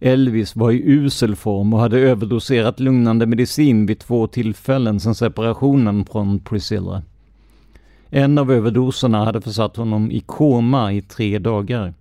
Elvis 0.00 0.56
var 0.56 0.70
i 0.70 0.82
usel 0.90 1.36
form 1.36 1.74
och 1.74 1.80
hade 1.80 1.98
överdoserat 1.98 2.80
lugnande 2.80 3.26
medicin 3.26 3.86
vid 3.86 3.98
två 3.98 4.26
tillfällen 4.26 5.00
sedan 5.00 5.14
separationen 5.14 6.04
från 6.04 6.40
Priscilla. 6.40 7.02
En 8.10 8.38
av 8.38 8.52
överdoserna 8.52 9.24
hade 9.24 9.40
försatt 9.40 9.76
honom 9.76 10.10
i 10.10 10.20
koma 10.20 10.92
i 10.92 11.02
tre 11.02 11.38
dagar. 11.38 11.94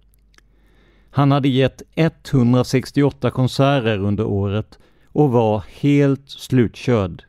Han 1.12 1.32
hade 1.32 1.50
gett 1.50 1.82
168 1.96 3.32
konserter 3.32 4.00
under 4.00 4.26
året 4.26 4.80
och 5.08 5.32
var 5.32 5.64
helt 5.80 6.30
slutkörd. 6.30 7.24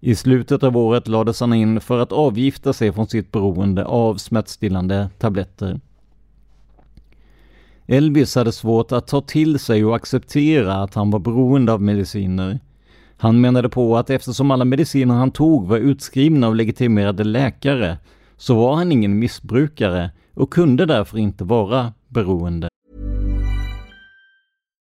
I 0.00 0.14
slutet 0.14 0.62
av 0.62 0.76
året 0.76 1.08
lades 1.08 1.40
han 1.40 1.52
in 1.52 1.80
för 1.80 1.98
att 1.98 2.12
avgifta 2.12 2.72
sig 2.72 2.92
från 2.92 3.08
sitt 3.08 3.32
beroende 3.32 3.84
av 3.84 4.16
smärtstillande 4.16 5.10
tabletter. 5.18 5.80
Elvis 7.86 8.34
hade 8.34 8.52
svårt 8.52 8.92
att 8.92 9.06
ta 9.06 9.20
till 9.20 9.58
sig 9.58 9.84
och 9.84 9.96
acceptera 9.96 10.74
att 10.74 10.94
han 10.94 11.10
var 11.10 11.18
beroende 11.18 11.72
av 11.72 11.82
mediciner. 11.82 12.60
Han 13.16 13.40
menade 13.40 13.68
på 13.68 13.96
att 13.96 14.10
eftersom 14.10 14.50
alla 14.50 14.64
mediciner 14.64 15.14
han 15.14 15.30
tog 15.30 15.66
var 15.66 15.76
utskrivna 15.76 16.46
av 16.46 16.56
legitimerade 16.56 17.24
läkare 17.24 17.98
så 18.36 18.54
var 18.54 18.74
han 18.76 18.92
ingen 18.92 19.18
missbrukare 19.18 20.10
och 20.34 20.52
kunde 20.52 20.86
därför 20.86 21.18
inte 21.18 21.44
vara 21.44 21.92
beroende. 22.08 22.68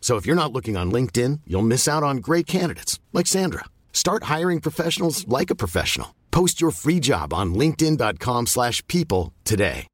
So 0.00 0.16
if 0.16 0.26
you're 0.26 0.42
not 0.42 0.52
looking 0.52 0.76
on 0.76 0.92
LinkedIn, 0.92 1.40
you'll 1.44 1.68
miss 1.68 1.88
out 1.88 2.02
on 2.02 2.16
great 2.22 2.46
candidates 2.46 3.00
like 3.12 3.26
Sandra. 3.26 3.64
Start 3.92 4.38
hiring 4.38 4.60
professionals 4.60 5.26
like 5.28 5.52
a 5.52 5.56
professional. 5.56 6.08
Post 6.30 6.62
your 6.62 6.72
free 6.72 7.00
job 7.00 7.34
on 7.34 7.54
linkedin.com/people 7.54 8.46
slash 8.46 8.82
people 8.86 9.32
today. 9.44 9.86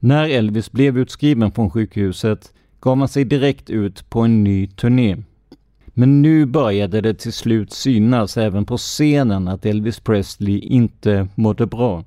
När 0.00 0.28
Elvis 0.28 0.72
blev 0.72 0.98
utskriven 0.98 1.52
från 1.52 1.70
sjukhuset 1.70 2.52
gav 2.80 2.98
han 2.98 3.08
sig 3.08 3.24
direkt 3.24 3.70
ut 3.70 4.10
på 4.10 4.20
en 4.20 4.44
ny 4.44 4.66
turné. 4.66 5.16
Men 5.86 6.22
nu 6.22 6.46
började 6.46 7.00
det 7.00 7.14
till 7.14 7.32
slut 7.32 7.72
synas 7.72 8.36
även 8.36 8.64
på 8.64 8.76
scenen 8.76 9.48
att 9.48 9.66
Elvis 9.66 10.00
Presley 10.00 10.58
inte 10.58 11.28
mådde 11.34 11.66
bra. 11.66 12.04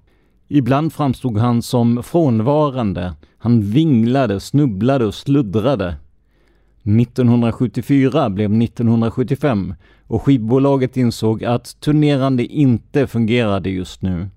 Ibland 0.51 0.93
framstod 0.93 1.37
han 1.37 1.61
som 1.61 2.03
frånvarande. 2.03 3.13
Han 3.37 3.61
vinglade, 3.61 4.39
snubblade 4.39 5.05
och 5.05 5.15
sluddrade. 5.15 5.95
1974 6.83 8.29
blev 8.29 8.61
1975 8.61 9.73
och 10.07 10.23
skivbolaget 10.23 10.97
insåg 10.97 11.43
att 11.43 11.79
turnerande 11.79 12.45
inte 12.45 13.07
fungerade 13.07 13.69
just 13.69 14.01
nu. 14.01 14.27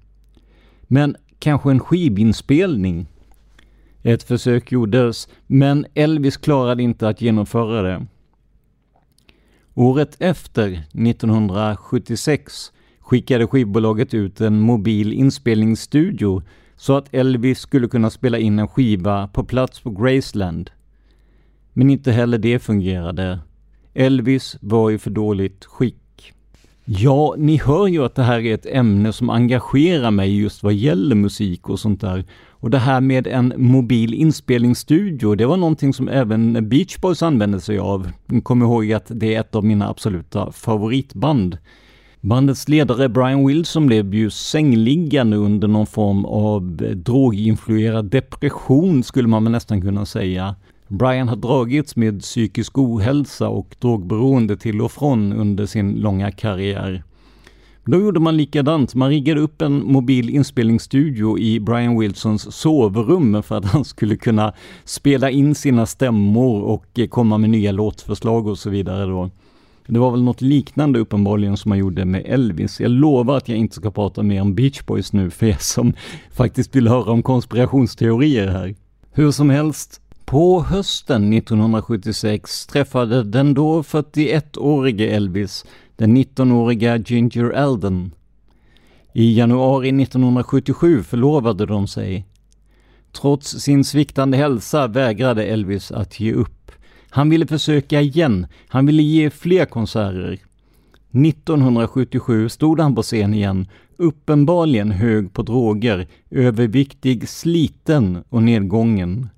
Men 0.82 1.16
kanske 1.38 1.70
en 1.70 1.80
skivinspelning? 1.80 3.06
Ett 4.02 4.22
försök 4.22 4.72
gjordes, 4.72 5.28
men 5.46 5.86
Elvis 5.94 6.36
klarade 6.36 6.82
inte 6.82 7.08
att 7.08 7.20
genomföra 7.20 7.82
det. 7.82 8.06
Året 9.74 10.16
efter, 10.18 10.68
1976, 10.92 12.72
skickade 13.02 13.46
skivbolaget 13.46 14.14
ut 14.14 14.40
en 14.40 14.60
mobil 14.60 15.12
inspelningsstudio 15.12 16.42
så 16.76 16.96
att 16.96 17.14
Elvis 17.14 17.58
skulle 17.58 17.88
kunna 17.88 18.10
spela 18.10 18.38
in 18.38 18.58
en 18.58 18.68
skiva 18.68 19.28
på 19.28 19.44
plats 19.44 19.80
på 19.80 19.90
Graceland. 19.90 20.70
Men 21.72 21.90
inte 21.90 22.12
heller 22.12 22.38
det 22.38 22.58
fungerade. 22.58 23.38
Elvis 23.94 24.56
var 24.60 24.90
i 24.90 24.98
för 24.98 25.10
dåligt 25.10 25.64
skick. 25.64 26.32
Ja, 26.84 27.34
ni 27.38 27.56
hör 27.56 27.86
ju 27.86 28.04
att 28.04 28.14
det 28.14 28.22
här 28.22 28.40
är 28.40 28.54
ett 28.54 28.66
ämne 28.66 29.12
som 29.12 29.30
engagerar 29.30 30.10
mig 30.10 30.40
just 30.40 30.62
vad 30.62 30.74
gäller 30.74 31.14
musik 31.14 31.68
och 31.68 31.80
sånt 31.80 32.00
där. 32.00 32.24
Och 32.50 32.70
det 32.70 32.78
här 32.78 33.00
med 33.00 33.26
en 33.26 33.52
mobil 33.56 34.14
inspelningsstudio, 34.14 35.34
det 35.34 35.46
var 35.46 35.56
någonting 35.56 35.94
som 35.94 36.08
även 36.08 36.68
Beach 36.68 36.98
Boys 36.98 37.22
använde 37.22 37.60
sig 37.60 37.78
av. 37.78 38.10
Kom 38.42 38.62
ihåg 38.62 38.92
att 38.92 39.06
det 39.08 39.34
är 39.34 39.40
ett 39.40 39.54
av 39.54 39.64
mina 39.64 39.88
absoluta 39.88 40.52
favoritband. 40.52 41.58
Bandets 42.24 42.68
ledare 42.68 43.08
Brian 43.08 43.46
Wilson 43.46 43.86
blev 43.86 44.14
ju 44.14 44.30
sängliggande 44.30 45.36
under 45.36 45.68
någon 45.68 45.86
form 45.86 46.24
av 46.24 46.80
eh, 46.82 46.90
droginfluerad 46.90 48.04
depression 48.04 49.02
skulle 49.02 49.28
man 49.28 49.52
nästan 49.52 49.80
kunna 49.80 50.06
säga. 50.06 50.56
Brian 50.88 51.28
har 51.28 51.36
dragits 51.36 51.96
med 51.96 52.20
psykisk 52.20 52.78
ohälsa 52.78 53.48
och 53.48 53.76
drogberoende 53.78 54.56
till 54.56 54.80
och 54.80 54.92
från 54.92 55.32
under 55.32 55.66
sin 55.66 55.92
långa 55.92 56.30
karriär. 56.30 57.02
Då 57.84 58.00
gjorde 58.00 58.20
man 58.20 58.36
likadant. 58.36 58.94
Man 58.94 59.08
riggade 59.08 59.40
upp 59.40 59.62
en 59.62 59.92
mobil 59.92 60.30
inspelningsstudio 60.30 61.38
i 61.38 61.60
Brian 61.60 61.98
Wilsons 61.98 62.54
sovrum 62.54 63.42
för 63.42 63.56
att 63.56 63.64
han 63.72 63.84
skulle 63.84 64.16
kunna 64.16 64.52
spela 64.84 65.30
in 65.30 65.54
sina 65.54 65.86
stämmor 65.86 66.62
och 66.62 66.98
eh, 66.98 67.08
komma 67.08 67.38
med 67.38 67.50
nya 67.50 67.72
låtförslag 67.72 68.46
och 68.46 68.58
så 68.58 68.70
vidare 68.70 69.06
då. 69.06 69.30
Det 69.86 69.98
var 69.98 70.10
väl 70.10 70.22
något 70.22 70.40
liknande 70.40 70.98
uppenbarligen 70.98 71.56
som 71.56 71.68
man 71.68 71.78
gjorde 71.78 72.04
med 72.04 72.22
Elvis. 72.26 72.80
Jag 72.80 72.90
lovar 72.90 73.36
att 73.36 73.48
jag 73.48 73.58
inte 73.58 73.76
ska 73.76 73.90
prata 73.90 74.22
mer 74.22 74.42
om 74.42 74.54
Beach 74.54 74.82
Boys 74.86 75.12
nu 75.12 75.30
för 75.30 75.46
er 75.46 75.56
som 75.60 75.92
faktiskt 76.30 76.76
vill 76.76 76.88
höra 76.88 77.12
om 77.12 77.22
konspirationsteorier 77.22 78.48
här. 78.48 78.74
Hur 79.12 79.30
som 79.30 79.50
helst, 79.50 80.00
på 80.24 80.62
hösten 80.62 81.32
1976 81.32 82.66
träffade 82.66 83.22
den 83.22 83.54
då 83.54 83.82
41-årige 83.82 85.16
Elvis 85.16 85.64
den 85.96 86.16
19-åriga 86.16 86.96
Ginger 86.96 87.50
Alden. 87.50 88.10
I 89.12 89.38
januari 89.38 89.88
1977 89.88 91.02
förlovade 91.02 91.66
de 91.66 91.88
sig. 91.88 92.26
Trots 93.12 93.48
sin 93.48 93.84
sviktande 93.84 94.36
hälsa 94.36 94.86
vägrade 94.86 95.44
Elvis 95.44 95.92
att 95.92 96.20
ge 96.20 96.32
upp. 96.32 96.61
Han 97.14 97.30
ville 97.30 97.46
försöka 97.46 98.00
igen. 98.00 98.46
Han 98.68 98.86
ville 98.86 99.02
ge 99.02 99.30
fler 99.30 99.64
konserter. 99.64 100.38
1977 101.26 102.48
stod 102.48 102.80
han 102.80 102.94
på 102.94 103.02
scen 103.02 103.34
igen, 103.34 103.68
uppenbarligen 103.96 104.90
hög 104.90 105.32
på 105.32 105.42
droger, 105.42 106.06
överviktig, 106.30 107.28
sliten 107.28 108.24
och 108.28 108.42
nedgången. 108.42 109.28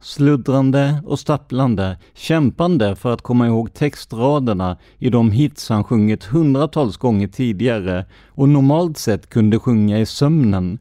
Sluddrande 0.00 1.02
och 1.06 1.18
stapplande, 1.18 1.98
kämpande 2.14 2.96
för 2.96 3.14
att 3.14 3.22
komma 3.22 3.46
ihåg 3.46 3.74
textraderna 3.74 4.78
i 4.98 5.10
de 5.10 5.30
hits 5.30 5.68
han 5.68 5.84
sjungit 5.84 6.24
hundratals 6.24 6.96
gånger 6.96 7.28
tidigare 7.28 8.06
och 8.28 8.48
normalt 8.48 8.98
sett 8.98 9.28
kunde 9.28 9.58
sjunga 9.58 9.98
i 9.98 10.06
sömnen. 10.06 10.78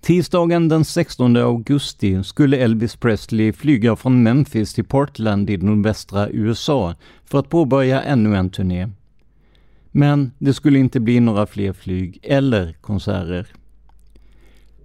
Tisdagen 0.00 0.68
den 0.68 0.84
16 0.84 1.36
augusti 1.36 2.24
skulle 2.24 2.56
Elvis 2.56 2.96
Presley 2.96 3.52
flyga 3.52 3.96
från 3.96 4.22
Memphis 4.22 4.74
till 4.74 4.84
Portland 4.84 5.50
i 5.50 5.56
nordvästra 5.56 6.28
USA 6.30 6.94
för 7.24 7.38
att 7.38 7.48
påbörja 7.48 8.02
ännu 8.02 8.36
en 8.36 8.50
turné. 8.50 8.88
Men 9.90 10.32
det 10.38 10.54
skulle 10.54 10.78
inte 10.78 11.00
bli 11.00 11.20
några 11.20 11.46
fler 11.46 11.72
flyg 11.72 12.18
eller 12.22 12.72
konserter. 12.72 13.46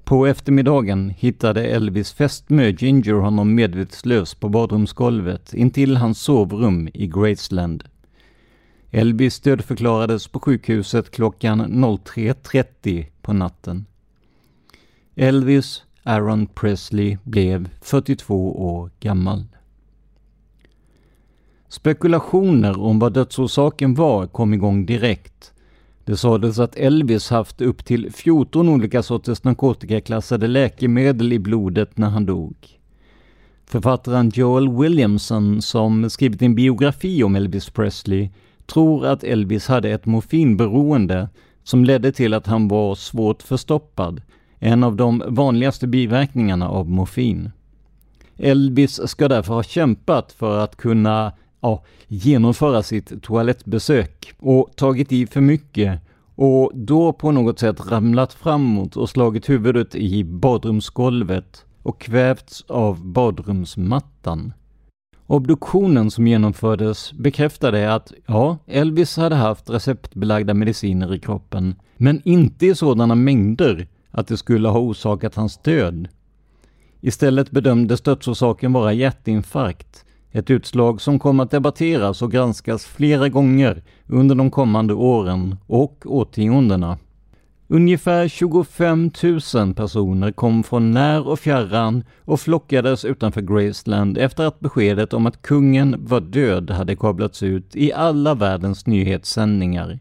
På 0.04 0.26
eftermiddagen 0.26 1.10
hittade 1.10 1.68
Elvis 1.68 2.14
fästmö 2.14 2.70
Ginger 2.70 3.14
honom 3.14 3.56
medvetslös 3.56 4.36
på 4.36 4.50
badrumsgolvet 4.50 5.54
intill 5.54 5.98
hans 5.98 6.22
sovrum 6.22 6.90
i 6.94 7.08
Graceland. 7.08 7.84
Elvis 8.92 9.40
dödförklarades 9.40 10.28
på 10.28 10.40
sjukhuset 10.40 11.12
klockan 11.12 11.62
03.30 11.62 13.06
på 13.22 13.34
natten. 13.34 13.86
Elvis 15.18 15.84
Aaron 16.04 16.48
Presley 16.48 17.18
blev 17.24 17.70
42 17.82 18.52
år 18.52 18.90
gammal. 19.00 19.44
Spekulationer 21.68 22.80
om 22.80 23.00
vad 23.00 23.14
dödsorsaken 23.14 23.94
var 23.94 24.28
kom 24.28 24.54
igång 24.54 24.86
direkt. 24.86 25.54
Det 26.06 26.18
sades 26.18 26.60
att 26.60 26.76
Elvis 26.76 27.30
haft 27.30 27.62
upp 27.62 27.86
till 27.86 28.12
14 28.14 28.70
olika 28.70 29.04
sorters 29.04 29.44
narkotikaklassade 29.44 30.48
läkemedel 30.48 31.34
i 31.34 31.40
blodet 31.40 31.98
när 31.98 32.10
han 32.10 32.26
dog. 32.26 32.56
Författaren 33.66 34.32
Joel 34.36 34.70
Williamson, 34.70 35.62
som 35.62 36.10
skrivit 36.10 36.42
en 36.42 36.56
biografi 36.56 37.24
om 37.24 37.36
Elvis 37.36 37.70
Presley, 37.70 38.30
tror 38.66 39.06
att 39.06 39.24
Elvis 39.24 39.68
hade 39.68 39.90
ett 39.90 40.06
morfinberoende 40.06 41.30
som 41.64 41.86
ledde 41.86 42.12
till 42.12 42.34
att 42.34 42.48
han 42.48 42.68
var 42.68 42.96
svårt 42.96 43.44
förstoppad, 43.44 44.22
en 44.66 44.84
av 44.84 44.96
de 44.96 45.24
vanligaste 45.28 45.88
biverkningarna 45.88 46.70
av 46.70 46.90
morfin. 46.90 47.52
Elvis 48.38 49.10
ska 49.10 49.28
därför 49.28 49.54
ha 49.54 49.64
kämpat 49.64 50.32
för 50.32 50.60
att 50.60 50.76
kunna 50.76 51.32
ja, 51.62 51.84
genomföra 52.08 52.84
sitt 52.84 53.24
toalettbesök 53.24 54.34
och 54.40 54.70
tagit 54.76 55.12
i 55.12 55.28
för 55.28 55.42
mycket 55.42 56.02
och 56.36 56.72
då 56.74 57.14
på 57.14 57.32
något 57.32 57.60
sätt 57.60 57.92
ramlat 57.92 58.34
framåt 58.34 58.98
och 58.98 59.10
slagit 59.10 59.50
huvudet 59.50 59.96
i 59.96 60.24
badrumsgolvet 60.24 61.66
och 61.84 62.02
kvävts 62.02 62.66
av 62.68 63.06
badrumsmattan. 63.06 64.54
Obduktionen 65.28 66.12
som 66.12 66.28
genomfördes 66.28 67.14
bekräftade 67.14 67.94
att 67.94 68.14
ja, 68.26 68.58
Elvis 68.68 69.18
hade 69.18 69.36
haft 69.36 69.70
receptbelagda 69.70 70.54
mediciner 70.54 71.16
i 71.16 71.20
kroppen, 71.20 71.76
men 71.98 72.22
inte 72.26 72.66
i 72.66 72.76
sådana 72.76 73.16
mängder 73.16 73.88
att 74.16 74.28
det 74.28 74.38
skulle 74.38 74.70
ha 74.70 74.80
orsakat 74.80 75.36
hans 75.36 75.58
död. 75.58 76.08
Istället 77.02 77.52
bedömdes 77.52 78.02
dödsorsaken 78.02 78.74
vara 78.74 78.94
hjärtinfarkt, 78.94 80.06
ett 80.32 80.50
utslag 80.50 81.02
som 81.02 81.20
kommer 81.20 81.44
att 81.44 81.52
debatteras 81.52 82.22
och 82.22 82.32
granskas 82.32 82.86
flera 82.86 83.30
gånger 83.30 83.84
under 84.08 84.36
de 84.36 84.52
kommande 84.52 84.94
åren 84.94 85.56
och 85.68 86.04
årtiondena. 86.06 86.98
Ungefär 87.68 88.28
25 88.28 89.12
000 89.54 89.74
personer 89.74 90.32
kom 90.32 90.64
från 90.64 90.92
när 90.92 91.28
och 91.28 91.40
fjärran 91.40 92.04
och 92.20 92.40
flockades 92.40 93.06
utanför 93.06 93.42
Graceland 93.42 94.18
efter 94.18 94.46
att 94.46 94.60
beskedet 94.60 95.14
om 95.14 95.26
att 95.26 95.42
kungen 95.42 95.96
var 96.00 96.22
död 96.22 96.70
hade 96.70 96.96
kablats 96.96 97.44
ut 97.44 97.76
i 97.76 97.94
alla 97.94 98.34
världens 98.34 98.88
nyhetssändningar. 98.88 100.00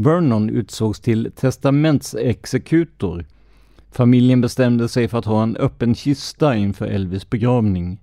Vernon 0.00 0.50
utsågs 0.50 1.00
till 1.00 1.32
testamentsexekutor. 1.36 3.24
Familjen 3.90 4.40
bestämde 4.40 4.88
sig 4.88 5.08
för 5.08 5.18
att 5.18 5.24
ha 5.24 5.42
en 5.42 5.56
öppen 5.56 5.94
kista 5.94 6.56
inför 6.56 6.86
Elvis 6.86 7.30
begravning. 7.30 8.00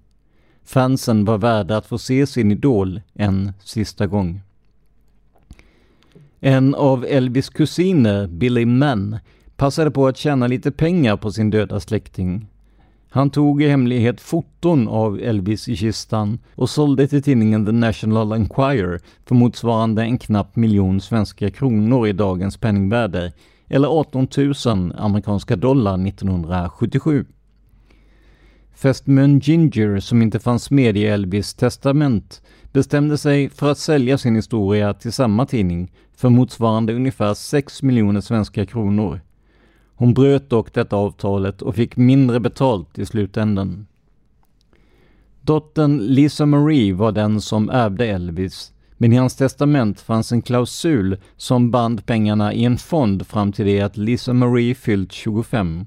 Fansen 0.66 1.26
var 1.26 1.38
värda 1.38 1.78
att 1.78 1.86
få 1.86 1.98
se 1.98 2.28
sin 2.28 2.52
idol 2.52 3.02
en 3.14 3.52
sista 3.64 4.08
gång. 4.08 4.42
En 6.40 6.76
av 6.76 7.06
Elvis 7.06 7.50
kusiner, 7.50 8.28
Billy 8.28 8.66
Mann, 8.66 9.18
passade 9.56 9.92
på 9.92 10.08
att 10.08 10.18
tjäna 10.18 10.48
lite 10.48 10.72
pengar 10.72 11.18
på 11.18 11.32
sin 11.32 11.50
döda 11.50 11.80
släkting. 11.80 12.48
Han 13.16 13.30
tog 13.30 13.62
i 13.62 13.68
hemlighet 13.68 14.22
foton 14.22 14.88
av 14.88 15.20
Elvis 15.20 15.70
i 15.70 15.76
kistan 15.76 16.40
och 16.56 16.70
sålde 16.70 17.08
till 17.08 17.24
tidningen 17.24 17.66
The 17.66 17.72
National 17.72 18.32
Enquirer 18.32 19.00
för 19.26 19.36
motsvarande 19.36 20.02
en 20.02 20.18
knapp 20.18 20.56
miljon 20.56 21.02
svenska 21.02 21.50
kronor 21.50 22.08
i 22.08 22.14
dagens 22.14 22.58
penningvärde, 22.58 23.32
eller 23.68 23.88
18 23.88 24.28
000 24.66 24.94
amerikanska 24.98 25.56
dollar 25.56 26.08
1977. 26.08 27.26
Fästmön 28.74 29.40
Ginger, 29.40 30.00
som 30.00 30.22
inte 30.22 30.40
fanns 30.40 30.72
med 30.72 30.98
i 30.98 31.06
Elvis 31.06 31.54
testament, 31.54 32.42
bestämde 32.72 33.18
sig 33.18 33.50
för 33.50 33.72
att 33.72 33.78
sälja 33.78 34.18
sin 34.18 34.36
historia 34.36 34.94
till 34.94 35.14
samma 35.14 35.46
tidning 35.46 35.92
för 36.18 36.30
motsvarande 36.30 36.94
ungefär 36.94 37.34
6 37.34 37.84
miljoner 37.84 38.22
svenska 38.22 38.66
kronor. 38.66 39.22
Hon 39.96 40.14
bröt 40.14 40.50
dock 40.50 40.74
detta 40.74 40.96
avtalet 40.96 41.62
och 41.62 41.76
fick 41.76 41.98
mindre 41.98 42.40
betalt 42.40 43.00
i 43.00 43.06
slutändan. 43.06 43.88
Dottern 45.42 45.98
Lisa 45.98 46.46
Marie 46.46 46.94
var 46.94 47.12
den 47.12 47.42
som 47.42 47.70
ärvde 47.70 48.06
Elvis, 48.06 48.74
men 48.98 49.14
i 49.14 49.16
hans 49.16 49.36
testament 49.36 50.02
fanns 50.02 50.32
en 50.32 50.42
klausul 50.42 51.18
som 51.38 51.72
band 51.72 52.06
pengarna 52.06 52.54
i 52.54 52.64
en 52.66 52.78
fond 52.78 53.28
fram 53.28 53.52
till 53.52 53.66
det 53.66 53.82
att 53.82 53.98
Lisa 53.98 54.34
Marie 54.34 54.76
fyllt 54.76 55.12
25. 55.12 55.86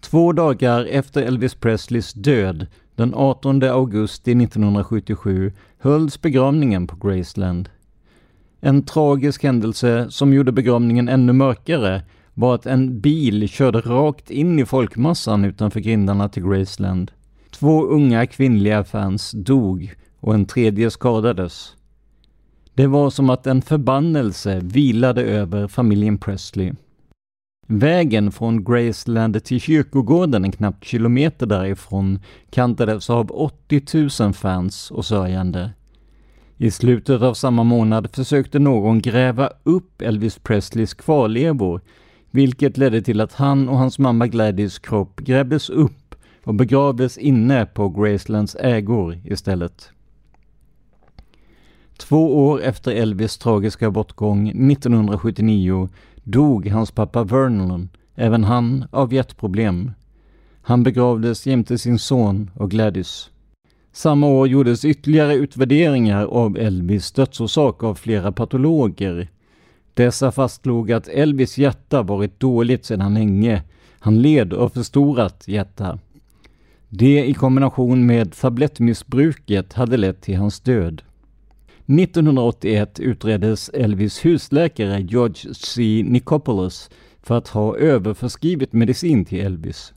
Två 0.00 0.32
dagar 0.32 0.84
efter 0.84 1.22
Elvis 1.22 1.54
Presleys 1.54 2.12
död, 2.12 2.66
den 2.94 3.14
18 3.14 3.62
augusti 3.62 4.32
1977, 4.32 5.52
hölls 5.78 6.20
begravningen 6.20 6.86
på 6.86 7.08
Graceland. 7.08 7.68
En 8.60 8.82
tragisk 8.82 9.42
händelse 9.42 10.06
som 10.10 10.32
gjorde 10.32 10.52
begravningen 10.52 11.08
ännu 11.08 11.32
mörkare 11.32 12.02
var 12.34 12.54
att 12.54 12.66
en 12.66 13.00
bil 13.00 13.48
körde 13.48 13.80
rakt 13.80 14.30
in 14.30 14.58
i 14.58 14.64
folkmassan 14.64 15.44
utanför 15.44 15.80
grindarna 15.80 16.28
till 16.28 16.42
Graceland. 16.48 17.10
Två 17.50 17.84
unga 17.84 18.26
kvinnliga 18.26 18.84
fans 18.84 19.30
dog 19.30 19.94
och 20.20 20.34
en 20.34 20.46
tredje 20.46 20.90
skadades. 20.90 21.76
Det 22.74 22.86
var 22.86 23.10
som 23.10 23.30
att 23.30 23.46
en 23.46 23.62
förbannelse 23.62 24.60
vilade 24.62 25.22
över 25.22 25.68
familjen 25.68 26.18
Presley. 26.18 26.72
Vägen 27.66 28.32
från 28.32 28.64
Graceland 28.64 29.44
till 29.44 29.60
kyrkogården 29.60 30.44
en 30.44 30.52
knapp 30.52 30.84
kilometer 30.84 31.46
därifrån 31.46 32.18
kantades 32.50 33.10
av 33.10 33.30
80 33.30 34.22
000 34.22 34.32
fans 34.32 34.90
och 34.90 35.04
sörjande. 35.04 35.70
I 36.62 36.70
slutet 36.70 37.22
av 37.22 37.34
samma 37.34 37.64
månad 37.64 38.08
försökte 38.14 38.58
någon 38.58 39.00
gräva 39.00 39.50
upp 39.62 40.02
Elvis 40.02 40.38
Presleys 40.38 40.94
kvarlevor, 40.94 41.80
vilket 42.30 42.76
ledde 42.76 43.02
till 43.02 43.20
att 43.20 43.32
han 43.32 43.68
och 43.68 43.78
hans 43.78 43.98
mamma 43.98 44.26
Gladys 44.26 44.78
kropp 44.78 45.20
grävdes 45.20 45.70
upp 45.70 46.14
och 46.44 46.54
begravdes 46.54 47.18
inne 47.18 47.66
på 47.66 47.88
Gracelands 47.88 48.56
ägor 48.60 49.18
istället. 49.24 49.90
Två 51.96 52.46
år 52.48 52.62
efter 52.62 52.92
Elvis 52.92 53.38
tragiska 53.38 53.90
bortgång 53.90 54.48
1979 54.48 55.88
dog 56.24 56.66
hans 56.66 56.90
pappa 56.90 57.24
Vernon, 57.24 57.88
även 58.14 58.44
han 58.44 58.84
av 58.90 59.14
hjärtproblem. 59.14 59.92
Han 60.62 60.82
begravdes 60.82 61.46
jämte 61.46 61.78
sin 61.78 61.98
son 61.98 62.50
och 62.54 62.70
Gladys. 62.70 63.29
Samma 63.92 64.26
år 64.26 64.48
gjordes 64.48 64.84
ytterligare 64.84 65.34
utvärderingar 65.34 66.24
av 66.26 66.58
Elvis 66.58 67.12
dödsorsak 67.12 67.82
av 67.82 67.94
flera 67.94 68.32
patologer. 68.32 69.28
Dessa 69.94 70.32
fastslog 70.32 70.92
att 70.92 71.08
Elvis 71.08 71.58
hjärta 71.58 72.02
varit 72.02 72.40
dåligt 72.40 72.84
sedan 72.84 73.14
länge. 73.14 73.62
Han 73.98 74.22
led 74.22 74.54
av 74.54 74.68
förstorat 74.68 75.48
hjärta. 75.48 75.98
Det 76.88 77.24
i 77.24 77.34
kombination 77.34 78.06
med 78.06 78.32
tablettmissbruket 78.32 79.72
hade 79.72 79.96
lett 79.96 80.20
till 80.20 80.36
hans 80.36 80.60
död. 80.60 81.02
1981 81.86 83.00
utreddes 83.00 83.68
Elvis 83.68 84.24
husläkare 84.24 85.00
George 85.00 85.54
C. 85.54 86.02
Nicopoulos 86.06 86.90
för 87.22 87.38
att 87.38 87.48
ha 87.48 87.76
överförskrivit 87.76 88.72
medicin 88.72 89.24
till 89.24 89.40
Elvis. 89.40 89.92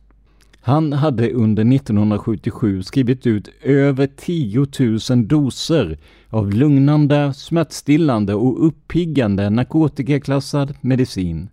Han 0.66 0.93
hade 0.93 1.32
under 1.32 1.76
1977 1.76 2.84
skrivit 2.84 3.28
ut 3.28 3.49
över 3.61 4.07
10 4.07 4.68
000 5.09 5.28
doser 5.28 5.97
av 6.30 6.51
lugnande, 6.51 7.34
smärtstillande 7.34 8.34
och 8.34 8.68
uppiggande 8.68 9.49
narkotikaklassad 9.49 10.74
medicin. 10.82 11.49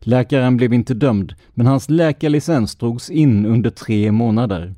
Läkaren 0.00 0.56
blev 0.56 0.72
inte 0.72 0.94
dömd, 0.94 1.34
men 1.54 1.66
hans 1.66 1.90
läkarlicens 1.90 2.76
drogs 2.76 3.10
in 3.10 3.46
under 3.46 3.70
tre 3.70 4.12
månader. 4.12 4.74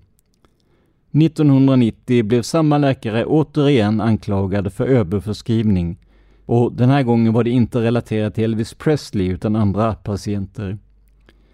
1990 1.13 2.25
blev 2.25 2.43
samma 2.43 2.79
läkare 2.79 3.25
återigen 3.25 4.01
anklagad 4.01 4.73
för 4.73 4.87
överförskrivning 4.87 5.99
och 6.47 6.73
den 6.73 6.91
här 6.91 7.03
gången 7.03 7.33
var 7.33 7.45
det 7.45 7.51
inte 7.51 7.81
relaterat 7.83 8.35
till 8.35 8.45
Elvis 8.45 8.75
Presley 8.75 9.27
utan 9.27 9.57
andra 9.57 9.95
patienter. 9.95 10.79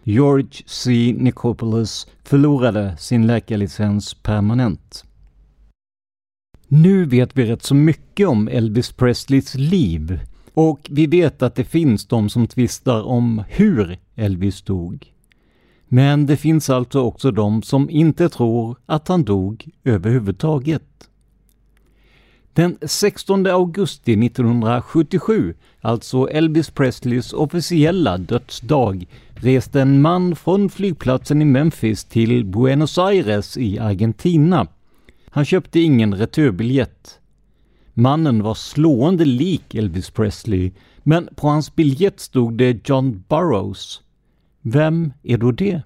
George 0.08 0.62
C. 0.66 1.14
Nicopoulos 1.18 2.06
förlorade 2.22 2.96
sin 2.98 3.26
läkarlicens 3.26 4.14
permanent. 4.14 5.04
Nu 6.68 7.04
vet 7.04 7.36
vi 7.36 7.44
rätt 7.44 7.62
så 7.62 7.74
mycket 7.74 8.28
om 8.28 8.48
Elvis 8.48 8.92
Presleys 8.92 9.54
liv 9.54 10.20
och 10.54 10.80
vi 10.90 11.06
vet 11.06 11.42
att 11.42 11.54
det 11.54 11.64
finns 11.64 12.06
de 12.06 12.28
som 12.28 12.46
tvistar 12.46 13.02
om 13.02 13.44
hur 13.48 13.98
Elvis 14.14 14.62
dog. 14.62 15.12
Men 15.88 16.26
det 16.26 16.36
finns 16.36 16.70
alltså 16.70 17.00
också 17.00 17.30
de 17.30 17.62
som 17.62 17.90
inte 17.90 18.28
tror 18.28 18.76
att 18.86 19.08
han 19.08 19.24
dog 19.24 19.68
överhuvudtaget. 19.84 21.10
Den 22.56 22.78
16 22.82 23.46
augusti 23.46 24.12
1977, 24.26 25.54
alltså 25.80 26.28
Elvis 26.28 26.70
Presleys 26.70 27.32
officiella 27.32 28.18
dödsdag, 28.18 29.06
reste 29.34 29.80
en 29.80 30.00
man 30.00 30.36
från 30.36 30.70
flygplatsen 30.70 31.42
i 31.42 31.44
Memphis 31.44 32.04
till 32.04 32.44
Buenos 32.44 32.98
Aires 32.98 33.56
i 33.56 33.78
Argentina. 33.78 34.66
Han 35.30 35.44
köpte 35.44 35.80
ingen 35.80 36.14
returbiljett. 36.14 37.18
Mannen 37.94 38.42
var 38.42 38.54
slående 38.54 39.24
lik 39.24 39.74
Elvis 39.74 40.10
Presley, 40.10 40.72
men 41.02 41.28
på 41.36 41.48
hans 41.48 41.74
biljett 41.74 42.20
stod 42.20 42.58
det 42.58 42.88
John 42.88 43.24
Burroughs. 43.28 44.00
Vem 44.62 45.12
är 45.22 45.38
då 45.38 45.52
det? 45.52 45.82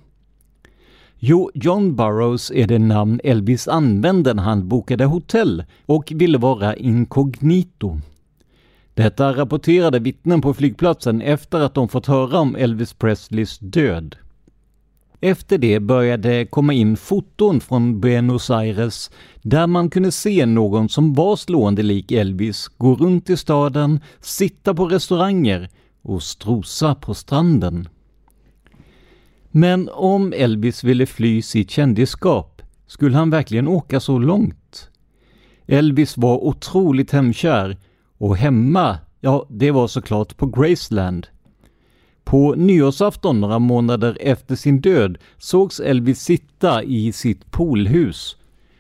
Jo, 1.23 1.51
John 1.55 1.97
Burroughs 1.97 2.51
är 2.55 2.67
det 2.67 2.79
namn 2.79 3.21
Elvis 3.25 3.69
använde 3.69 4.35
när 4.35 4.43
han 4.43 4.69
bokade 4.69 5.05
hotell 5.05 5.65
och 5.87 6.13
ville 6.17 6.39
vara 6.39 6.77
inkognito. 6.77 8.01
Detta 8.95 9.37
rapporterade 9.37 9.99
vittnen 9.99 10.41
på 10.41 10.55
flygplatsen 10.55 11.23
efter 11.23 11.61
att 11.61 11.75
de 11.75 11.89
fått 11.89 12.07
höra 12.07 12.39
om 12.39 12.57
Elvis 12.57 12.93
Presleys 12.93 13.59
död. 13.59 14.17
Efter 15.21 15.59
det 15.59 15.81
började 15.81 16.47
komma 16.47 16.73
in 16.73 16.97
foton 16.97 17.61
från 17.61 18.01
Buenos 18.01 18.51
Aires 18.51 19.11
där 19.43 19.67
man 19.67 19.91
kunde 19.91 20.13
se 20.13 20.47
någon 20.47 20.89
som 20.89 21.15
var 21.15 21.37
slående 21.37 21.83
lik 21.83 22.13
Elvis 22.13 22.69
gå 22.69 22.95
runt 22.95 23.31
i 23.31 23.37
staden, 23.37 24.01
sitta 24.21 24.75
på 24.75 24.87
restauranger 24.87 25.69
och 26.03 26.23
strosa 26.23 26.95
på 26.95 27.15
stranden. 27.15 27.89
Men 29.51 29.89
om 29.89 30.33
Elvis 30.33 30.85
ville 30.85 31.07
fly 31.07 31.43
sitt 31.43 31.71
kändisskap, 31.71 32.63
skulle 32.87 33.17
han 33.17 33.31
verkligen 33.31 33.69
åka 33.69 34.01
så 34.01 34.19
långt? 34.19 34.91
Elvis 35.67 36.17
var 36.17 36.45
otroligt 36.45 37.11
hemkär 37.11 37.77
och 38.19 38.37
hemma, 38.37 38.99
ja, 39.21 39.47
det 39.51 39.71
var 39.71 39.89
såklart 39.89 40.37
på 40.37 40.47
Graceland. 40.47 41.27
På 42.25 42.55
nyårsafton 42.55 43.41
några 43.41 43.59
månader 43.59 44.19
efter 44.21 44.57
sin 44.57 44.81
död 44.81 45.19
sågs 45.39 45.81
Elvis 45.81 46.21
sitta 46.21 46.83
i 46.83 47.13
sitt 47.13 47.51
poolhus. 47.51 48.37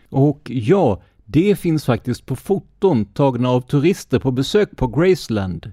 Och 0.09 0.51
ja, 0.51 1.03
det 1.25 1.59
finns 1.59 1.85
faktiskt 1.85 2.27
på 2.27 2.37
foton 2.37 3.05
tagna 3.05 3.51
av 3.51 3.61
turister 3.61 4.19
på 4.19 4.31
besök 4.31 4.77
på 4.77 4.87
Graceland. 4.87 5.73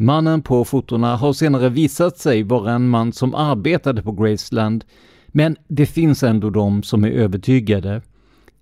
Mannen 0.00 0.42
på 0.42 0.64
fotona 0.64 1.16
har 1.16 1.32
senare 1.32 1.68
visat 1.68 2.18
sig 2.18 2.42
vara 2.42 2.72
en 2.72 2.88
man 2.88 3.12
som 3.12 3.34
arbetade 3.34 4.02
på 4.02 4.12
Graceland, 4.12 4.84
men 5.28 5.56
det 5.68 5.86
finns 5.86 6.22
ändå 6.22 6.50
de 6.50 6.82
som 6.82 7.04
är 7.04 7.10
övertygade. 7.10 8.02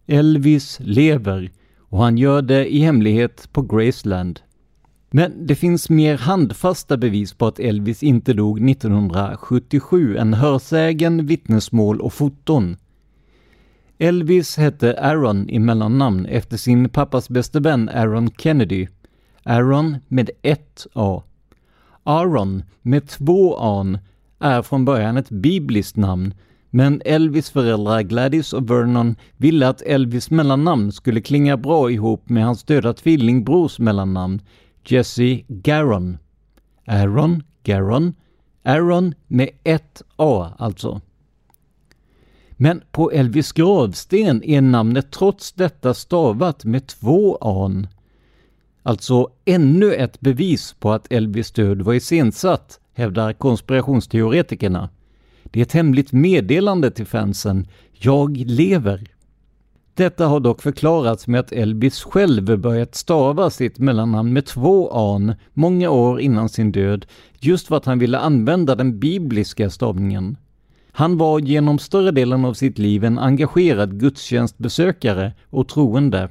Elvis 0.06 0.78
lever 0.80 1.50
och 1.78 2.02
han 2.02 2.18
gör 2.18 2.42
det 2.42 2.74
i 2.74 2.78
hemlighet 2.78 3.48
på 3.52 3.62
Graceland. 3.62 4.40
Men 5.10 5.46
det 5.46 5.54
finns 5.54 5.90
mer 5.90 6.18
handfasta 6.18 6.96
bevis 6.96 7.34
på 7.34 7.46
att 7.46 7.60
Elvis 7.60 8.02
inte 8.02 8.32
dog 8.32 8.70
1977 8.70 10.16
än 10.16 10.34
hörsägen, 10.34 11.26
vittnesmål 11.26 12.00
och 12.00 12.12
foton. 12.12 12.76
Elvis 13.98 14.56
hette 14.56 15.00
Aaron 15.00 15.48
i 15.48 15.58
mellannamn 15.58 16.26
efter 16.26 16.56
sin 16.56 16.88
pappas 16.88 17.28
bäste 17.28 17.60
vän 17.60 17.88
Aaron 17.88 18.30
Kennedy. 18.38 18.86
Aaron 19.46 19.96
med 20.08 20.30
ett 20.42 20.86
A. 20.92 21.22
Aaron 22.04 22.62
med 22.82 23.08
två 23.08 23.56
A 23.58 23.98
är 24.38 24.62
från 24.62 24.84
början 24.84 25.16
ett 25.16 25.30
bibliskt 25.30 25.96
namn, 25.96 26.34
men 26.70 27.02
Elvis 27.04 27.50
föräldrar 27.50 28.02
Gladys 28.02 28.52
och 28.52 28.70
Vernon 28.70 29.16
ville 29.36 29.68
att 29.68 29.82
Elvis 29.82 30.30
mellannamn 30.30 30.92
skulle 30.92 31.20
klinga 31.20 31.56
bra 31.56 31.90
ihop 31.90 32.28
med 32.28 32.44
hans 32.44 32.64
döda 32.64 32.92
tvillingbrors 32.92 33.78
mellannamn, 33.78 34.40
Jesse 34.84 35.42
Garon. 35.48 36.18
Aaron, 36.86 37.42
Garon, 37.64 38.14
Aaron 38.64 39.14
med 39.26 39.48
ett 39.64 40.02
A 40.16 40.48
alltså. 40.58 41.00
Men 42.50 42.82
på 42.90 43.10
Elvis 43.10 43.52
gravsten 43.52 44.42
är 44.42 44.60
namnet 44.60 45.10
trots 45.10 45.52
detta 45.52 45.94
stavat 45.94 46.64
med 46.64 46.86
två 46.86 47.36
an. 47.36 47.86
Alltså 48.86 49.28
ännu 49.44 49.94
ett 49.94 50.20
bevis 50.20 50.74
på 50.78 50.92
att 50.92 51.12
Elvis 51.12 51.50
död 51.50 51.82
var 51.82 51.94
iscensatt, 51.94 52.80
hävdar 52.94 53.32
konspirationsteoretikerna. 53.32 54.88
Det 55.42 55.60
är 55.60 55.62
ett 55.62 55.72
hemligt 55.72 56.12
meddelande 56.12 56.90
till 56.90 57.06
fansen. 57.06 57.66
Jag 57.92 58.36
lever. 58.36 59.06
Detta 59.94 60.26
har 60.26 60.40
dock 60.40 60.62
förklarats 60.62 61.26
med 61.26 61.40
att 61.40 61.52
Elvis 61.52 62.02
själv 62.02 62.58
börjat 62.58 62.94
stava 62.94 63.50
sitt 63.50 63.78
mellannamn 63.78 64.32
med 64.32 64.46
två 64.46 64.90
an 64.90 65.34
många 65.52 65.90
år 65.90 66.20
innan 66.20 66.48
sin 66.48 66.72
död, 66.72 67.06
just 67.40 67.66
för 67.66 67.76
att 67.76 67.86
han 67.86 67.98
ville 67.98 68.18
använda 68.18 68.74
den 68.74 68.98
bibliska 68.98 69.70
stavningen. 69.70 70.36
Han 70.92 71.18
var 71.18 71.38
genom 71.38 71.78
större 71.78 72.10
delen 72.10 72.44
av 72.44 72.54
sitt 72.54 72.78
liv 72.78 73.04
en 73.04 73.18
engagerad 73.18 74.00
gudstjänstbesökare 74.00 75.32
och 75.50 75.68
troende. 75.68 76.28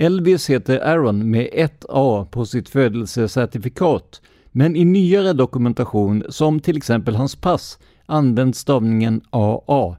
Elvis 0.00 0.50
heter 0.50 0.78
Aaron 0.78 1.30
med 1.30 1.48
ett 1.52 1.84
A 1.88 2.26
på 2.30 2.46
sitt 2.46 2.68
födelsecertifikat, 2.68 4.20
men 4.50 4.76
i 4.76 4.84
nyare 4.84 5.32
dokumentation, 5.32 6.24
som 6.28 6.60
till 6.60 6.76
exempel 6.76 7.16
hans 7.16 7.36
pass, 7.36 7.78
används 8.06 8.58
stavningen 8.58 9.20
AA. 9.30 9.96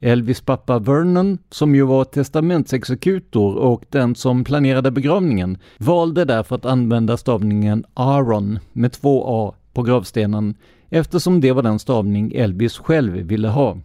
Elvis 0.00 0.40
pappa 0.40 0.78
Vernon, 0.78 1.38
som 1.50 1.74
ju 1.74 1.82
var 1.82 2.04
testamentsexekutor 2.04 3.54
och 3.56 3.84
den 3.90 4.14
som 4.14 4.44
planerade 4.44 4.90
begravningen, 4.90 5.58
valde 5.78 6.24
därför 6.24 6.56
att 6.56 6.66
använda 6.66 7.16
stavningen 7.16 7.84
Aaron 7.94 8.58
med 8.72 8.92
två 8.92 9.24
A 9.26 9.54
på 9.72 9.82
gravstenen 9.82 10.54
eftersom 10.90 11.40
det 11.40 11.52
var 11.52 11.62
den 11.62 11.78
stavning 11.78 12.32
Elvis 12.34 12.78
själv 12.78 13.12
ville 13.12 13.48
ha. 13.48 13.78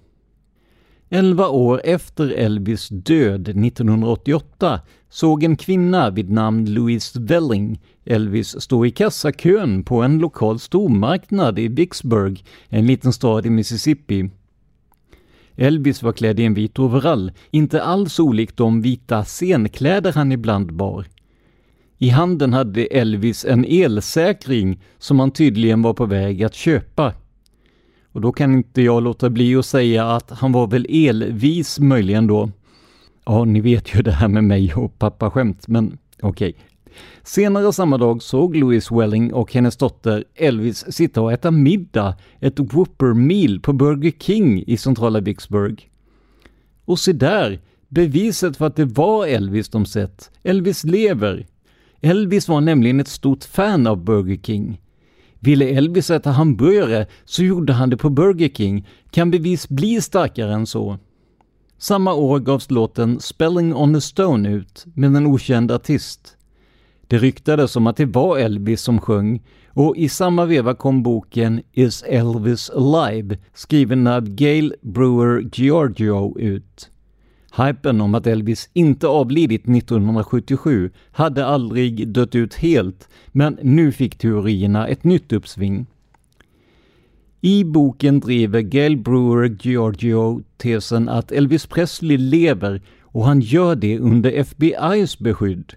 Elva 1.14 1.48
år 1.48 1.82
efter 1.84 2.30
Elvis 2.30 2.90
död 2.90 3.48
1988 3.48 4.80
såg 5.10 5.44
en 5.44 5.56
kvinna 5.56 6.10
vid 6.10 6.30
namn 6.30 6.74
Louise 6.74 7.20
Welling 7.20 7.80
Elvis 8.06 8.62
stå 8.62 8.86
i 8.86 8.92
kassakön 8.92 9.84
på 9.84 10.02
en 10.02 10.20
lokal 10.20 10.60
stormarknad 10.60 11.60
i 11.60 11.68
Vicksburg, 11.68 12.46
en 12.70 12.88
liten 12.88 13.14
stad 13.14 13.46
i 13.46 13.50
Mississippi. 13.50 14.30
Elvis 15.56 16.04
var 16.04 16.12
klädd 16.12 16.40
i 16.40 16.46
en 16.46 16.54
vit 16.54 16.80
overall, 16.80 17.32
inte 17.52 17.84
alls 17.84 18.20
olikt 18.20 18.58
de 18.58 18.82
vita 18.82 19.24
scenkläder 19.26 20.14
han 20.14 20.32
ibland 20.32 20.74
bar. 20.74 21.06
I 21.98 22.10
handen 22.10 22.54
hade 22.54 22.86
Elvis 22.86 23.46
en 23.46 23.66
elsäkring 23.66 24.82
som 25.00 25.20
han 25.20 25.32
tydligen 25.32 25.82
var 25.82 25.94
på 25.94 26.06
väg 26.06 26.44
att 26.44 26.56
köpa. 26.56 27.14
Och 28.12 28.22
då 28.22 28.32
kan 28.32 28.54
inte 28.54 28.82
jag 28.82 29.04
låta 29.04 29.30
bli 29.30 29.56
att 29.56 29.66
säga 29.66 30.06
att 30.12 30.30
han 30.30 30.52
var 30.52 30.68
väl 30.68 30.86
elvis 30.90 31.80
möjligen 31.80 32.28
då. 32.28 32.50
Ja, 33.26 33.46
ni 33.46 33.62
vet 33.62 33.96
ju 33.96 34.02
det 34.02 34.12
här 34.12 34.28
med 34.28 34.44
mig 34.44 34.74
och 34.74 35.00
pappa 35.00 35.32
skämt, 35.32 35.68
men 35.68 35.98
okej. 36.22 36.50
Okay. 36.50 36.54
Senare 37.24 37.74
samma 37.74 37.98
dag 37.98 38.22
såg 38.22 38.56
Louise 38.56 38.96
Welling 38.96 39.34
och 39.34 39.54
hennes 39.54 39.78
dotter 39.78 40.24
Elvis 40.36 40.94
sitta 40.94 41.22
och 41.22 41.34
äta 41.34 41.52
middag, 41.52 42.16
ett 42.40 42.60
Whopper 42.60 43.14
Meal 43.14 43.60
på 43.60 43.74
Burger 43.74 44.14
King 44.20 44.64
i 44.68 44.78
centrala 44.78 45.20
Vicksburg. 45.20 45.90
Och 46.86 47.00
se 47.00 47.14
där, 47.14 47.60
beviset 47.88 48.58
för 48.58 48.66
att 48.66 48.76
det 48.76 48.86
var 48.86 49.28
Elvis 49.28 49.70
de 49.70 49.86
sett. 49.86 50.32
Elvis 50.44 50.84
lever. 50.84 51.48
Elvis 52.02 52.48
var 52.48 52.62
nämligen 52.62 53.00
ett 53.00 53.08
stort 53.08 53.44
fan 53.44 53.88
av 53.88 54.04
Burger 54.04 54.38
King. 54.38 54.82
Ville 55.44 55.66
Elvis 55.66 56.10
äta 56.10 56.32
hamburgare 56.32 57.06
så 57.26 57.44
gjorde 57.44 57.74
han 57.74 57.90
det 57.90 57.98
på 57.98 58.10
Burger 58.10 58.50
King. 58.50 58.88
Kan 59.12 59.32
bevis 59.32 59.70
bli 59.70 60.02
starkare 60.02 60.54
än 60.54 60.66
så? 60.66 60.98
Samma 61.78 62.14
år 62.14 62.40
gavs 62.40 62.72
låten 62.72 63.20
Spelling 63.20 63.76
on 63.76 63.96
a 63.96 64.02
Stone 64.02 64.50
ut 64.50 64.86
med 64.94 65.16
en 65.16 65.26
okänd 65.26 65.72
artist. 65.72 66.38
Det 67.08 67.18
ryktades 67.18 67.76
om 67.76 67.88
att 67.88 67.98
det 67.98 68.06
var 68.06 68.38
Elvis 68.38 68.82
som 68.82 69.00
sjöng 69.00 69.42
och 69.70 69.98
i 69.98 70.10
samma 70.10 70.46
veva 70.46 70.74
kom 70.74 71.04
boken 71.04 71.62
Is 71.74 72.04
Elvis 72.04 72.70
Alive 72.70 73.38
skriven 73.54 74.08
av 74.08 74.30
Gail 74.30 74.74
Brewer 74.82 75.50
Giorgio 75.54 76.40
ut. 76.40 76.91
Hypen 77.58 78.02
om 78.02 78.16
att 78.16 78.28
Elvis 78.28 78.70
inte 78.74 79.08
avlidit 79.08 79.68
1977 79.68 80.92
hade 81.12 81.46
aldrig 81.46 82.08
dött 82.08 82.36
ut 82.36 82.54
helt, 82.54 83.10
men 83.28 83.60
nu 83.62 83.92
fick 83.92 84.18
teorierna 84.18 84.88
ett 84.88 85.04
nytt 85.04 85.34
uppsving. 85.34 85.86
I 87.42 87.64
boken 87.64 88.20
driver 88.20 88.62
Gail 88.62 88.98
Brewer 88.98 89.58
Giorgio 89.62 90.44
tesen 90.58 91.10
att 91.10 91.32
Elvis 91.32 91.66
Presley 91.66 92.18
lever 92.18 92.82
och 93.02 93.26
han 93.26 93.40
gör 93.42 93.76
det 93.76 94.00
under 94.00 94.32
FBI's 94.32 95.24
beskydd. 95.24 95.74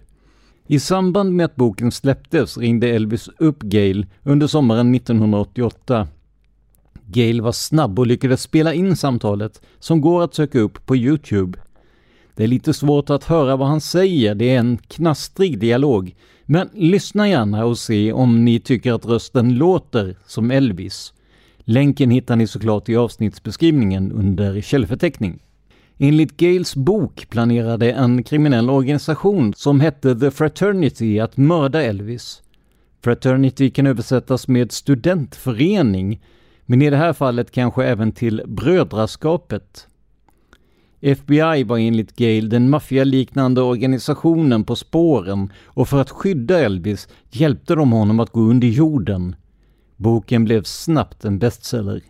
I 0.66 0.81
samband 0.81 1.33
med 1.33 1.45
att 1.45 1.57
boken 1.57 1.93
släpptes 1.93 2.59
ringde 2.59 2.89
Elvis 2.89 3.29
upp 3.39 3.62
Gail 3.62 4.07
under 4.22 4.47
sommaren 4.47 4.95
1988. 4.95 6.09
Gail 7.07 7.40
var 7.40 7.52
snabb 7.52 7.98
och 7.98 8.07
lyckades 8.07 8.42
spela 8.42 8.74
in 8.74 8.96
samtalet, 8.96 9.62
som 9.78 10.00
går 10.00 10.24
att 10.24 10.34
söka 10.34 10.59
upp 10.59 10.86
på 10.86 10.96
Youtube. 10.96 11.59
Det 12.34 12.44
är 12.44 12.48
lite 12.48 12.74
svårt 12.74 13.11
att 13.11 13.24
höra 13.24 13.57
vad 13.57 13.68
han 13.68 13.80
säger, 13.80 14.34
det 14.34 14.50
är 14.50 14.59
en 14.59 14.78
knastrig 14.78 15.59
dialog. 15.59 16.14
Men 16.44 16.68
lyssna 16.74 17.28
gärna 17.28 17.64
och 17.64 17.78
se 17.78 18.12
om 18.12 18.44
ni 18.44 18.61
tycker 18.61 18.92
att 18.92 19.07
rösten 19.07 19.55
låter 19.55 20.16
som 20.26 20.50
Elvis. 20.50 21.12
Länken 21.59 22.11
hittar 22.11 22.36
ni 22.36 22.46
såklart 22.46 22.88
i 22.88 22.96
avsnittsbeskrivningen 22.96 24.12
under 24.12 24.61
källförteckning. 24.61 25.42
Enligt 25.98 26.36
Gales 26.36 26.76
bok 26.76 27.26
planerade 27.30 27.92
en 27.92 28.22
kriminell 28.22 28.70
organisation 28.70 29.55
som 29.55 29.80
hette 29.80 30.20
The 30.20 30.30
Fraternity 30.30 31.20
att 31.20 31.36
mörda 31.36 31.82
Elvis. 31.82 32.42
Fraternity 33.05 33.70
kan 33.70 33.86
översättas 33.86 34.48
med 34.48 34.72
studentförening, 34.72 36.20
men 36.67 36.83
i 36.83 36.91
det 36.91 36.97
här 36.97 37.12
fallet 37.12 37.51
kanske 37.51 37.85
även 37.85 38.12
till 38.12 38.43
brödraskapet. 38.47 39.89
FBI 41.01 41.65
var 41.65 41.79
enligt 41.79 42.17
Gale 42.17 42.49
den 42.49 42.71
maffialiknande 42.71 43.62
organisationen 43.62 44.65
på 44.65 44.77
spåren 44.77 45.53
och 45.65 45.89
för 45.89 46.01
att 46.01 46.11
skydda 46.11 46.59
Elvis 46.59 47.09
hjälpte 47.31 47.75
de 47.75 47.93
honom 47.93 48.21
att 48.21 48.31
gå 48.31 48.41
under 48.41 48.69
jorden. 48.69 49.37
Boken 49.97 50.45
blev 50.45 50.62
snabbt 50.62 51.25
en 51.25 51.39
bestseller. 51.39 52.03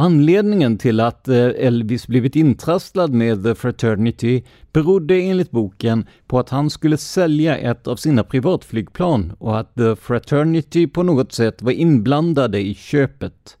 Anledningen 0.00 0.78
till 0.78 1.00
att 1.00 1.28
eh, 1.28 1.36
Elvis 1.36 2.06
blivit 2.06 2.36
intrasslad 2.36 3.12
med 3.12 3.42
The 3.44 3.54
Fraternity 3.54 4.42
berodde 4.72 5.14
enligt 5.14 5.50
boken 5.50 6.06
på 6.26 6.38
att 6.38 6.48
han 6.48 6.70
skulle 6.70 6.96
sälja 6.96 7.56
ett 7.56 7.86
av 7.86 7.96
sina 7.96 8.24
privatflygplan 8.24 9.32
och 9.38 9.58
att 9.58 9.74
The 9.74 9.96
Fraternity 9.96 10.86
på 10.86 11.02
något 11.02 11.32
sätt 11.32 11.62
var 11.62 11.72
inblandade 11.72 12.60
i 12.60 12.74
köpet. 12.74 13.57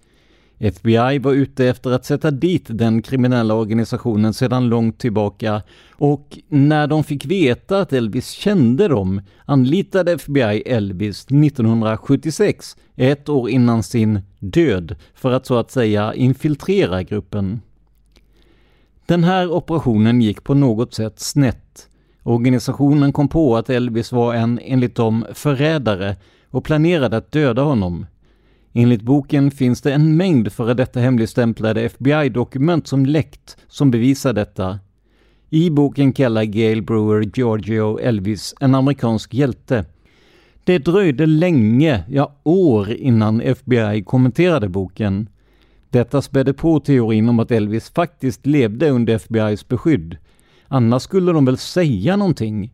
FBI 0.58 1.18
var 1.18 1.32
ute 1.32 1.68
efter 1.68 1.90
att 1.90 2.04
sätta 2.04 2.30
dit 2.30 2.64
den 2.68 3.02
kriminella 3.02 3.54
organisationen 3.54 4.34
sedan 4.34 4.68
långt 4.68 4.98
tillbaka 4.98 5.62
och 5.92 6.38
när 6.48 6.86
de 6.86 7.04
fick 7.04 7.24
veta 7.24 7.80
att 7.80 7.92
Elvis 7.92 8.30
kände 8.30 8.88
dem 8.88 9.22
anlitade 9.44 10.12
FBI 10.12 10.62
Elvis 10.66 11.24
1976, 11.24 12.76
ett 12.96 13.28
år 13.28 13.50
innan 13.50 13.82
sin 13.82 14.20
död, 14.38 14.96
för 15.14 15.32
att 15.32 15.46
så 15.46 15.58
att 15.58 15.70
säga 15.70 16.14
infiltrera 16.14 17.02
gruppen. 17.02 17.60
Den 19.06 19.24
här 19.24 19.52
operationen 19.52 20.20
gick 20.20 20.44
på 20.44 20.54
något 20.54 20.94
sätt 20.94 21.20
snett. 21.20 21.88
Organisationen 22.22 23.12
kom 23.12 23.28
på 23.28 23.56
att 23.56 23.70
Elvis 23.70 24.12
var 24.12 24.34
en, 24.34 24.60
enligt 24.62 24.94
dem, 24.94 25.26
förrädare 25.32 26.16
och 26.50 26.64
planerade 26.64 27.16
att 27.16 27.32
döda 27.32 27.62
honom. 27.62 28.06
Enligt 28.80 29.02
boken 29.02 29.50
finns 29.50 29.80
det 29.80 29.92
en 29.92 30.16
mängd 30.16 30.52
före 30.52 30.74
detta 30.74 31.00
hemligstämplade 31.00 31.80
FBI-dokument 31.82 32.86
som 32.86 33.06
läckt 33.06 33.56
som 33.68 33.90
bevisar 33.90 34.32
detta. 34.32 34.78
I 35.50 35.70
boken 35.70 36.12
kallar 36.12 36.44
Gail 36.44 36.82
Brewer 36.82 37.22
Giorgio 37.34 37.98
Elvis 37.98 38.54
en 38.60 38.74
amerikansk 38.74 39.34
hjälte. 39.34 39.84
Det 40.64 40.78
dröjde 40.78 41.26
länge, 41.26 42.04
ja 42.08 42.40
år, 42.42 42.90
innan 42.92 43.40
FBI 43.40 44.02
kommenterade 44.06 44.68
boken. 44.68 45.28
Detta 45.90 46.22
spädde 46.22 46.52
på 46.52 46.80
teorin 46.80 47.28
om 47.28 47.38
att 47.38 47.50
Elvis 47.50 47.90
faktiskt 47.90 48.46
levde 48.46 48.90
under 48.90 49.18
FBIs 49.18 49.68
beskydd. 49.68 50.16
Annars 50.68 51.02
skulle 51.02 51.32
de 51.32 51.44
väl 51.44 51.58
säga 51.58 52.16
någonting? 52.16 52.72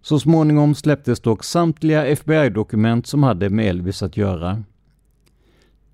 Så 0.00 0.18
småningom 0.18 0.74
släpptes 0.74 1.20
dock 1.20 1.44
samtliga 1.44 2.06
FBI-dokument 2.06 3.06
som 3.06 3.22
hade 3.22 3.50
med 3.50 3.66
Elvis 3.66 4.02
att 4.02 4.16
göra. 4.16 4.62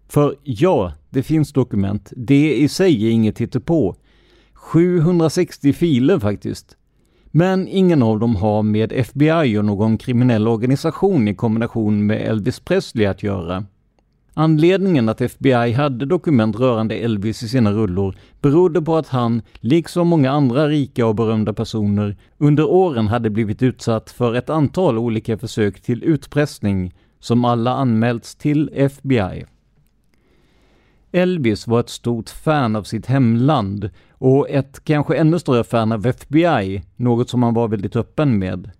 För 0.09 0.37
ja, 0.43 0.93
det 1.11 1.23
finns 1.23 1.53
dokument. 1.53 2.13
Det 2.17 2.57
i 2.57 2.69
sig 2.69 3.07
är 3.07 3.11
inget 3.11 3.39
hittepå. 3.39 3.97
760 4.55 5.73
filer 5.73 6.19
faktiskt. 6.19 6.77
Men 7.31 7.69
ingen 7.69 8.03
av 8.03 8.19
dem 8.19 8.37
har 8.37 8.63
med 8.63 8.93
FBI 8.93 9.59
och 9.59 9.65
någon 9.65 9.99
kriminell 9.99 10.49
organisation 10.49 11.29
i 11.29 11.35
kombination 11.35 12.07
med 12.07 12.23
Elvis 12.23 12.61
Presley 12.61 13.07
att 13.07 13.23
göra. 13.23 13.65
Anledningen 14.35 15.09
att 15.09 15.21
FBI 15.21 15.73
hade 15.73 16.07
dokument 16.07 16.57
rörande 16.57 16.95
Elvis 16.95 17.43
i 17.43 17.49
sina 17.49 17.73
rullor 17.73 18.17
berodde 18.41 18.83
på 18.83 18.97
att 18.97 19.09
han, 19.09 19.43
liksom 19.61 20.09
många 20.09 20.31
andra 20.31 20.69
rika 20.69 21.07
och 21.07 21.15
berömda 21.15 21.53
personer, 21.53 22.17
under 22.39 22.71
åren 22.71 23.09
hade 23.09 23.31
blivit 23.31 23.63
utsatt 23.63 24.11
för 24.11 24.35
ett 24.35 24.51
antal 24.51 24.99
olika 24.99 25.39
försök 25.39 25.81
till 25.81 26.05
utpressning 26.05 26.95
som 27.21 27.45
alla 27.45 27.71
anmälts 27.71 28.35
till 28.35 28.71
FBI. 28.75 29.45
Elvis 31.13 31.67
var 31.67 31.81
ett 31.81 31.89
stort 31.89 32.31
fan 32.31 32.77
av 32.77 32.83
sitt 32.83 33.07
hemland 33.07 33.91
och 34.13 34.51
ett 34.51 34.85
kanske 34.85 35.17
ännu 35.17 35.39
större 35.39 35.65
fan 35.65 35.93
av 35.93 36.07
FBI, 36.07 36.83
något 36.97 37.31
som 37.31 37.43
han 37.43 37.55
var 37.55 37.69
väldigt 37.69 37.97
öppen 37.97 38.39
med. 38.39 38.71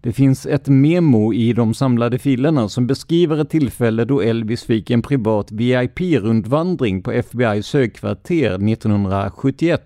Det 0.00 0.12
finns 0.12 0.46
ett 0.46 0.68
memo 0.68 1.32
i 1.32 1.52
de 1.52 1.74
samlade 1.74 2.18
filerna 2.18 2.68
som 2.68 2.86
beskriver 2.86 3.38
ett 3.40 3.50
tillfälle 3.50 4.04
då 4.04 4.20
Elvis 4.20 4.64
fick 4.64 4.90
en 4.90 5.02
privat 5.02 5.52
VIP-rundvandring 5.52 7.02
på 7.02 7.12
FBIs 7.12 7.72
högkvarter 7.72 8.72
1971. 8.72 9.82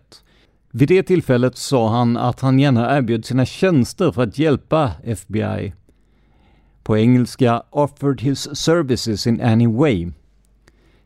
Vid 0.70 0.88
det 0.88 1.02
tillfället 1.02 1.56
sa 1.56 1.88
han 1.88 2.16
att 2.16 2.40
han 2.40 2.58
gärna 2.58 2.96
erbjöd 2.96 3.24
sina 3.24 3.46
tjänster 3.46 4.12
för 4.12 4.22
att 4.22 4.38
hjälpa 4.38 4.90
FBI. 5.04 5.72
På 6.82 6.98
engelska 6.98 7.62
“offered 7.70 8.20
his 8.20 8.56
services 8.56 9.26
in 9.26 9.40
any 9.40 9.66
way” 9.66 10.10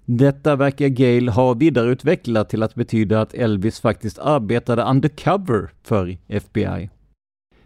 Detta 0.08 0.56
verkar 0.56 0.88
Gale 0.88 1.30
ha 1.30 1.54
vidareutvecklat 1.54 2.48
till 2.48 2.62
att 2.62 2.74
betyda 2.74 3.20
att 3.20 3.34
Elvis 3.34 3.80
faktiskt 3.80 4.18
arbetade 4.18 4.82
undercover 4.82 5.70
för 5.82 6.18
FBI. 6.28 6.90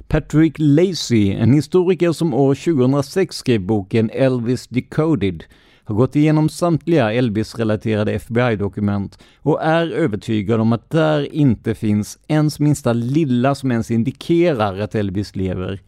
Patrick 0.09 0.55
Lacey, 0.59 1.33
en 1.33 1.53
historiker 1.53 2.13
som 2.13 2.35
år 2.35 2.55
2006 2.55 3.37
skrev 3.37 3.61
boken 3.61 4.11
Elvis 4.11 4.67
Decoded, 4.67 5.45
har 5.85 5.95
gått 5.95 6.17
igenom 6.17 6.49
samtliga 6.49 7.13
Elvis-relaterade 7.13 8.13
FBI-dokument 8.13 9.19
och 9.39 9.63
är 9.63 9.91
övertygad 9.91 10.61
om 10.61 10.73
att 10.73 10.91
där 10.91 11.35
inte 11.35 11.75
finns 11.75 12.19
ens 12.29 12.61
minsta 12.61 12.93
lilla 12.93 13.55
som 13.55 13.73
ens 13.73 13.91
indikerar 13.91 14.79
att 14.79 14.95
Elvis 14.95 15.37
lever. 15.37 15.81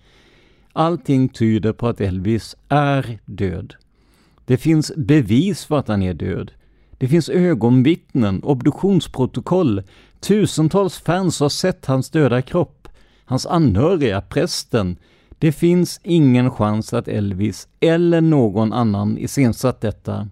Allting 0.72 1.28
tyder 1.28 1.72
på 1.72 1.88
att 1.88 2.00
Elvis 2.00 2.56
är 2.68 3.18
död. 3.24 3.74
Det 4.44 4.56
finns 4.56 4.92
bevis 4.96 5.64
för 5.64 5.78
att 5.78 5.88
han 5.88 6.02
är 6.02 6.14
död. 6.14 6.52
Det 6.98 7.08
finns 7.08 7.28
ögonvittnen, 7.28 8.42
obduktionsprotokoll. 8.42 9.82
Tusentals 10.20 10.98
fans 10.98 11.40
har 11.40 11.48
sett 11.48 11.86
hans 11.86 12.10
döda 12.10 12.42
kropp. 12.42 12.88
Hans 13.24 13.46
anhöriga, 13.46 14.20
prästen. 14.20 14.96
Det 15.38 15.52
finns 15.52 16.00
ingen 16.02 16.50
chans 16.50 16.92
att 16.92 17.08
Elvis 17.08 17.68
eller 17.80 18.20
någon 18.20 18.72
annan 18.72 19.18
iscensatt 19.18 19.80
detta. 19.80 20.28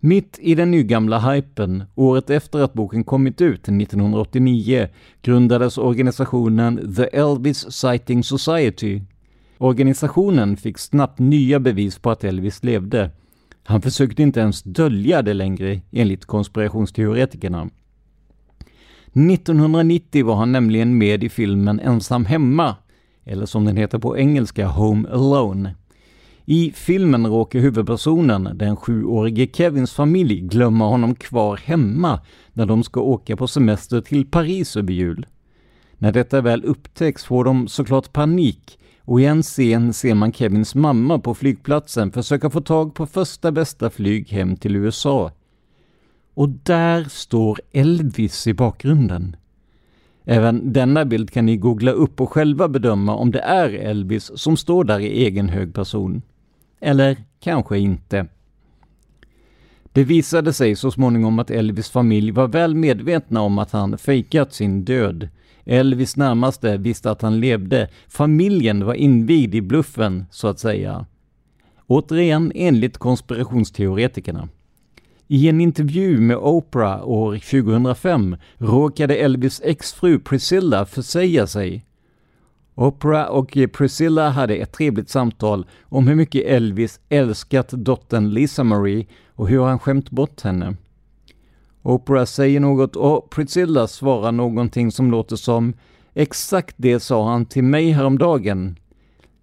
Mitt 0.00 0.38
i 0.42 0.54
den 0.54 0.70
nygamla 0.70 1.18
hypen, 1.32 1.84
året 1.94 2.30
efter 2.30 2.58
att 2.58 2.72
boken 2.72 3.04
kommit 3.04 3.40
ut 3.40 3.68
1989, 3.68 4.88
grundades 5.22 5.78
organisationen 5.78 6.94
The 6.96 7.04
Elvis 7.04 7.72
Sighting 7.72 8.24
Society 8.24 9.00
Organisationen 9.62 10.56
fick 10.56 10.78
snabbt 10.78 11.18
nya 11.18 11.60
bevis 11.60 11.98
på 11.98 12.10
att 12.10 12.24
Elvis 12.24 12.64
levde. 12.64 13.10
Han 13.64 13.82
försökte 13.82 14.22
inte 14.22 14.40
ens 14.40 14.62
dölja 14.62 15.22
det 15.22 15.34
längre, 15.34 15.80
enligt 15.90 16.24
konspirationsteoretikerna. 16.24 17.70
1990 19.06 20.26
var 20.26 20.34
han 20.34 20.52
nämligen 20.52 20.98
med 20.98 21.24
i 21.24 21.28
filmen 21.28 21.80
Ensam 21.80 22.24
hemma, 22.24 22.76
eller 23.24 23.46
som 23.46 23.64
den 23.64 23.76
heter 23.76 23.98
på 23.98 24.18
engelska 24.18 24.66
Home 24.66 25.08
Alone. 25.08 25.74
I 26.44 26.72
filmen 26.74 27.26
råkar 27.26 27.58
huvudpersonen, 27.58 28.48
den 28.54 28.76
sjuårige 28.76 29.48
Kevins 29.52 29.92
familj, 29.92 30.40
glömma 30.40 30.88
honom 30.88 31.14
kvar 31.14 31.56
hemma 31.64 32.20
när 32.52 32.66
de 32.66 32.82
ska 32.82 33.00
åka 33.00 33.36
på 33.36 33.46
semester 33.46 34.00
till 34.00 34.26
Paris 34.26 34.76
över 34.76 34.92
jul. 34.92 35.26
När 35.98 36.12
detta 36.12 36.40
väl 36.40 36.64
upptäcks 36.64 37.24
får 37.24 37.44
de 37.44 37.68
såklart 37.68 38.12
panik 38.12 38.78
och 39.12 39.20
i 39.20 39.24
en 39.24 39.42
scen 39.42 39.92
ser 39.92 40.14
man 40.14 40.32
Kevins 40.32 40.74
mamma 40.74 41.18
på 41.18 41.34
flygplatsen 41.34 42.12
försöka 42.12 42.50
få 42.50 42.60
tag 42.60 42.94
på 42.94 43.06
första 43.06 43.52
bästa 43.52 43.90
flyg 43.90 44.28
hem 44.28 44.56
till 44.56 44.76
USA. 44.76 45.30
Och 46.34 46.48
där 46.48 47.04
står 47.04 47.60
Elvis 47.72 48.46
i 48.46 48.54
bakgrunden. 48.54 49.36
Även 50.24 50.72
denna 50.72 51.04
bild 51.04 51.30
kan 51.30 51.46
ni 51.46 51.56
googla 51.56 51.90
upp 51.90 52.20
och 52.20 52.30
själva 52.30 52.68
bedöma 52.68 53.14
om 53.14 53.30
det 53.30 53.40
är 53.40 53.70
Elvis 53.70 54.30
som 54.34 54.56
står 54.56 54.84
där 54.84 55.00
i 55.00 55.24
egen 55.24 55.48
hög 55.48 55.74
person. 55.74 56.22
Eller 56.80 57.16
kanske 57.40 57.78
inte. 57.78 58.26
Det 59.92 60.04
visade 60.04 60.52
sig 60.52 60.76
så 60.76 60.90
småningom 60.90 61.38
att 61.38 61.50
Elvis 61.50 61.90
familj 61.90 62.30
var 62.30 62.48
väl 62.48 62.74
medvetna 62.74 63.40
om 63.40 63.58
att 63.58 63.70
han 63.72 63.98
fejkat 63.98 64.52
sin 64.54 64.84
död. 64.84 65.28
Elvis 65.64 66.16
närmaste 66.16 66.76
visste 66.76 67.10
att 67.10 67.22
han 67.22 67.40
levde. 67.40 67.88
Familjen 68.08 68.84
var 68.84 68.94
invigd 68.94 69.54
i 69.54 69.60
bluffen, 69.60 70.26
så 70.30 70.48
att 70.48 70.58
säga. 70.58 71.06
Återigen 71.86 72.52
enligt 72.54 72.98
konspirationsteoretikerna. 72.98 74.48
I 75.28 75.48
en 75.48 75.60
intervju 75.60 76.20
med 76.20 76.36
Oprah 76.36 77.08
år 77.08 77.34
2005 77.34 78.36
råkade 78.58 79.16
Elvis 79.16 79.60
exfru 79.64 80.18
Priscilla 80.18 80.86
försäga 80.86 81.46
sig. 81.46 81.84
Oprah 82.74 83.26
och 83.26 83.58
Priscilla 83.72 84.30
hade 84.30 84.54
ett 84.54 84.72
trevligt 84.72 85.10
samtal 85.10 85.66
om 85.82 86.08
hur 86.08 86.14
mycket 86.14 86.46
Elvis 86.46 87.00
älskat 87.08 87.68
dottern 87.68 88.30
Lisa 88.30 88.64
Marie 88.64 89.06
och 89.34 89.48
hur 89.48 89.62
han 89.62 89.78
skämt 89.78 90.10
bort 90.10 90.40
henne. 90.40 90.76
Oprah 91.82 92.24
säger 92.24 92.60
något 92.60 92.96
och 92.96 93.30
Priscilla 93.30 93.86
svarar 93.86 94.32
någonting 94.32 94.92
som 94.92 95.10
låter 95.10 95.36
som 95.36 95.74
Exakt 96.14 96.74
det 96.78 97.00
sa 97.00 97.30
han 97.30 97.46
till 97.46 97.64
mig 97.64 97.90
häromdagen. 97.90 98.76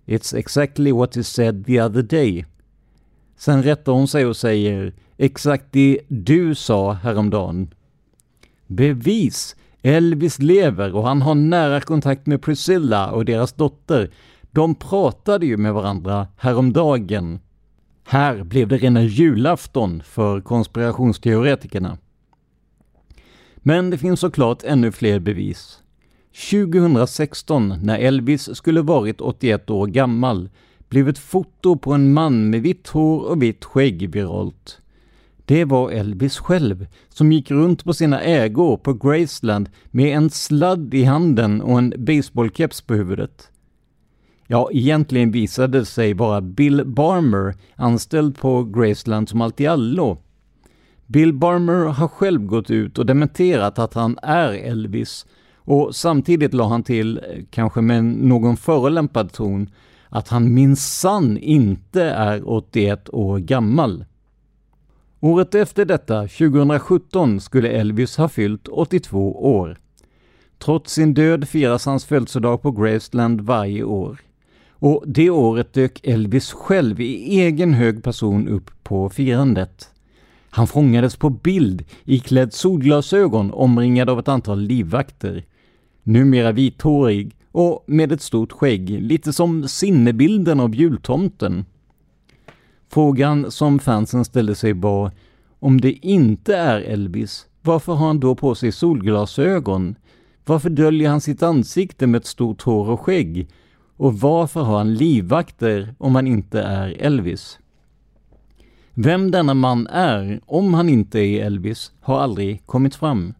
It's 0.05 0.37
exactly 0.37 0.91
what 0.91 1.15
he 1.15 1.23
said 1.23 1.65
the 1.65 1.81
other 1.81 2.01
day. 2.01 2.45
Sen 3.37 3.63
rättar 3.63 3.91
hon 3.91 4.07
sig 4.07 4.25
och 4.25 4.37
säger 4.37 4.93
exakt 5.17 5.65
det 5.71 5.99
du 6.07 6.55
sa 6.55 6.93
häromdagen. 6.93 7.73
Bevis! 8.67 9.55
Elvis 9.81 10.39
lever 10.39 10.95
och 10.95 11.07
han 11.07 11.21
har 11.21 11.35
nära 11.35 11.81
kontakt 11.81 12.27
med 12.27 12.41
Priscilla 12.41 13.11
och 13.11 13.25
deras 13.25 13.53
dotter. 13.53 14.11
De 14.51 14.75
pratade 14.75 15.45
ju 15.45 15.57
med 15.57 15.73
varandra 15.73 16.27
häromdagen. 16.37 17.39
Här 18.03 18.43
blev 18.43 18.67
det 18.67 18.77
rena 18.77 19.03
julafton 19.03 20.01
för 20.05 20.41
konspirationsteoretikerna. 20.41 21.97
Men 23.69 23.89
det 23.89 23.97
finns 23.97 24.19
såklart 24.19 24.63
ännu 24.63 24.91
fler 24.91 25.19
bevis. 25.19 25.79
2016, 26.51 27.73
när 27.83 27.99
Elvis 27.99 28.55
skulle 28.55 28.81
varit 28.81 29.21
81 29.21 29.69
år 29.69 29.87
gammal, 29.87 30.49
blev 30.87 31.09
ett 31.09 31.17
foto 31.17 31.77
på 31.77 31.93
en 31.93 32.13
man 32.13 32.49
med 32.49 32.61
vitt 32.61 32.87
hår 32.87 33.19
och 33.19 33.43
vitt 33.43 33.65
skägg 33.65 34.09
viralt. 34.09 34.81
Det 35.45 35.65
var 35.65 35.91
Elvis 35.91 36.37
själv, 36.37 36.87
som 37.09 37.31
gick 37.31 37.51
runt 37.51 37.83
på 37.83 37.93
sina 37.93 38.21
ägor 38.21 38.77
på 38.77 38.93
Graceland 38.93 39.69
med 39.85 40.17
en 40.17 40.29
sladd 40.29 40.93
i 40.93 41.03
handen 41.03 41.61
och 41.61 41.77
en 41.77 41.93
baseballkeps 41.97 42.81
på 42.81 42.93
huvudet. 42.93 43.51
Ja, 44.47 44.69
egentligen 44.73 45.31
visade 45.31 45.79
det 45.79 45.85
sig 45.85 46.13
vara 46.13 46.41
Bill 46.41 46.85
Barmer, 46.85 47.55
anställd 47.75 48.37
på 48.37 48.63
Graceland 48.63 49.29
som 49.29 49.41
allt 49.41 49.61
i 49.61 49.67
allo. 49.67 50.17
Bill 51.11 51.33
Barmer 51.33 51.85
har 51.85 52.07
själv 52.07 52.45
gått 52.45 52.71
ut 52.71 52.97
och 52.99 53.05
dementerat 53.05 53.79
att 53.79 53.93
han 53.93 54.17
är 54.21 54.51
Elvis 54.51 55.25
och 55.55 55.95
samtidigt 55.95 56.53
la 56.53 56.67
han 56.67 56.83
till, 56.83 57.19
kanske 57.49 57.81
med 57.81 58.03
någon 58.03 58.57
förolämpad 58.57 59.31
ton, 59.31 59.69
att 60.09 60.27
han 60.27 60.53
minsann 60.53 61.37
inte 61.37 62.03
är 62.03 62.49
81 62.49 63.09
år 63.09 63.37
gammal. 63.37 64.05
Året 65.19 65.55
efter 65.55 65.85
detta, 65.85 66.21
2017, 66.21 67.39
skulle 67.39 67.69
Elvis 67.69 68.17
ha 68.17 68.29
fyllt 68.29 68.67
82 68.67 69.45
år. 69.55 69.77
Trots 70.57 70.93
sin 70.93 71.13
död 71.13 71.47
firas 71.47 71.85
hans 71.85 72.05
födelsedag 72.05 72.61
på 72.61 72.71
Graceland 72.71 73.41
varje 73.41 73.83
år. 73.83 74.19
Och 74.69 75.03
det 75.07 75.29
året 75.29 75.73
dök 75.73 75.99
Elvis 76.03 76.51
själv 76.51 77.01
i 77.01 77.39
egen 77.41 77.73
hög 77.73 78.03
person 78.03 78.47
upp 78.47 78.71
på 78.83 79.09
firandet. 79.09 79.89
Han 80.49 80.67
fångades 80.67 81.15
på 81.15 81.29
bild 81.29 81.83
iklädd 82.05 82.53
solglasögon 82.53 83.51
omringad 83.51 84.09
av 84.09 84.19
ett 84.19 84.27
antal 84.27 84.59
livvakter. 84.59 85.45
Numera 86.03 86.51
vithårig 86.51 87.35
och 87.51 87.83
med 87.87 88.11
ett 88.11 88.21
stort 88.21 88.51
skägg, 88.51 88.89
lite 88.89 89.33
som 89.33 89.67
sinnebilden 89.67 90.59
av 90.59 90.75
jultomten. 90.75 91.65
Frågan 92.89 93.51
som 93.51 93.79
fansen 93.79 94.25
ställde 94.25 94.55
sig 94.55 94.73
var, 94.73 95.11
om 95.59 95.81
det 95.81 95.91
inte 95.91 96.55
är 96.55 96.81
Elvis, 96.81 97.47
varför 97.61 97.93
har 97.93 98.07
han 98.07 98.19
då 98.19 98.35
på 98.35 98.55
sig 98.55 98.71
solglasögon? 98.71 99.95
Varför 100.45 100.69
döljer 100.69 101.09
han 101.09 101.21
sitt 101.21 101.43
ansikte 101.43 102.07
med 102.07 102.19
ett 102.19 102.25
stort 102.25 102.61
hår 102.61 102.89
och 102.89 103.01
skägg? 103.01 103.47
Och 103.97 104.19
varför 104.19 104.61
har 104.61 104.77
han 104.77 104.93
livvakter 104.93 105.95
om 105.97 106.15
han 106.15 106.27
inte 106.27 106.61
är 106.61 106.95
Elvis? 106.99 107.58
Vem 109.01 109.31
denna 109.31 109.53
man 109.53 109.87
är, 109.87 110.39
om 110.45 110.73
han 110.73 110.89
inte 110.89 111.19
är 111.19 111.45
Elvis, 111.45 111.91
har 112.01 112.19
aldrig 112.19 112.65
kommit 112.65 112.95
fram. 112.95 113.33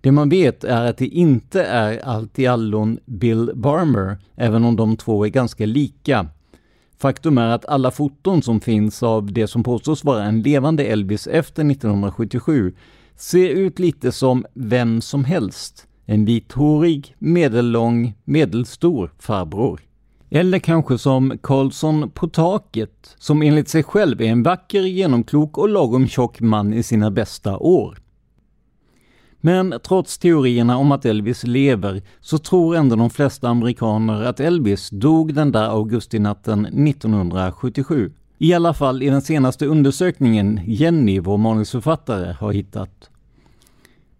Det 0.00 0.12
man 0.12 0.28
vet 0.28 0.64
är 0.64 0.84
att 0.86 0.98
det 0.98 1.06
inte 1.06 1.64
är 1.64 1.98
allt 2.04 2.38
i 2.38 2.46
allon 2.46 2.98
Bill 3.04 3.50
Barmer, 3.54 4.18
även 4.36 4.64
om 4.64 4.76
de 4.76 4.96
två 4.96 5.24
är 5.24 5.28
ganska 5.28 5.66
lika. 5.66 6.26
Faktum 6.98 7.38
är 7.38 7.48
att 7.48 7.64
alla 7.64 7.90
foton 7.90 8.42
som 8.42 8.60
finns 8.60 9.02
av 9.02 9.32
det 9.32 9.46
som 9.46 9.62
påstås 9.62 10.04
vara 10.04 10.24
en 10.24 10.42
levande 10.42 10.84
Elvis 10.84 11.26
efter 11.26 11.70
1977 11.70 12.74
ser 13.16 13.48
ut 13.48 13.78
lite 13.78 14.12
som 14.12 14.46
vem 14.54 15.00
som 15.00 15.24
helst. 15.24 15.86
En 16.04 16.24
vithårig, 16.24 17.14
medellång, 17.18 18.14
medelstor 18.24 19.12
farbror. 19.18 19.80
Eller 20.34 20.58
kanske 20.58 20.98
som 20.98 21.38
Karlsson 21.42 22.10
på 22.10 22.28
taket, 22.28 23.16
som 23.18 23.42
enligt 23.42 23.68
sig 23.68 23.82
själv 23.82 24.20
är 24.22 24.26
en 24.26 24.42
vacker, 24.42 24.80
genomklok 24.80 25.58
och 25.58 25.68
lagom 25.68 26.08
tjock 26.08 26.40
man 26.40 26.72
i 26.72 26.82
sina 26.82 27.10
bästa 27.10 27.58
år. 27.58 27.98
Men 29.40 29.74
trots 29.84 30.18
teorierna 30.18 30.76
om 30.76 30.92
att 30.92 31.04
Elvis 31.04 31.44
lever 31.44 32.02
så 32.20 32.38
tror 32.38 32.76
ändå 32.76 32.96
de 32.96 33.10
flesta 33.10 33.48
amerikaner 33.48 34.22
att 34.22 34.40
Elvis 34.40 34.90
dog 34.90 35.34
den 35.34 35.52
där 35.52 35.68
augustinatten 35.68 36.66
1977. 36.66 38.12
I 38.38 38.54
alla 38.54 38.74
fall 38.74 39.02
i 39.02 39.10
den 39.10 39.22
senaste 39.22 39.66
undersökningen 39.66 40.60
Jenny, 40.66 41.20
vår 41.20 41.38
manusförfattare, 41.38 42.36
har 42.40 42.52
hittat. 42.52 43.10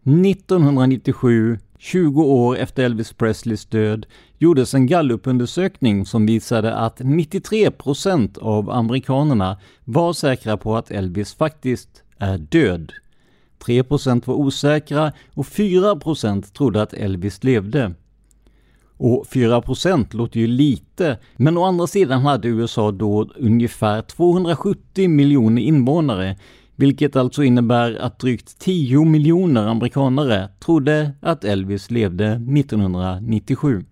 1997, 0.03 1.59
20 1.85 2.23
år 2.23 2.57
efter 2.57 2.85
Elvis 2.85 3.13
Presleys 3.13 3.67
död, 3.67 4.07
gjordes 4.39 4.75
en 4.75 4.87
gallupundersökning 4.87 6.07
som 6.07 6.27
visade 6.27 6.75
att 6.75 7.01
93% 7.01 8.39
av 8.39 8.71
amerikanerna 8.71 9.59
var 9.85 10.13
säkra 10.13 10.57
på 10.57 10.77
att 10.77 10.91
Elvis 10.91 11.35
faktiskt 11.35 12.03
är 12.19 12.39
död. 12.39 12.93
3% 13.65 14.27
var 14.27 14.35
osäkra 14.35 15.13
och 15.35 15.45
4% 15.45 16.53
trodde 16.53 16.83
att 16.83 16.95
Elvis 16.95 17.45
levde. 17.45 17.95
Och 18.97 19.27
4 19.27 19.63
låter 20.13 20.41
ju 20.41 20.47
lite, 20.47 21.19
men 21.37 21.59
å 21.59 21.65
andra 21.65 21.87
sidan 21.87 22.21
hade 22.23 22.49
USA 22.49 22.91
då 22.91 23.29
ungefär 23.37 24.03
270 24.03 25.09
miljoner 25.09 25.63
invånare, 25.63 26.37
vilket 26.83 27.17
alltså 27.17 27.43
innebär 27.43 27.95
att 27.95 28.19
drygt 28.19 28.59
10 28.59 29.05
miljoner 29.05 29.67
amerikanare 29.67 30.49
trodde 30.61 31.13
att 31.21 31.45
Elvis 31.45 31.91
levde 31.91 32.27
1997. 32.27 33.85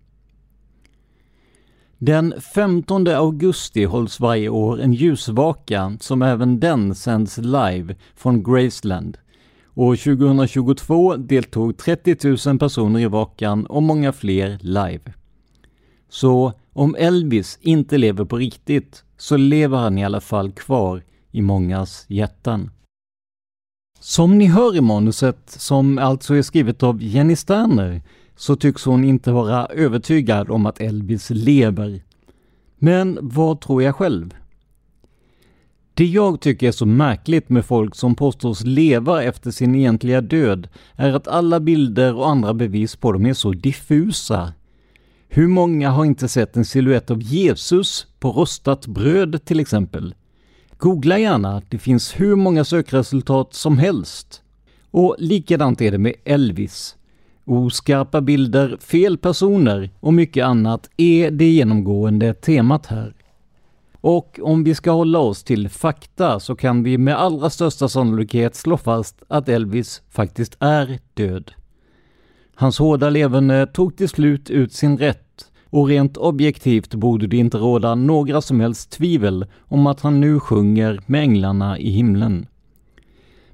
Den 1.99 2.35
15 2.55 3.07
augusti 3.07 3.85
hålls 3.85 4.21
varje 4.21 4.49
år 4.49 4.81
en 4.81 4.93
ljusvaka 4.93 5.97
som 6.01 6.23
även 6.23 6.61
den 6.61 6.95
sänds 6.95 7.39
live 7.39 7.97
från 8.17 8.43
Graceland 8.43 9.19
År 9.75 9.97
2022 9.97 11.17
deltog 11.17 11.77
30 11.77 12.49
000 12.49 12.59
personer 12.59 13.01
i 13.01 13.07
vakan 13.07 13.67
och 13.67 13.83
många 13.83 14.13
fler 14.13 14.59
live. 14.61 15.13
Så 16.09 16.53
om 16.73 16.97
Elvis 16.99 17.59
inte 17.61 17.99
lever 17.99 18.25
på 18.25 18.37
riktigt 18.37 19.05
så 19.17 19.37
lever 19.37 19.79
han 19.79 19.99
i 19.99 20.05
alla 20.05 20.21
fall 20.21 20.53
kvar 20.53 21.03
i 21.31 21.43
mångas 21.43 22.05
hjärtan. 22.09 22.71
Som 24.03 24.39
ni 24.39 24.47
hör 24.47 24.77
i 24.77 24.81
manuset, 24.81 25.39
som 25.47 25.99
alltså 25.99 26.35
är 26.35 26.43
skrivet 26.43 26.83
av 26.83 27.03
Jenny 27.03 27.37
Sterner, 27.37 28.03
så 28.37 28.57
tycks 28.57 28.85
hon 28.85 29.05
inte 29.05 29.33
vara 29.33 29.67
övertygad 29.67 30.51
om 30.51 30.67
att 30.67 30.81
Elvis 30.81 31.31
lever. 31.31 32.03
Men 32.79 33.19
vad 33.23 33.61
tror 33.61 33.83
jag 33.83 33.97
själv? 33.97 34.35
Det 35.95 36.07
jag 36.07 36.41
tycker 36.41 36.69
är 36.69 36.73
så 36.73 36.87
märkligt 36.87 37.49
med 37.49 37.65
folk 37.65 37.95
som 37.95 38.15
påstås 38.15 38.65
leva 38.65 39.23
efter 39.23 39.51
sin 39.51 39.75
egentliga 39.75 40.21
död 40.21 40.69
är 40.97 41.13
att 41.13 41.29
alla 41.29 41.61
bilder 41.61 42.15
och 42.15 42.31
andra 42.31 42.55
bevis 42.55 42.97
på 42.97 43.13
dem 43.13 43.27
är 43.27 43.35
så 43.35 43.53
diffusa. 43.53 44.53
Hur 45.29 45.49
många 45.49 45.91
har 45.91 46.05
inte 46.05 46.29
sett 46.29 46.57
en 46.57 46.65
siluett 46.65 47.11
av 47.11 47.23
Jesus 47.23 48.07
på 48.21 48.31
rostat 48.31 48.87
bröd 48.87 49.45
till 49.45 49.61
exempel? 49.61 50.15
Googla 50.81 51.19
gärna, 51.19 51.63
det 51.69 51.79
finns 51.79 52.21
hur 52.21 52.37
många 52.37 52.65
sökresultat 52.65 53.55
som 53.55 53.79
helst. 53.79 54.43
Och 54.91 55.17
likadant 55.19 55.81
är 55.81 55.91
det 55.91 55.99
med 55.99 56.15
Elvis. 56.25 56.97
Oskarpa 57.45 58.21
bilder, 58.21 58.77
fel 58.81 59.19
personer 59.19 59.91
och 60.01 60.15
mycket 60.15 60.45
annat 60.45 60.91
är 60.97 61.31
det 61.31 61.45
genomgående 61.45 62.35
temat 62.35 62.87
här. 62.87 63.15
Och 64.01 64.41
om 64.43 64.65
vi 64.65 64.75
ska 64.75 64.91
hålla 64.91 65.19
oss 65.19 65.45
till 65.45 65.69
fakta 65.69 66.41
så 66.41 66.57
kan 66.57 66.83
vi 66.83 66.99
med 66.99 67.19
allra 67.19 67.51
största 67.51 67.89
sannolikhet 67.89 68.55
slå 68.55 68.77
fast 68.77 69.23
att 69.29 69.49
Elvis 69.49 70.03
faktiskt 70.11 70.57
är 70.61 70.99
död. 71.15 71.53
Hans 72.55 72.79
hårda 72.79 73.11
levande 73.11 73.67
tog 73.67 73.97
till 73.97 74.09
slut 74.09 74.51
ut 74.51 74.73
sin 74.73 74.99
rätt 74.99 75.30
och 75.71 75.89
rent 75.89 76.17
objektivt 76.17 76.95
borde 76.95 77.27
det 77.27 77.37
inte 77.37 77.59
råda 77.59 77.95
några 77.95 78.41
som 78.41 78.61
helst 78.61 78.91
tvivel 78.91 79.47
om 79.61 79.87
att 79.87 80.01
han 80.01 80.21
nu 80.21 80.41
sjunger 80.41 81.01
med 81.07 81.21
änglarna 81.23 81.79
i 81.79 81.91
himlen. 81.91 82.47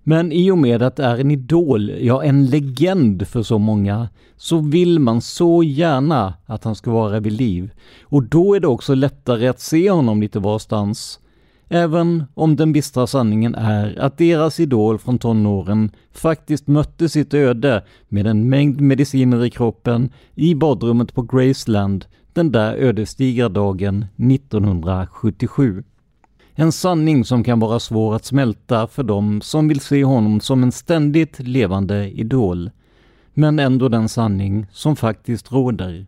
Men 0.02 0.32
i 0.32 0.50
och 0.50 0.58
med 0.58 0.82
att 0.82 0.96
det 0.96 1.04
är 1.04 1.18
en 1.18 1.30
idol, 1.30 1.90
ja 2.00 2.24
en 2.24 2.46
legend 2.46 3.28
för 3.28 3.42
så 3.42 3.58
många, 3.58 4.08
så 4.36 4.58
vill 4.58 4.98
man 4.98 5.20
så 5.20 5.62
gärna 5.62 6.34
att 6.46 6.64
han 6.64 6.74
ska 6.74 6.90
vara 6.90 7.20
vid 7.20 7.32
liv. 7.32 7.70
Och 8.02 8.22
då 8.22 8.54
är 8.54 8.60
det 8.60 8.66
också 8.66 8.94
lättare 8.94 9.48
att 9.48 9.60
se 9.60 9.90
honom 9.90 10.20
lite 10.22 10.38
varstans. 10.38 11.20
Även 11.68 12.24
om 12.34 12.56
den 12.56 12.72
bistra 12.72 13.06
sanningen 13.06 13.54
är 13.54 13.98
att 13.98 14.18
deras 14.18 14.60
idol 14.60 14.98
från 14.98 15.18
tonåren 15.18 15.90
faktiskt 16.12 16.66
mötte 16.66 17.08
sitt 17.08 17.34
öde 17.34 17.84
med 18.08 18.26
en 18.26 18.48
mängd 18.48 18.80
mediciner 18.80 19.44
i 19.44 19.50
kroppen 19.50 20.10
i 20.34 20.54
badrummet 20.54 21.14
på 21.14 21.22
Graceland 21.22 22.04
den 22.32 22.52
där 22.52 22.74
ödesdigra 22.74 23.48
dagen 23.48 24.06
1977. 24.16 25.84
En 26.54 26.72
sanning 26.72 27.24
som 27.24 27.44
kan 27.44 27.60
vara 27.60 27.80
svår 27.80 28.16
att 28.16 28.24
smälta 28.24 28.86
för 28.86 29.02
dem 29.02 29.40
som 29.40 29.68
vill 29.68 29.80
se 29.80 30.04
honom 30.04 30.40
som 30.40 30.62
en 30.62 30.72
ständigt 30.72 31.38
levande 31.38 32.10
idol. 32.10 32.70
Men 33.34 33.58
ändå 33.58 33.88
den 33.88 34.08
sanning 34.08 34.66
som 34.72 34.96
faktiskt 34.96 35.52
råder. 35.52 36.06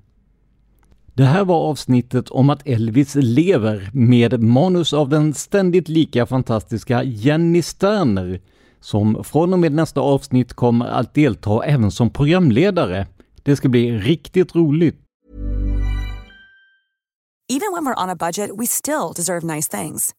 Det 1.18 1.24
här 1.24 1.44
var 1.44 1.56
avsnittet 1.56 2.30
om 2.30 2.50
att 2.50 2.66
Elvis 2.66 3.14
lever 3.14 3.90
med 3.92 4.42
manus 4.42 4.92
av 4.92 5.08
den 5.08 5.34
ständigt 5.34 5.88
lika 5.88 6.26
fantastiska 6.26 7.02
Jenny 7.02 7.62
Sterner 7.62 8.40
som 8.80 9.24
från 9.24 9.52
och 9.52 9.58
med 9.58 9.72
nästa 9.72 10.00
avsnitt 10.00 10.54
kommer 10.54 10.86
att 10.86 11.14
delta 11.14 11.64
även 11.64 11.90
som 11.90 12.10
programledare. 12.10 13.06
Det 13.42 13.56
ska 13.56 13.68
bli 13.68 13.98
riktigt 13.98 14.54
roligt. 14.54 14.96
Even 17.52 17.72
when 17.72 17.86
we're 17.86 18.04
on 18.04 18.10
a 18.10 18.16
budget 18.16 18.50
we 18.58 18.66
still 18.66 19.12
deserve 19.16 19.54
nice 19.54 19.78
things. 19.78 20.12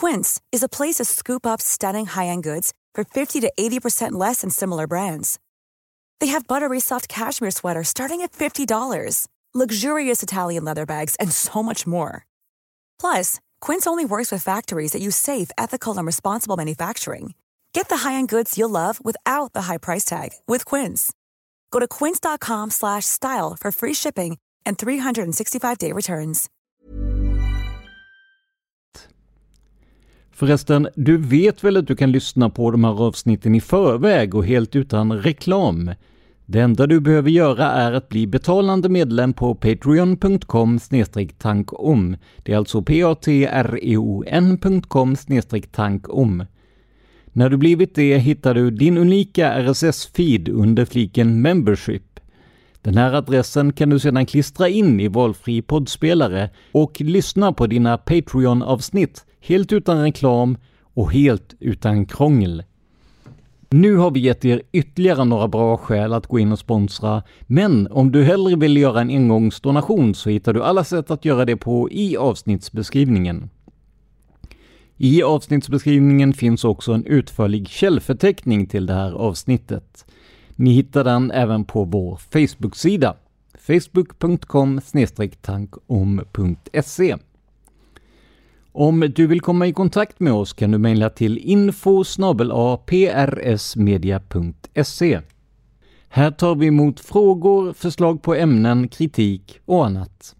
Quince 0.00 0.40
is 0.56 0.62
a 0.62 0.68
place 0.68 1.04
to 1.04 1.04
scoop 1.04 1.46
up 1.46 1.60
stunning 1.60 2.06
high-end 2.06 2.44
goods 2.44 2.72
for 2.96 3.04
50 3.04 3.40
to 3.40 3.48
80% 3.58 4.26
less 4.26 4.40
than 4.40 4.50
similar 4.50 4.86
brands. 4.86 5.38
They 6.20 6.32
have 6.32 6.46
buttery 6.46 6.80
soft 6.80 7.08
cashmere 7.08 7.50
sweaters 7.50 7.88
starting 7.88 8.22
at 8.22 8.34
50 8.34 8.66
dollars 8.66 9.26
luxurious 9.56 10.22
Italian 10.22 10.64
leather 10.64 10.84
bags, 10.84 11.16
and 11.20 11.32
so 11.32 11.62
much 11.62 11.86
more. 11.86 12.26
Plus, 13.00 13.40
Quince 13.60 13.86
only 13.86 14.04
works 14.04 14.30
with 14.30 14.42
factories 14.42 14.92
that 14.92 15.00
use 15.00 15.16
safe, 15.16 15.50
ethical, 15.56 15.96
and 15.96 16.06
responsible 16.06 16.56
manufacturing. 16.56 17.34
Get 17.72 17.88
the 17.88 18.08
high-end 18.08 18.28
goods 18.28 18.58
you'll 18.58 18.70
love 18.70 18.98
without 19.04 19.52
the 19.52 19.62
high 19.62 19.78
price 19.78 20.04
tag 20.04 20.30
with 20.46 20.64
Quince. 20.64 21.12
Go 21.70 21.80
to 21.80 21.88
quince.com/style 21.88 23.56
for 23.60 23.72
free 23.72 23.94
shipping 23.94 24.38
and 24.66 24.76
365-day 24.76 25.92
returns. 25.92 26.50
Förresten, 30.36 30.88
du 30.94 31.16
vet 31.16 31.64
väl 31.64 31.76
att 31.76 31.86
du 31.86 31.96
kan 31.96 32.12
lyssna 32.12 32.50
på 32.50 32.70
de 32.70 32.84
här 32.84 33.02
avsnitten 33.02 33.54
i 33.54 33.60
förväg 33.60 34.34
och 34.34 34.46
helt 34.46 34.76
utan 34.76 35.12
reklam? 35.12 35.90
Det 36.48 36.60
enda 36.60 36.86
du 36.86 37.00
behöver 37.00 37.30
göra 37.30 37.70
är 37.70 37.92
att 37.92 38.08
bli 38.08 38.26
betalande 38.26 38.88
medlem 38.88 39.32
på 39.32 39.54
patreon.com 39.54 40.78
tankom. 41.38 42.16
Det 42.42 42.52
är 42.52 42.56
alltså 42.56 42.82
p-a-t-r-e-o-n.com 42.82 43.56
tankom. 45.72 46.44
När 47.26 47.50
du 47.50 47.56
blivit 47.56 47.94
det 47.94 48.18
hittar 48.18 48.54
du 48.54 48.70
din 48.70 48.98
unika 48.98 49.52
RSS-feed 49.54 50.50
under 50.50 50.84
fliken 50.84 51.42
Membership. 51.42 52.20
Den 52.82 52.96
här 52.96 53.12
adressen 53.12 53.72
kan 53.72 53.90
du 53.90 53.98
sedan 53.98 54.26
klistra 54.26 54.68
in 54.68 55.00
i 55.00 55.08
valfri 55.08 55.62
poddspelare 55.62 56.50
och 56.72 57.00
lyssna 57.00 57.52
på 57.52 57.66
dina 57.66 57.98
Patreon-avsnitt 57.98 59.24
helt 59.40 59.72
utan 59.72 60.02
reklam 60.02 60.58
och 60.94 61.12
helt 61.12 61.54
utan 61.60 62.06
krångel. 62.06 62.62
Nu 63.70 63.96
har 63.96 64.10
vi 64.10 64.20
gett 64.20 64.44
er 64.44 64.62
ytterligare 64.72 65.24
några 65.24 65.48
bra 65.48 65.76
skäl 65.76 66.12
att 66.12 66.26
gå 66.26 66.38
in 66.38 66.52
och 66.52 66.58
sponsra, 66.58 67.22
men 67.46 67.88
om 67.90 68.12
du 68.12 68.24
hellre 68.24 68.56
vill 68.56 68.76
göra 68.76 69.00
en 69.00 69.10
engångsdonation 69.10 70.14
så 70.14 70.30
hittar 70.30 70.52
du 70.52 70.62
alla 70.62 70.84
sätt 70.84 71.10
att 71.10 71.24
göra 71.24 71.44
det 71.44 71.56
på 71.56 71.90
i 71.90 72.16
avsnittsbeskrivningen. 72.16 73.50
I 74.96 75.22
avsnittsbeskrivningen 75.22 76.32
finns 76.32 76.64
också 76.64 76.92
en 76.92 77.04
utförlig 77.04 77.68
källförteckning 77.68 78.66
till 78.66 78.86
det 78.86 78.94
här 78.94 79.12
avsnittet. 79.12 80.06
Ni 80.56 80.70
hittar 80.70 81.04
den 81.04 81.30
även 81.30 81.64
på 81.64 81.84
vår 81.84 82.16
Facebook-sida, 82.16 83.16
facebook.com 83.58 84.80
tankom.se. 85.40 87.16
Om 88.78 89.12
du 89.16 89.26
vill 89.26 89.40
komma 89.40 89.66
i 89.66 89.72
kontakt 89.72 90.20
med 90.20 90.32
oss 90.32 90.52
kan 90.52 90.70
du 90.70 90.78
mejla 90.78 91.10
till 91.10 91.38
info 91.38 92.04
prsmedia.se. 92.86 95.20
Här 96.08 96.30
tar 96.30 96.54
vi 96.54 96.66
emot 96.66 97.00
frågor, 97.00 97.72
förslag 97.72 98.22
på 98.22 98.34
ämnen, 98.34 98.88
kritik 98.88 99.60
och 99.64 99.86
annat. 99.86 100.36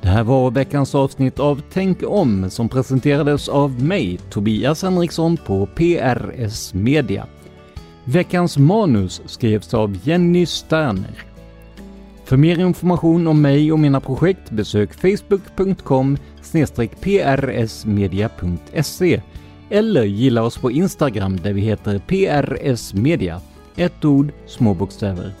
Det 0.00 0.08
här 0.08 0.24
var 0.24 0.50
veckans 0.50 0.94
avsnitt 0.94 1.38
av 1.38 1.62
Tänk 1.72 2.02
om 2.06 2.50
som 2.50 2.68
presenterades 2.68 3.48
av 3.48 3.82
mig, 3.82 4.18
Tobias 4.30 4.82
Henriksson 4.82 5.36
på 5.36 5.66
PRS 5.66 6.74
Media. 6.74 7.26
Veckans 8.04 8.58
manus 8.58 9.22
skrevs 9.26 9.74
av 9.74 9.98
Jenny 10.02 10.46
Sterner. 10.46 11.35
För 12.26 12.36
mer 12.36 12.58
information 12.58 13.26
om 13.26 13.42
mig 13.42 13.72
och 13.72 13.78
mina 13.78 14.00
projekt 14.00 14.50
besök 14.50 14.92
facebook.com 14.92 16.16
prsmedia.se 17.00 19.22
eller 19.70 20.04
gilla 20.04 20.42
oss 20.42 20.58
på 20.58 20.70
Instagram 20.70 21.36
där 21.36 21.52
vi 21.52 21.60
heter 21.60 21.98
prsmedia. 21.98 23.40
Ett 23.76 24.04
ord, 24.04 24.32
små 24.46 24.74
bokstäver. 24.74 25.32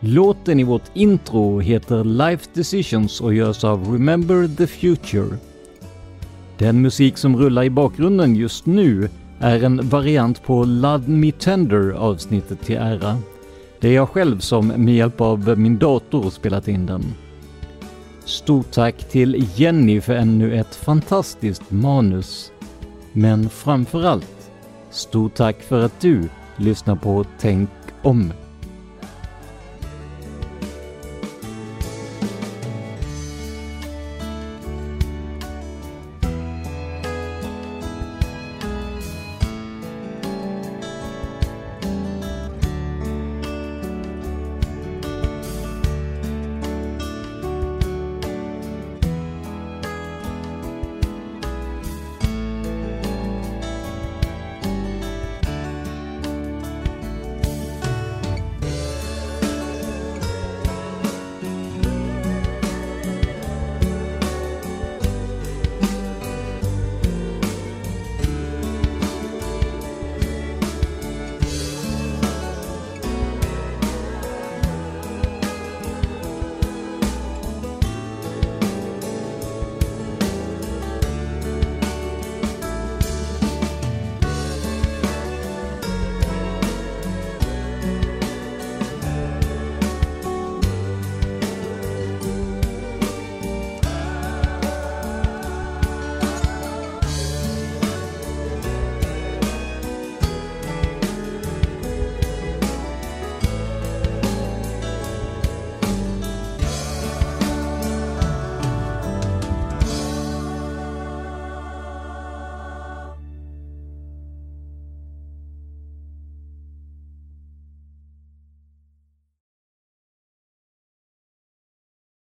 Låten 0.00 0.60
i 0.60 0.64
vårt 0.64 0.90
intro 0.94 1.60
heter 1.60 2.04
Life 2.04 2.46
Decisions 2.54 3.20
och 3.20 3.34
görs 3.34 3.64
av 3.64 3.92
Remember 3.92 4.56
the 4.56 4.66
Future. 4.66 5.36
Den 6.58 6.82
musik 6.82 7.18
som 7.18 7.36
rullar 7.36 7.64
i 7.64 7.70
bakgrunden 7.70 8.36
just 8.36 8.66
nu 8.66 9.08
är 9.38 9.64
en 9.64 9.88
variant 9.88 10.44
på 10.44 10.64
Love 10.64 11.08
Me 11.08 11.32
Tender 11.32 11.90
avsnittet 11.90 12.60
till 12.60 12.76
ära. 12.76 13.18
Det 13.82 13.88
är 13.88 13.92
jag 13.94 14.08
själv 14.08 14.38
som 14.38 14.66
med 14.68 14.94
hjälp 14.94 15.20
av 15.20 15.58
min 15.58 15.78
dator 15.78 16.30
spelat 16.30 16.68
in 16.68 16.86
den. 16.86 17.14
Stort 18.24 18.70
tack 18.70 19.08
till 19.08 19.46
Jenny 19.54 20.00
för 20.00 20.14
ännu 20.14 20.54
ett 20.54 20.74
fantastiskt 20.74 21.70
manus. 21.70 22.52
Men 23.12 23.48
framförallt, 23.48 24.50
stort 24.90 25.34
tack 25.34 25.62
för 25.62 25.84
att 25.84 26.00
du 26.00 26.28
lyssnar 26.56 26.96
på 26.96 27.24
Tänk 27.38 27.70
om. 28.02 28.32